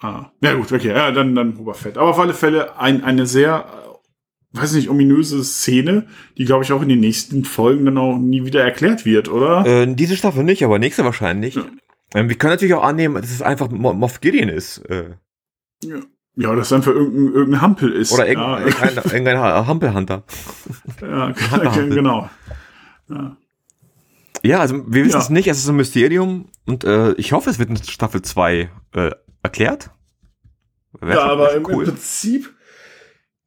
ah, 0.00 0.30
ja 0.40 0.54
gut, 0.54 0.70
okay, 0.72 0.88
ja, 0.94 1.10
dann 1.10 1.34
dann 1.34 1.54
Boba 1.54 1.72
Fett. 1.74 1.98
Aber 1.98 2.10
auf 2.10 2.18
alle 2.20 2.32
Fälle 2.34 2.78
ein, 2.78 3.02
eine 3.02 3.26
sehr, 3.26 3.64
äh, 3.66 3.79
weiß 4.52 4.72
nicht, 4.72 4.88
ominöse 4.90 5.44
Szene, 5.44 6.06
die 6.38 6.44
glaube 6.44 6.64
ich 6.64 6.72
auch 6.72 6.82
in 6.82 6.88
den 6.88 7.00
nächsten 7.00 7.44
Folgen 7.44 7.84
dann 7.84 7.98
auch 7.98 8.18
nie 8.18 8.44
wieder 8.44 8.62
erklärt 8.64 9.04
wird, 9.04 9.28
oder? 9.28 9.64
Äh, 9.66 9.94
diese 9.94 10.16
Staffel 10.16 10.42
nicht, 10.44 10.64
aber 10.64 10.78
nächste 10.78 11.04
wahrscheinlich. 11.04 11.54
Ja. 11.54 11.64
Ähm, 12.14 12.28
wir 12.28 12.36
können 12.36 12.52
natürlich 12.54 12.74
auch 12.74 12.82
annehmen, 12.82 13.14
dass 13.20 13.30
es 13.30 13.42
einfach 13.42 13.70
Mo 13.70 13.92
Moff 13.94 14.20
Gideon 14.20 14.48
ist. 14.48 14.78
Äh, 14.90 15.10
Ja, 16.36 16.54
dass 16.54 16.72
einfach 16.72 16.92
irgendein, 16.92 17.34
irgendein 17.34 17.60
Hampel 17.60 17.92
ist. 17.92 18.12
oder 18.12 18.24
ja, 18.26 18.58
irgendein, 18.60 18.62
irgendein, 18.88 19.04
irgendein 19.12 19.38
Ha- 19.38 19.66
Hampelhunter. 19.66 20.22
ja, 21.00 21.34
Hampel. 21.50 21.88
genau. 21.94 22.28
Ja. 23.08 23.36
Ja, 24.42 24.60
also 24.60 24.76
wir 24.86 25.04
wissen 25.04 25.16
Ja. 25.16 25.18
es 25.18 25.28
nicht, 25.30 25.48
es 25.48 25.58
ist 25.58 25.68
ein 25.68 25.76
Mysterium 25.76 26.48
und 26.66 26.84
äh, 26.84 27.12
ich 27.12 27.32
hoffe, 27.32 27.50
es 27.50 27.58
wird 27.58 27.68
in 27.68 27.76
Staffel 27.76 28.22
2 28.22 28.70
äh, 28.94 29.10
erklärt. 29.42 29.90
Wär 31.00 31.14
Ja, 31.16 31.24
aber 31.26 31.50
schon 31.50 31.56
im 31.58 31.84
Prinzip 31.84 32.50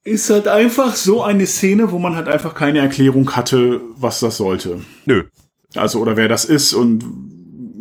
ist 0.04 0.30
halt 0.30 0.47
einfach 0.47 0.95
so 0.95 1.24
eine 1.24 1.45
Szene, 1.45 1.91
wo 1.91 1.99
man 1.99 2.16
halt 2.16 2.28
einfach 2.28 2.56
keine 2.56 2.80
Erklärung 2.80 3.36
hatte, 3.36 3.82
was 3.95 4.20
das 4.20 4.38
sollte. 4.38 4.82
Nö. 5.06 5.24
Also, 5.76 5.99
oder 5.99 6.18
wer 6.18 6.28
das 6.28 6.45
ist 6.45 6.74
und 6.74 7.04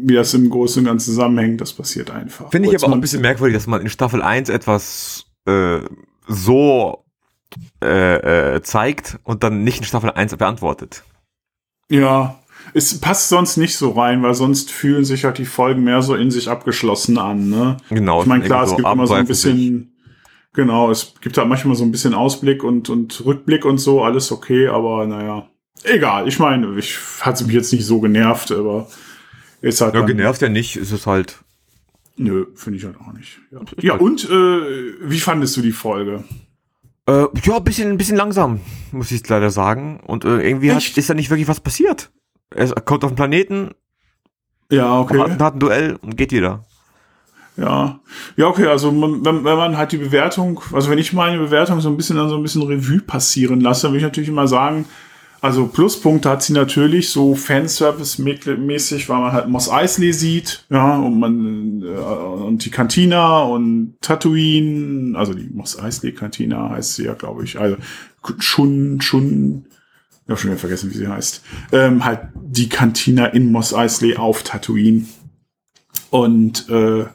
wie 0.05 0.15
das 0.15 0.35
im 0.35 0.51
Großen 0.51 0.81
und 0.81 0.87
Ganzen 0.87 1.13
zusammenhängt, 1.13 1.61
das 1.61 1.73
passiert 1.73 2.11
einfach. 2.11 2.51
Finde 2.51 2.69
ich 2.69 2.73
Kurz 2.73 2.85
aber 2.85 2.93
auch 2.93 2.97
ein 2.97 3.01
bisschen 3.01 3.23
merkwürdig, 3.23 3.57
dass 3.57 3.67
man 3.67 3.81
in 3.81 3.89
Staffel 3.89 4.23
1 4.23 4.49
etwas 4.49 5.27
äh, 5.47 5.81
so 6.27 7.05
äh, 7.83 8.57
äh, 8.57 8.63
zeigt 8.63 9.19
und 9.25 9.43
dann 9.43 9.63
nicht 9.65 9.79
in 9.79 9.85
Staffel 9.85 10.11
1 10.11 10.37
beantwortet. 10.37 11.05
Ja, 11.89 12.39
es 12.75 12.99
passt 13.01 13.29
sonst 13.29 13.57
nicht 13.57 13.77
so 13.77 13.91
rein, 13.91 14.23
weil 14.23 14.35
sonst 14.35 14.71
fühlen 14.71 15.05
sich 15.05 15.25
halt 15.25 15.39
die 15.39 15.45
Folgen 15.45 15.85
mehr 15.85 16.03
so 16.03 16.15
in 16.15 16.31
sich 16.31 16.49
abgeschlossen 16.49 17.19
an, 17.19 17.51
ne? 17.51 17.77
Genau. 17.91 18.23
Ich 18.23 18.27
meine, 18.27 18.45
klar, 18.45 18.65
es 18.65 18.75
gibt 18.75 18.89
immer 18.89 19.07
so 19.07 19.15
ein 19.15 19.27
bisschen, 19.27 19.92
genau, 20.53 20.91
es 20.91 21.15
gibt 21.21 21.37
halt 21.39 21.49
manchmal 21.49 21.77
so 21.77 21.85
ein 21.85 21.93
bisschen 21.93 22.15
Ausblick 22.15 22.65
und, 22.65 22.89
und 22.89 23.25
Rückblick 23.25 23.65
und 23.65 23.79
so, 23.79 24.03
alles 24.03 24.33
okay, 24.33 24.69
aber 24.69 25.07
naja, 25.07 25.49
egal. 25.85 26.29
Ich 26.29 26.39
meine, 26.39 26.79
ich 26.79 26.99
hat 27.21 27.41
mich 27.45 27.55
jetzt 27.55 27.73
nicht 27.73 27.85
so 27.87 28.01
genervt, 28.01 28.53
aber 28.53 28.89
ist 29.61 29.81
halt. 29.81 29.95
Ja, 29.95 30.01
dann- 30.01 30.09
genervt 30.09 30.43
ja 30.43 30.49
nicht, 30.49 30.77
ist 30.77 30.93
es 30.93 31.07
halt. 31.07 31.43
Nö, 32.17 32.47
finde 32.55 32.79
ich 32.79 32.85
halt 32.85 32.97
auch 33.01 33.13
nicht. 33.15 33.41
Ja, 33.51 33.61
ja 33.81 33.95
und 33.95 34.29
äh, 34.29 34.93
wie 35.01 35.19
fandest 35.19 35.57
du 35.57 35.63
die 35.63 35.73
Folge? 35.73 36.25
Äh, 37.07 37.27
ja, 37.43 37.57
ein 37.57 37.65
bisschen, 37.65 37.91
ein 37.91 37.97
bisschen 37.97 38.17
langsam, 38.17 38.61
muss 38.93 39.11
ich 39.11 39.27
leider 39.29 39.51
sagen. 39.51 39.99
Und 40.07 40.25
äh, 40.25 40.47
irgendwie 40.47 40.73
hat, 40.73 40.97
ist 40.97 41.11
da 41.11 41.15
nicht 41.15 41.31
wirklich 41.31 41.49
was 41.49 41.61
passiert. 41.61 42.13
Er 42.51 42.69
kommt 42.83 43.03
auf 43.05 43.11
den 43.13 43.17
Planeten, 43.17 43.71
Ja, 44.71 45.01
hat, 45.01 45.11
okay. 45.11 45.37
hat 45.39 45.55
ein 45.55 45.59
Duell 45.59 45.99
und 46.03 46.17
geht 46.17 46.33
wieder. 46.33 46.65
Ja, 47.57 48.01
ja, 48.37 48.47
okay, 48.47 48.67
also 48.67 48.91
wenn, 48.91 49.25
wenn 49.25 49.43
man 49.43 49.77
halt 49.77 49.93
die 49.93 49.99
Bewertung, 49.99 50.61
also 50.73 50.89
wenn 50.91 50.99
ich 50.99 51.13
meine 51.13 51.39
Bewertung 51.39 51.81
so 51.81 51.91
ein 51.91 51.99
bisschen 51.99 52.17
dann 52.17 52.31
so 52.31 52.37
ein 52.37 52.43
bisschen 52.43 52.63
Revue 52.63 53.01
passieren 53.01 53.61
lasse, 53.61 53.83
dann 53.83 53.93
will 53.93 53.99
ich 53.99 54.05
natürlich 54.05 54.31
immer 54.31 54.49
sagen, 54.49 54.87
also 55.43 55.67
Pluspunkte 55.67 56.31
hat 56.31 56.43
sie 56.43 56.53
natürlich, 56.53 57.11
so 57.11 57.35
Fanservice-mäßig, 57.35 59.09
weil 59.09 59.21
man 59.21 59.33
halt 59.33 59.49
Moss 59.49 59.69
Eisley 59.69 60.13
sieht, 60.13 60.65
ja, 60.71 60.97
und 60.97 61.19
man, 61.19 61.83
äh, 61.83 61.99
und 61.99 62.65
die 62.65 62.71
Cantina 62.71 63.41
und 63.41 63.97
Tatooine, 64.01 65.19
also 65.19 65.35
die 65.35 65.51
Moss 65.53 65.79
Eisley 65.79 66.13
Cantina 66.13 66.71
heißt 66.71 66.95
sie 66.95 67.05
ja, 67.07 67.15
glaube 67.15 67.45
ich, 67.45 67.59
also 67.59 67.77
Chun, 68.39 69.01
Chun, 69.01 69.67
ja, 70.29 70.37
schon 70.37 70.51
wieder 70.51 70.61
vergessen, 70.61 70.91
wie 70.91 70.99
sie 70.99 71.09
heißt, 71.09 71.43
ähm, 71.73 72.05
halt 72.05 72.21
die 72.35 72.69
Cantina 72.69 73.27
in 73.27 73.51
Moss 73.51 73.75
Eisley 73.75 74.17
auf 74.17 74.45
Tatooine. 74.45 75.07
Und 76.11 76.69
äh, 76.69 77.07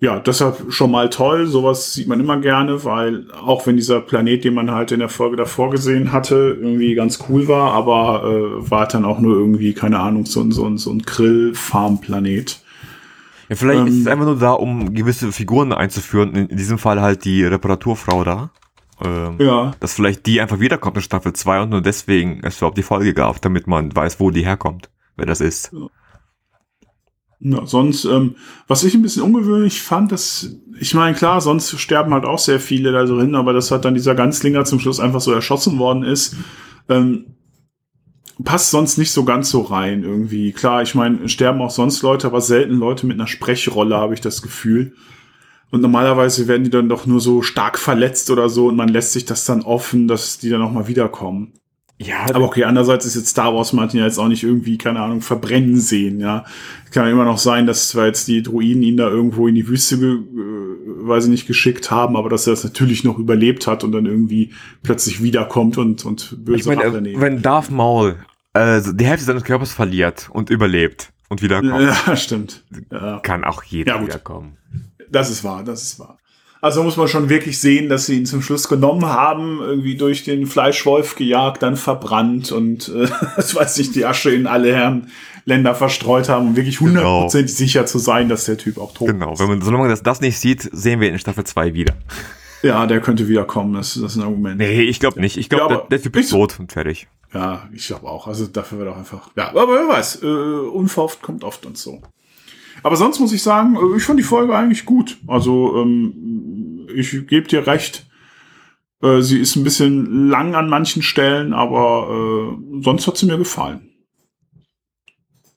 ja, 0.00 0.18
deshalb 0.18 0.72
schon 0.72 0.90
mal 0.90 1.10
toll. 1.10 1.46
Sowas 1.46 1.92
sieht 1.92 2.08
man 2.08 2.18
immer 2.20 2.38
gerne, 2.38 2.84
weil 2.84 3.26
auch 3.32 3.66
wenn 3.66 3.76
dieser 3.76 4.00
Planet, 4.00 4.44
den 4.44 4.54
man 4.54 4.70
halt 4.70 4.92
in 4.92 5.00
der 5.00 5.10
Folge 5.10 5.36
davor 5.36 5.70
gesehen 5.70 6.10
hatte, 6.10 6.56
irgendwie 6.58 6.94
ganz 6.94 7.18
cool 7.28 7.48
war, 7.48 7.72
aber 7.72 8.24
äh, 8.24 8.70
war 8.70 8.88
dann 8.88 9.04
auch 9.04 9.20
nur 9.20 9.36
irgendwie, 9.36 9.74
keine 9.74 10.00
Ahnung, 10.00 10.24
so, 10.24 10.40
ein 10.40 10.52
so, 10.52 10.64
ein 10.66 10.78
so 10.78 10.90
ein 10.90 11.02
Grill-Farm-Planet. 11.02 12.62
Ja, 13.50 13.56
vielleicht 13.56 13.86
ist 13.86 13.94
Ähm, 13.94 14.00
es 14.00 14.06
einfach 14.06 14.24
nur 14.24 14.38
da, 14.38 14.52
um 14.52 14.94
gewisse 14.94 15.32
Figuren 15.32 15.72
einzuführen. 15.74 16.34
In, 16.34 16.48
in 16.48 16.56
diesem 16.56 16.78
Fall 16.78 17.02
halt 17.02 17.26
die 17.26 17.44
Reparaturfrau 17.44 18.24
da. 18.24 18.50
Ähm, 19.04 19.36
Ja, 19.38 19.72
Dass 19.80 19.94
vielleicht 19.94 20.24
die 20.24 20.40
einfach 20.40 20.60
wiederkommt 20.60 20.96
in 20.96 21.02
Staffel 21.02 21.34
2 21.34 21.62
und 21.62 21.70
nur 21.70 21.82
deswegen 21.82 22.40
es 22.42 22.56
überhaupt 22.56 22.78
die 22.78 22.82
Folge 22.82 23.12
gab, 23.12 23.42
damit 23.42 23.66
man 23.66 23.94
weiß, 23.94 24.18
wo 24.18 24.30
die 24.30 24.44
herkommt, 24.46 24.88
wer 25.16 25.26
das 25.26 25.42
ist. 25.42 25.72
Ja, 25.72 25.88
sonst, 27.40 28.04
ähm, 28.04 28.34
was 28.66 28.84
ich 28.84 28.94
ein 28.94 29.02
bisschen 29.02 29.22
ungewöhnlich 29.22 29.80
fand, 29.80 30.12
dass, 30.12 30.56
ich 30.78 30.94
meine, 30.94 31.16
klar, 31.16 31.40
sonst 31.40 31.78
sterben 31.80 32.12
halt 32.12 32.24
auch 32.24 32.38
sehr 32.38 32.60
viele 32.60 32.92
da 32.92 33.04
drin, 33.04 33.34
aber 33.34 33.52
dass 33.52 33.70
halt 33.70 33.84
dann 33.84 33.94
dieser 33.94 34.14
Ganzlinger 34.14 34.64
zum 34.64 34.78
Schluss 34.78 35.00
einfach 35.00 35.20
so 35.20 35.32
erschossen 35.32 35.78
worden 35.78 36.02
ist, 36.02 36.36
ähm, 36.88 37.36
passt 38.44 38.70
sonst 38.70 38.98
nicht 38.98 39.12
so 39.12 39.24
ganz 39.24 39.50
so 39.50 39.62
rein 39.62 40.02
irgendwie. 40.02 40.52
Klar, 40.52 40.82
ich 40.82 40.94
meine, 40.94 41.28
sterben 41.28 41.60
auch 41.60 41.70
sonst 41.70 42.02
Leute, 42.02 42.26
aber 42.26 42.40
selten 42.40 42.74
Leute 42.74 43.06
mit 43.06 43.18
einer 43.18 43.26
Sprechrolle, 43.26 43.96
habe 43.96 44.14
ich 44.14 44.20
das 44.20 44.42
Gefühl. 44.42 44.94
Und 45.70 45.82
normalerweise 45.82 46.48
werden 46.48 46.64
die 46.64 46.70
dann 46.70 46.88
doch 46.88 47.06
nur 47.06 47.20
so 47.20 47.42
stark 47.42 47.78
verletzt 47.78 48.30
oder 48.30 48.48
so 48.48 48.68
und 48.68 48.76
man 48.76 48.88
lässt 48.88 49.12
sich 49.12 49.24
das 49.24 49.44
dann 49.44 49.62
offen, 49.62 50.08
dass 50.08 50.38
die 50.38 50.50
dann 50.50 50.62
auch 50.62 50.72
mal 50.72 50.88
wiederkommen. 50.88 51.52
Ja, 52.02 52.26
Aber 52.34 52.46
okay, 52.46 52.64
andererseits 52.64 53.04
ist 53.04 53.14
jetzt 53.14 53.28
Star 53.28 53.54
Wars 53.54 53.74
Martin 53.74 54.00
ja 54.00 54.06
jetzt 54.06 54.18
auch 54.18 54.28
nicht 54.28 54.42
irgendwie, 54.42 54.78
keine 54.78 55.00
Ahnung, 55.00 55.20
verbrennen 55.20 55.78
sehen, 55.78 56.18
ja. 56.18 56.46
Kann 56.92 57.04
ja 57.04 57.12
immer 57.12 57.26
noch 57.26 57.36
sein, 57.36 57.66
dass 57.66 57.88
zwar 57.90 58.06
jetzt 58.06 58.26
die 58.26 58.42
Druiden 58.42 58.82
ihn 58.82 58.96
da 58.96 59.08
irgendwo 59.08 59.46
in 59.48 59.54
die 59.54 59.68
Wüste, 59.68 59.98
ge 59.98 60.12
äh, 60.14 61.06
weiß 61.06 61.24
ich 61.24 61.30
nicht, 61.30 61.46
geschickt 61.46 61.90
haben, 61.90 62.16
aber 62.16 62.30
dass 62.30 62.46
er 62.46 62.54
das 62.54 62.64
natürlich 62.64 63.04
noch 63.04 63.18
überlebt 63.18 63.66
hat 63.66 63.84
und 63.84 63.92
dann 63.92 64.06
irgendwie 64.06 64.52
plötzlich 64.82 65.22
wiederkommt 65.22 65.76
und, 65.76 66.04
und 66.06 66.42
böse 66.44 66.58
ich 66.60 66.66
meine, 66.66 66.84
Rache 66.86 66.96
äh, 66.98 67.00
nehmen. 67.02 67.20
wenn 67.20 67.42
Darth 67.42 67.70
Maul 67.70 68.16
äh, 68.54 68.80
die 68.94 69.04
Hälfte 69.04 69.26
seines 69.26 69.44
Körpers 69.44 69.72
verliert 69.72 70.28
und 70.32 70.48
überlebt 70.48 71.12
und 71.28 71.42
wiederkommt, 71.42 71.82
Ja, 72.06 72.16
stimmt. 72.16 72.64
Ja, 72.90 73.18
kann 73.20 73.44
auch 73.44 73.62
jeder 73.62 73.96
Ja, 73.96 74.02
wiederkommen. 74.02 74.56
das 75.10 75.30
ist 75.30 75.44
wahr, 75.44 75.64
das 75.64 75.82
ist 75.82 75.98
wahr. 75.98 76.16
Also 76.62 76.82
muss 76.82 76.96
man 76.98 77.08
schon 77.08 77.28
wirklich 77.30 77.58
sehen, 77.58 77.88
dass 77.88 78.06
sie 78.06 78.18
ihn 78.18 78.26
zum 78.26 78.42
Schluss 78.42 78.68
genommen 78.68 79.06
haben, 79.06 79.60
irgendwie 79.62 79.96
durch 79.96 80.24
den 80.24 80.46
Fleischwolf 80.46 81.14
gejagt, 81.16 81.62
dann 81.62 81.76
verbrannt 81.76 82.52
und 82.52 82.88
äh, 82.88 83.06
das 83.36 83.54
weiß 83.54 83.78
ich, 83.78 83.92
die 83.92 84.04
Asche 84.04 84.30
in 84.30 84.46
alle 84.46 84.74
Herren 84.74 85.08
Länder 85.46 85.74
verstreut 85.74 86.28
haben, 86.28 86.48
um 86.48 86.56
wirklich 86.56 86.80
hundertprozentig 86.80 87.54
sicher 87.56 87.86
zu 87.86 87.98
sein, 87.98 88.28
dass 88.28 88.44
der 88.44 88.58
Typ 88.58 88.76
auch 88.78 88.92
tot 88.92 89.08
Genau, 89.08 89.32
ist. 89.32 89.40
wenn 89.40 89.48
man, 89.48 89.62
solange 89.62 89.84
man 89.84 89.90
das, 89.90 90.02
das 90.02 90.20
nicht 90.20 90.38
sieht, 90.38 90.68
sehen 90.72 91.00
wir 91.00 91.08
in 91.08 91.18
Staffel 91.18 91.44
2 91.44 91.72
wieder. 91.72 91.94
Ja, 92.62 92.84
der 92.86 93.00
könnte 93.00 93.26
wiederkommen, 93.26 93.72
das, 93.72 93.94
das 93.94 94.12
ist 94.12 94.16
ein 94.18 94.22
Argument. 94.24 94.58
Nee, 94.58 94.82
ich 94.82 95.00
glaube 95.00 95.18
nicht. 95.18 95.38
Ich 95.38 95.48
glaube, 95.48 95.72
Ja, 95.74 95.80
der, 95.80 95.88
der 95.88 96.02
Typ 96.02 96.16
ich- 96.16 96.24
ist 96.26 96.30
tot 96.30 96.60
und 96.60 96.72
fertig. 96.72 97.08
Ja, 97.32 97.66
ich 97.72 97.86
glaube 97.86 98.06
auch. 98.06 98.26
Also 98.26 98.46
dafür 98.48 98.78
wird 98.80 98.88
auch 98.90 98.98
einfach. 98.98 99.30
Ja, 99.36 99.48
aber 99.48 99.66
wer 99.68 99.88
weiß, 99.88 100.22
äh, 100.22 100.26
unverhofft 100.26 101.22
kommt 101.22 101.42
oft 101.42 101.64
und 101.64 101.78
so. 101.78 102.02
Aber 102.82 102.96
sonst 102.96 103.20
muss 103.20 103.32
ich 103.32 103.42
sagen, 103.42 103.76
äh, 103.76 103.96
ich 103.96 104.04
fand 104.04 104.18
die 104.18 104.24
Folge 104.24 104.56
eigentlich 104.56 104.84
gut. 104.84 105.18
Also 105.26 105.76
ähm, 105.82 106.88
ich 106.94 107.26
gebe 107.26 107.46
dir 107.48 107.66
recht. 107.66 108.06
Äh, 109.02 109.20
sie 109.22 109.38
ist 109.38 109.56
ein 109.56 109.64
bisschen 109.64 110.28
lang 110.28 110.54
an 110.54 110.68
manchen 110.68 111.02
Stellen, 111.02 111.52
aber 111.52 112.08
äh, 112.58 112.82
sonst 112.82 113.06
hat 113.06 113.16
sie 113.16 113.26
mir 113.26 113.38
gefallen. 113.38 113.86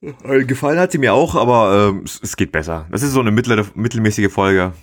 Äh, 0.01 0.43
Gefallen 0.43 0.79
hat 0.79 0.91
sie 0.91 0.97
mir 0.97 1.13
auch, 1.13 1.35
aber 1.35 1.95
es, 2.03 2.19
es 2.21 2.35
geht 2.35 2.51
besser. 2.51 2.87
Das 2.91 3.03
ist 3.03 3.13
so 3.13 3.21
eine 3.21 3.31
mittlere, 3.31 3.65
mittelmäßige 3.73 4.31
Folge. 4.31 4.73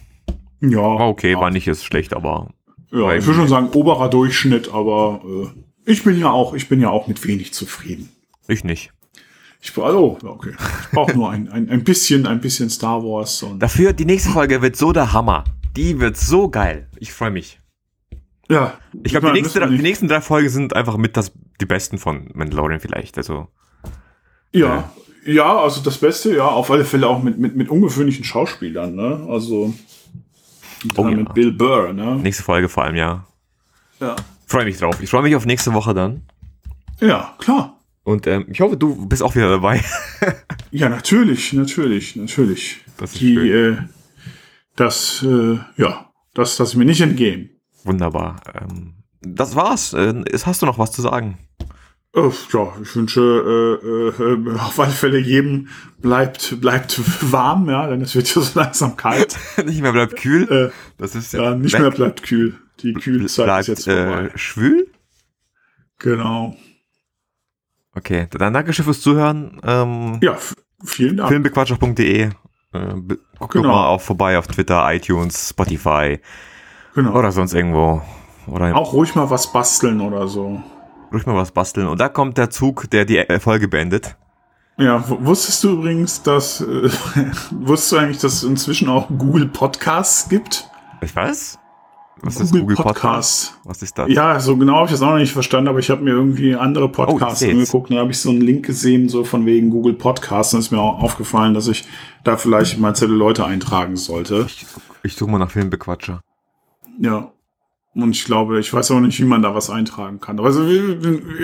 Ja, 0.62 0.78
War 0.78 1.09
okay, 1.09 1.32
ja, 1.32 1.41
war 1.41 1.51
nicht 1.51 1.66
jetzt 1.66 1.84
schlecht, 1.84 2.14
aber 2.14 2.49
Ja, 2.91 3.14
ich 3.14 3.26
würde 3.26 3.41
schon 3.41 3.49
sagen 3.49 3.68
oberer 3.72 4.09
Durchschnitt, 4.09 4.72
aber 4.72 5.20
äh, 5.24 5.91
ich 5.91 6.05
bin 6.05 6.18
ja 6.18 6.30
auch, 6.30 6.55
ich 6.55 6.68
bin 6.68 6.80
ja 6.80 6.91
auch 6.91 7.07
mit 7.07 7.26
wenig 7.26 7.53
zufrieden. 7.53 8.09
ich 8.49 8.64
nicht. 8.64 8.93
Ich 9.62 9.74
bra- 9.74 9.92
oh, 9.92 10.16
okay. 10.24 10.52
Ich 10.84 10.90
brauche 10.90 11.12
nur 11.14 11.30
ein, 11.30 11.48
ein, 11.50 11.68
ein 11.68 11.84
bisschen, 11.84 12.26
ein 12.26 12.40
bisschen 12.40 12.70
Star 12.70 13.02
Wars 13.02 13.42
und 13.42 13.58
Dafür, 13.61 13.92
die 13.92 14.06
nächste 14.06 14.30
Folge 14.30 14.62
wird 14.62 14.76
so 14.76 14.92
der 14.92 15.12
Hammer. 15.12 15.44
Die 15.76 16.00
wird 16.00 16.16
so 16.16 16.48
geil. 16.48 16.88
Ich 16.98 17.12
freue 17.12 17.30
mich. 17.30 17.58
ja. 18.48 18.74
Ich 19.02 19.12
glaube, 19.12 19.32
die, 19.32 19.40
nächste, 19.42 19.68
die 19.68 19.78
nächsten 19.78 20.08
drei 20.08 20.20
Folgen 20.20 20.48
sind 20.48 20.74
einfach 20.74 20.96
mit 20.96 21.16
das, 21.16 21.32
die 21.61 21.66
besten 21.66 21.98
von 21.98 22.30
Mandalorian 22.34 22.80
vielleicht. 22.80 23.18
Also, 23.18 23.48
Ja, 24.52 24.90
ja, 25.26 25.58
also 25.58 25.82
das 25.82 25.98
Beste, 25.98 26.34
ja, 26.34 26.46
auf 26.46 26.70
alle 26.70 26.84
Fälle 26.86 27.06
auch 27.06 27.22
mit, 27.22 27.38
mit, 27.38 27.54
mit 27.54 27.68
ungewöhnlichen 27.68 28.24
Schauspielern, 28.24 28.94
ne? 28.94 29.26
Also 29.28 29.74
Oh 30.96 31.02
da 31.04 31.11
ja. 31.11 31.16
mit 31.16 31.34
Bill 31.34 31.52
Burr, 31.52 31.92
ne? 31.92 32.16
nächste 32.16 32.42
Folge 32.42 32.70
vor 32.70 32.84
allem, 32.84 32.96
ja. 32.96 33.26
Ja. 34.00 34.16
Freue 34.46 34.64
mich 34.64 34.78
drauf. 34.78 34.98
Ich 35.02 35.11
freue 35.11 35.22
mich 35.22 35.36
auf 35.36 35.44
nächste 35.44 35.74
Woche 35.74 35.92
dann. 35.92 36.22
ja, 37.00 37.34
klar. 37.38 37.76
Und 38.11 38.26
ähm, 38.26 38.46
ich 38.50 38.61
hoffe, 38.61 38.76
du 38.76 39.06
bist 39.06 39.22
auch 39.22 39.34
wieder 39.34 39.48
dabei. 39.50 39.82
Ja, 40.72 40.88
natürlich, 40.88 41.52
natürlich, 41.52 42.14
natürlich. 42.14 42.78
Das 42.96 43.12
ist 43.12 43.20
Die, 43.20 43.34
schön. 43.34 43.74
äh, 43.74 43.76
das, 44.76 45.24
äh, 45.26 45.58
ja, 45.76 46.11
das, 46.32 46.56
das 46.58 46.76
mir 46.76 46.84
nicht 46.84 47.00
entgehen. 47.00 47.50
Wunderbar. 47.82 48.36
Ähm, 48.54 48.94
das 49.20 49.56
war's. 49.56 49.92
Äh, 49.94 50.22
hast 50.44 50.62
du 50.62 50.66
noch 50.66 50.78
was 50.78 50.92
zu 50.92 51.02
sagen? 51.02 51.38
Äh, 52.14 52.28
ja, 52.52 52.72
ich 52.82 52.94
wünsche 52.94 53.20
äh, 53.82 54.22
äh, 54.22 54.58
auf 54.58 54.78
alle 54.78 54.92
Fälle 54.92 55.18
jedem 55.18 55.68
bleibt, 55.98 56.61
bleibt 56.61 57.00
warm, 57.32 57.68
ja, 57.68 57.88
denn 57.88 58.00
es 58.02 58.14
wird 58.14 58.32
ja 58.32 58.42
so 58.42 58.58
langsam 58.58 58.96
kalt. 58.96 59.36
nicht 59.64 59.80
mehr 59.82 59.92
bleibt 59.92 60.16
kühl. 60.16 60.44
Äh, 60.50 60.70
Das 60.98 61.16
ist 61.16 61.32
ja, 61.32 61.54
nicht 61.56 61.72
weg. 61.72 61.80
mehr 61.80 61.90
bleibt 61.90 62.22
kühl. 62.22 62.54
Die 62.82 62.92
Kühlzeit 62.94 63.46
bleibt 63.46 63.68
ist 63.68 63.68
jetzt 63.68 63.84
vorbei. 63.84 64.30
äh, 64.32 64.38
schwül. 64.38 64.86
Genau. 65.98 66.56
Okay, 67.95 68.26
dann 68.30 68.53
danke 68.55 68.72
schön 68.72 68.84
fürs 68.84 69.01
Zuhören. 69.01 69.61
Ähm, 69.64 70.18
Ja, 70.22 70.36
vielen 70.84 71.16
Dank. 71.16 71.28
Filmbequatscher.de. 71.28 72.22
Äh, 72.22 72.30
guck 73.38 73.51
Genau. 73.53 73.68
mal 73.68 73.86
auch 73.88 74.01
vorbei 74.01 74.38
auf 74.38 74.47
Twitter, 74.47 74.84
iTunes, 74.95 75.51
Spotify 75.51 76.20
Genau. 76.95 77.16
oder 77.18 77.32
sonst 77.32 77.53
irgendwo. 77.55 78.01
Oder 78.47 78.74
Auch 78.76 78.93
ruhig 78.93 79.14
mal 79.14 79.28
was 79.30 79.53
basteln 79.53 80.01
oder 80.01 80.26
so. 80.28 80.62
ruhig 81.12 81.26
mal 81.26 81.34
was 81.36 81.51
basteln. 81.51 81.86
Und 81.88 82.01
da 82.01 82.09
kommt 82.09 82.38
der 82.38 82.51
Zug, 82.51 82.88
der 82.91 83.05
die 83.05 83.24
Folge 83.41 83.68
beendet. 83.68 84.16
Ja, 84.78 85.05
wusstest 85.09 85.62
du 85.64 85.70
übrigens, 85.72 86.22
dass 86.22 86.61
äh, 86.62 86.88
wusstest 87.51 87.93
du 87.93 87.97
eigentlich, 87.99 88.18
dass 88.18 88.32
es 88.34 88.43
inzwischen 88.45 88.88
auch 88.88 89.09
Google 89.09 89.47
Podcasts 89.47 90.28
gibt? 90.28 90.68
Ich 91.03 91.14
weiß. 91.14 91.59
Was 92.22 92.36
ist 92.40 92.50
Google 92.50 92.60
Google 92.62 92.76
Podcast? 92.76 93.52
Podcast. 93.52 93.54
Was 93.64 93.82
ist 93.82 93.98
das? 93.98 94.08
Ja, 94.10 94.40
so 94.40 94.56
genau 94.56 94.74
habe 94.76 94.86
ich 94.86 94.92
das 94.92 95.02
auch 95.02 95.10
noch 95.10 95.18
nicht 95.18 95.32
verstanden, 95.32 95.68
aber 95.68 95.78
ich 95.78 95.90
habe 95.90 96.02
mir 96.02 96.10
irgendwie 96.10 96.54
andere 96.54 96.84
Oh, 96.84 96.88
Podcasts 96.88 97.40
seh's. 97.40 97.50
angeguckt 97.50 97.90
und 97.90 97.96
da 97.96 98.02
habe 98.02 98.10
ich 98.10 98.18
so 98.18 98.30
einen 98.30 98.40
Link 98.42 98.66
gesehen, 98.66 99.08
so 99.08 99.24
von 99.24 99.46
wegen 99.46 99.70
Google 99.70 99.94
Podcasts. 99.94 100.52
Und 100.54 100.60
ist 100.60 100.70
mir 100.70 100.80
auch 100.80 101.02
aufgefallen, 101.02 101.54
dass 101.54 101.66
ich 101.68 101.84
da 102.24 102.36
vielleicht 102.36 102.78
mal 102.78 102.94
Zettel 102.94 103.16
Leute 103.16 103.44
eintragen 103.44 103.96
sollte. 103.96 104.44
Ich, 104.46 104.66
ich 105.02 105.16
suche 105.16 105.30
mal 105.30 105.38
nach 105.38 105.50
Filmbequatscher. 105.50 106.20
Ja. 107.00 107.32
Und 107.94 108.10
ich 108.12 108.24
glaube, 108.24 108.60
ich 108.60 108.72
weiß 108.72 108.90
auch 108.92 109.00
nicht, 109.00 109.18
wie 109.18 109.24
man 109.24 109.42
da 109.42 109.54
was 109.54 109.68
eintragen 109.68 110.20
kann. 110.20 110.38
Aber 110.38 110.46
also, 110.48 110.60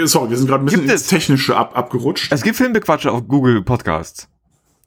sorry, 0.05 0.31
wir 0.31 0.37
sind 0.37 0.47
gerade 0.47 0.63
ein 0.63 0.67
bisschen 0.67 0.81
Gibt 0.83 0.93
ins 0.93 1.03
es? 1.03 1.07
Technische 1.09 1.57
ab, 1.57 1.77
abgerutscht. 1.77 2.31
Es 2.33 2.43
gibt 2.43 2.57
Filmbequatscher 2.57 3.13
auf 3.13 3.27
Google 3.27 3.63
Podcasts. 3.63 4.29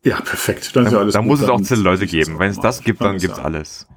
Ja, 0.04 0.22
perfekt. 0.22 0.74
Dann 0.76 0.86
ist 0.86 0.92
ja 0.94 0.98
Da, 1.00 1.02
alles 1.02 1.14
da 1.16 1.22
muss 1.22 1.42
es 1.42 1.50
auch 1.50 1.58
Dann 1.58 1.66
Zettel 1.66 1.84
Leute 1.84 2.08
geben. 2.08 2.40
Wenn 2.40 2.52
es 2.52 2.60
das 2.60 2.82
gibt, 2.82 3.02
dann 3.02 3.18
gibt's 3.18 3.38
ja, 3.40 3.44
alles. 3.44 3.88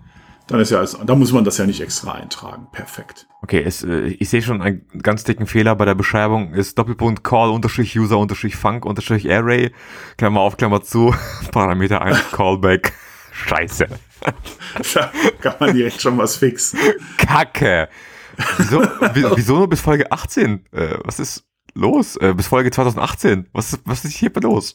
Dann 0.53 0.61
ist 0.61 0.71
ja 0.71 0.79
alles, 0.79 0.97
da 1.05 1.15
muss 1.15 1.33
man 1.33 1.45
das 1.45 1.59
ja 1.59 1.67
nicht 1.67 1.81
extra 1.81 2.13
eintragen. 2.13 2.67
Perfekt. 2.73 3.27
Okay, 3.43 3.63
es, 3.67 3.83
äh, 3.83 4.03
ich 4.09 4.29
sehe 4.29 4.43
schon 4.43 4.63
einen 4.63 4.87
ganz 5.03 5.25
dicken 5.25 5.47
Fehler 5.47 5.75
bei 5.75 5.85
der 5.87 5.95
Beschreibung. 5.95 6.53
Ist 6.55 6.79
Doppelpunkt 6.79 7.25
Call 7.25 7.51
unterstrich 7.51 7.99
User 7.99 8.19
unterstrich 8.19 8.55
Funk 8.55 8.85
unterstrich 8.85 9.29
Array. 9.33 9.73
Klammer 10.19 10.41
auf, 10.41 10.57
Klammer 10.57 10.83
zu. 10.83 11.15
Parameter 11.53 12.03
1 12.03 12.31
Callback. 12.33 12.93
Scheiße. 13.33 13.87
Da 14.95 15.11
kann 15.41 15.55
man 15.59 15.75
direkt 15.75 16.01
schon 16.01 16.19
was 16.19 16.37
fixen. 16.37 16.79
Kacke. 17.17 17.89
Wieso, 18.59 18.81
wie- 19.15 19.37
wieso 19.37 19.57
nur 19.57 19.69
bis 19.69 19.81
Folge 19.81 20.13
18? 20.13 20.67
Äh, 20.73 20.99
was 21.05 21.19
ist 21.19 21.45
los? 21.75 22.17
Äh, 22.17 22.35
bis 22.35 22.47
Folge 22.47 22.71
2018. 22.71 23.49
Was, 23.53 23.79
was 23.87 24.05
ist 24.05 24.13
hier 24.13 24.31
los? 24.43 24.75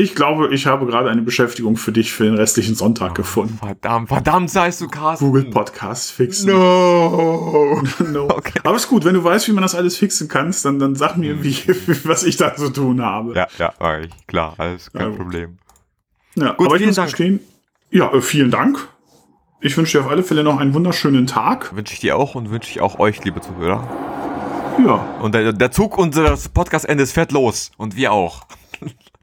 Ich 0.00 0.14
glaube, 0.14 0.54
ich 0.54 0.66
habe 0.66 0.86
gerade 0.86 1.10
eine 1.10 1.22
Beschäftigung 1.22 1.76
für 1.76 1.90
dich 1.90 2.12
für 2.12 2.22
den 2.22 2.34
restlichen 2.36 2.76
Sonntag 2.76 3.16
gefunden. 3.16 3.58
Verdammt, 3.58 4.06
verdammt 4.08 4.48
seist 4.48 4.80
du, 4.80 4.86
Carsten. 4.86 5.24
Google 5.26 5.46
Podcast 5.46 6.12
fixen. 6.12 6.52
No. 6.52 7.82
No. 8.12 8.24
Okay. 8.30 8.60
Aber 8.62 8.76
ist 8.76 8.88
gut, 8.88 9.04
wenn 9.04 9.14
du 9.14 9.24
weißt, 9.24 9.48
wie 9.48 9.52
man 9.52 9.62
das 9.62 9.74
alles 9.74 9.96
fixen 9.96 10.28
kannst, 10.28 10.64
dann, 10.64 10.78
dann 10.78 10.94
sag 10.94 11.16
mir, 11.16 11.42
wie, 11.42 11.56
was 12.04 12.22
ich 12.22 12.36
da 12.36 12.54
zu 12.54 12.70
tun 12.70 13.02
habe. 13.04 13.34
Ja, 13.34 13.48
ja, 13.58 13.72
klar, 14.28 14.54
alles 14.56 14.92
kein 14.92 15.10
Ja. 15.10 15.16
Problem. 15.16 15.58
Ja, 16.36 16.52
Gut, 16.52 16.66
aber 16.66 16.76
ich 16.76 16.78
vielen 16.78 16.88
muss 16.90 16.96
Dank. 16.96 17.08
gestehen, 17.10 17.40
ja, 17.90 18.12
äh, 18.14 18.20
vielen 18.22 18.52
Dank. 18.52 18.78
Ich 19.60 19.76
wünsche 19.76 19.98
dir 19.98 20.04
auf 20.04 20.10
alle 20.12 20.22
Fälle 20.22 20.44
noch 20.44 20.58
einen 20.60 20.74
wunderschönen 20.74 21.26
Tag. 21.26 21.74
Wünsche 21.74 21.94
ich 21.94 21.98
dir 22.00 22.16
auch 22.16 22.36
und 22.36 22.50
wünsche 22.50 22.70
ich 22.70 22.80
auch 22.80 23.00
euch, 23.00 23.24
liebe 23.24 23.40
Zuhörer. 23.40 23.88
Ja, 24.86 24.94
Und 25.20 25.34
der, 25.34 25.52
der 25.52 25.72
Zug 25.72 25.98
unseres 25.98 26.48
Podcast-Endes 26.50 27.10
fährt 27.10 27.32
los. 27.32 27.72
Und 27.76 27.96
wir 27.96 28.12
auch. 28.12 28.46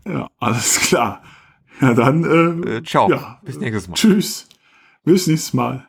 Ja, 0.08 0.30
alles 0.39 0.80
klar. 0.80 1.22
Ja, 1.82 1.93
dann, 1.93 2.24
äh, 2.66 2.78
Äh, 2.78 2.84
ciao. 2.84 3.10
Ja. 3.10 3.39
Bis 3.43 3.58
nächstes 3.60 3.88
Mal. 3.88 3.95
tschüss. 3.95 4.47
Bis 5.03 5.28
nächstes 5.28 5.53
Mal. 5.53 5.88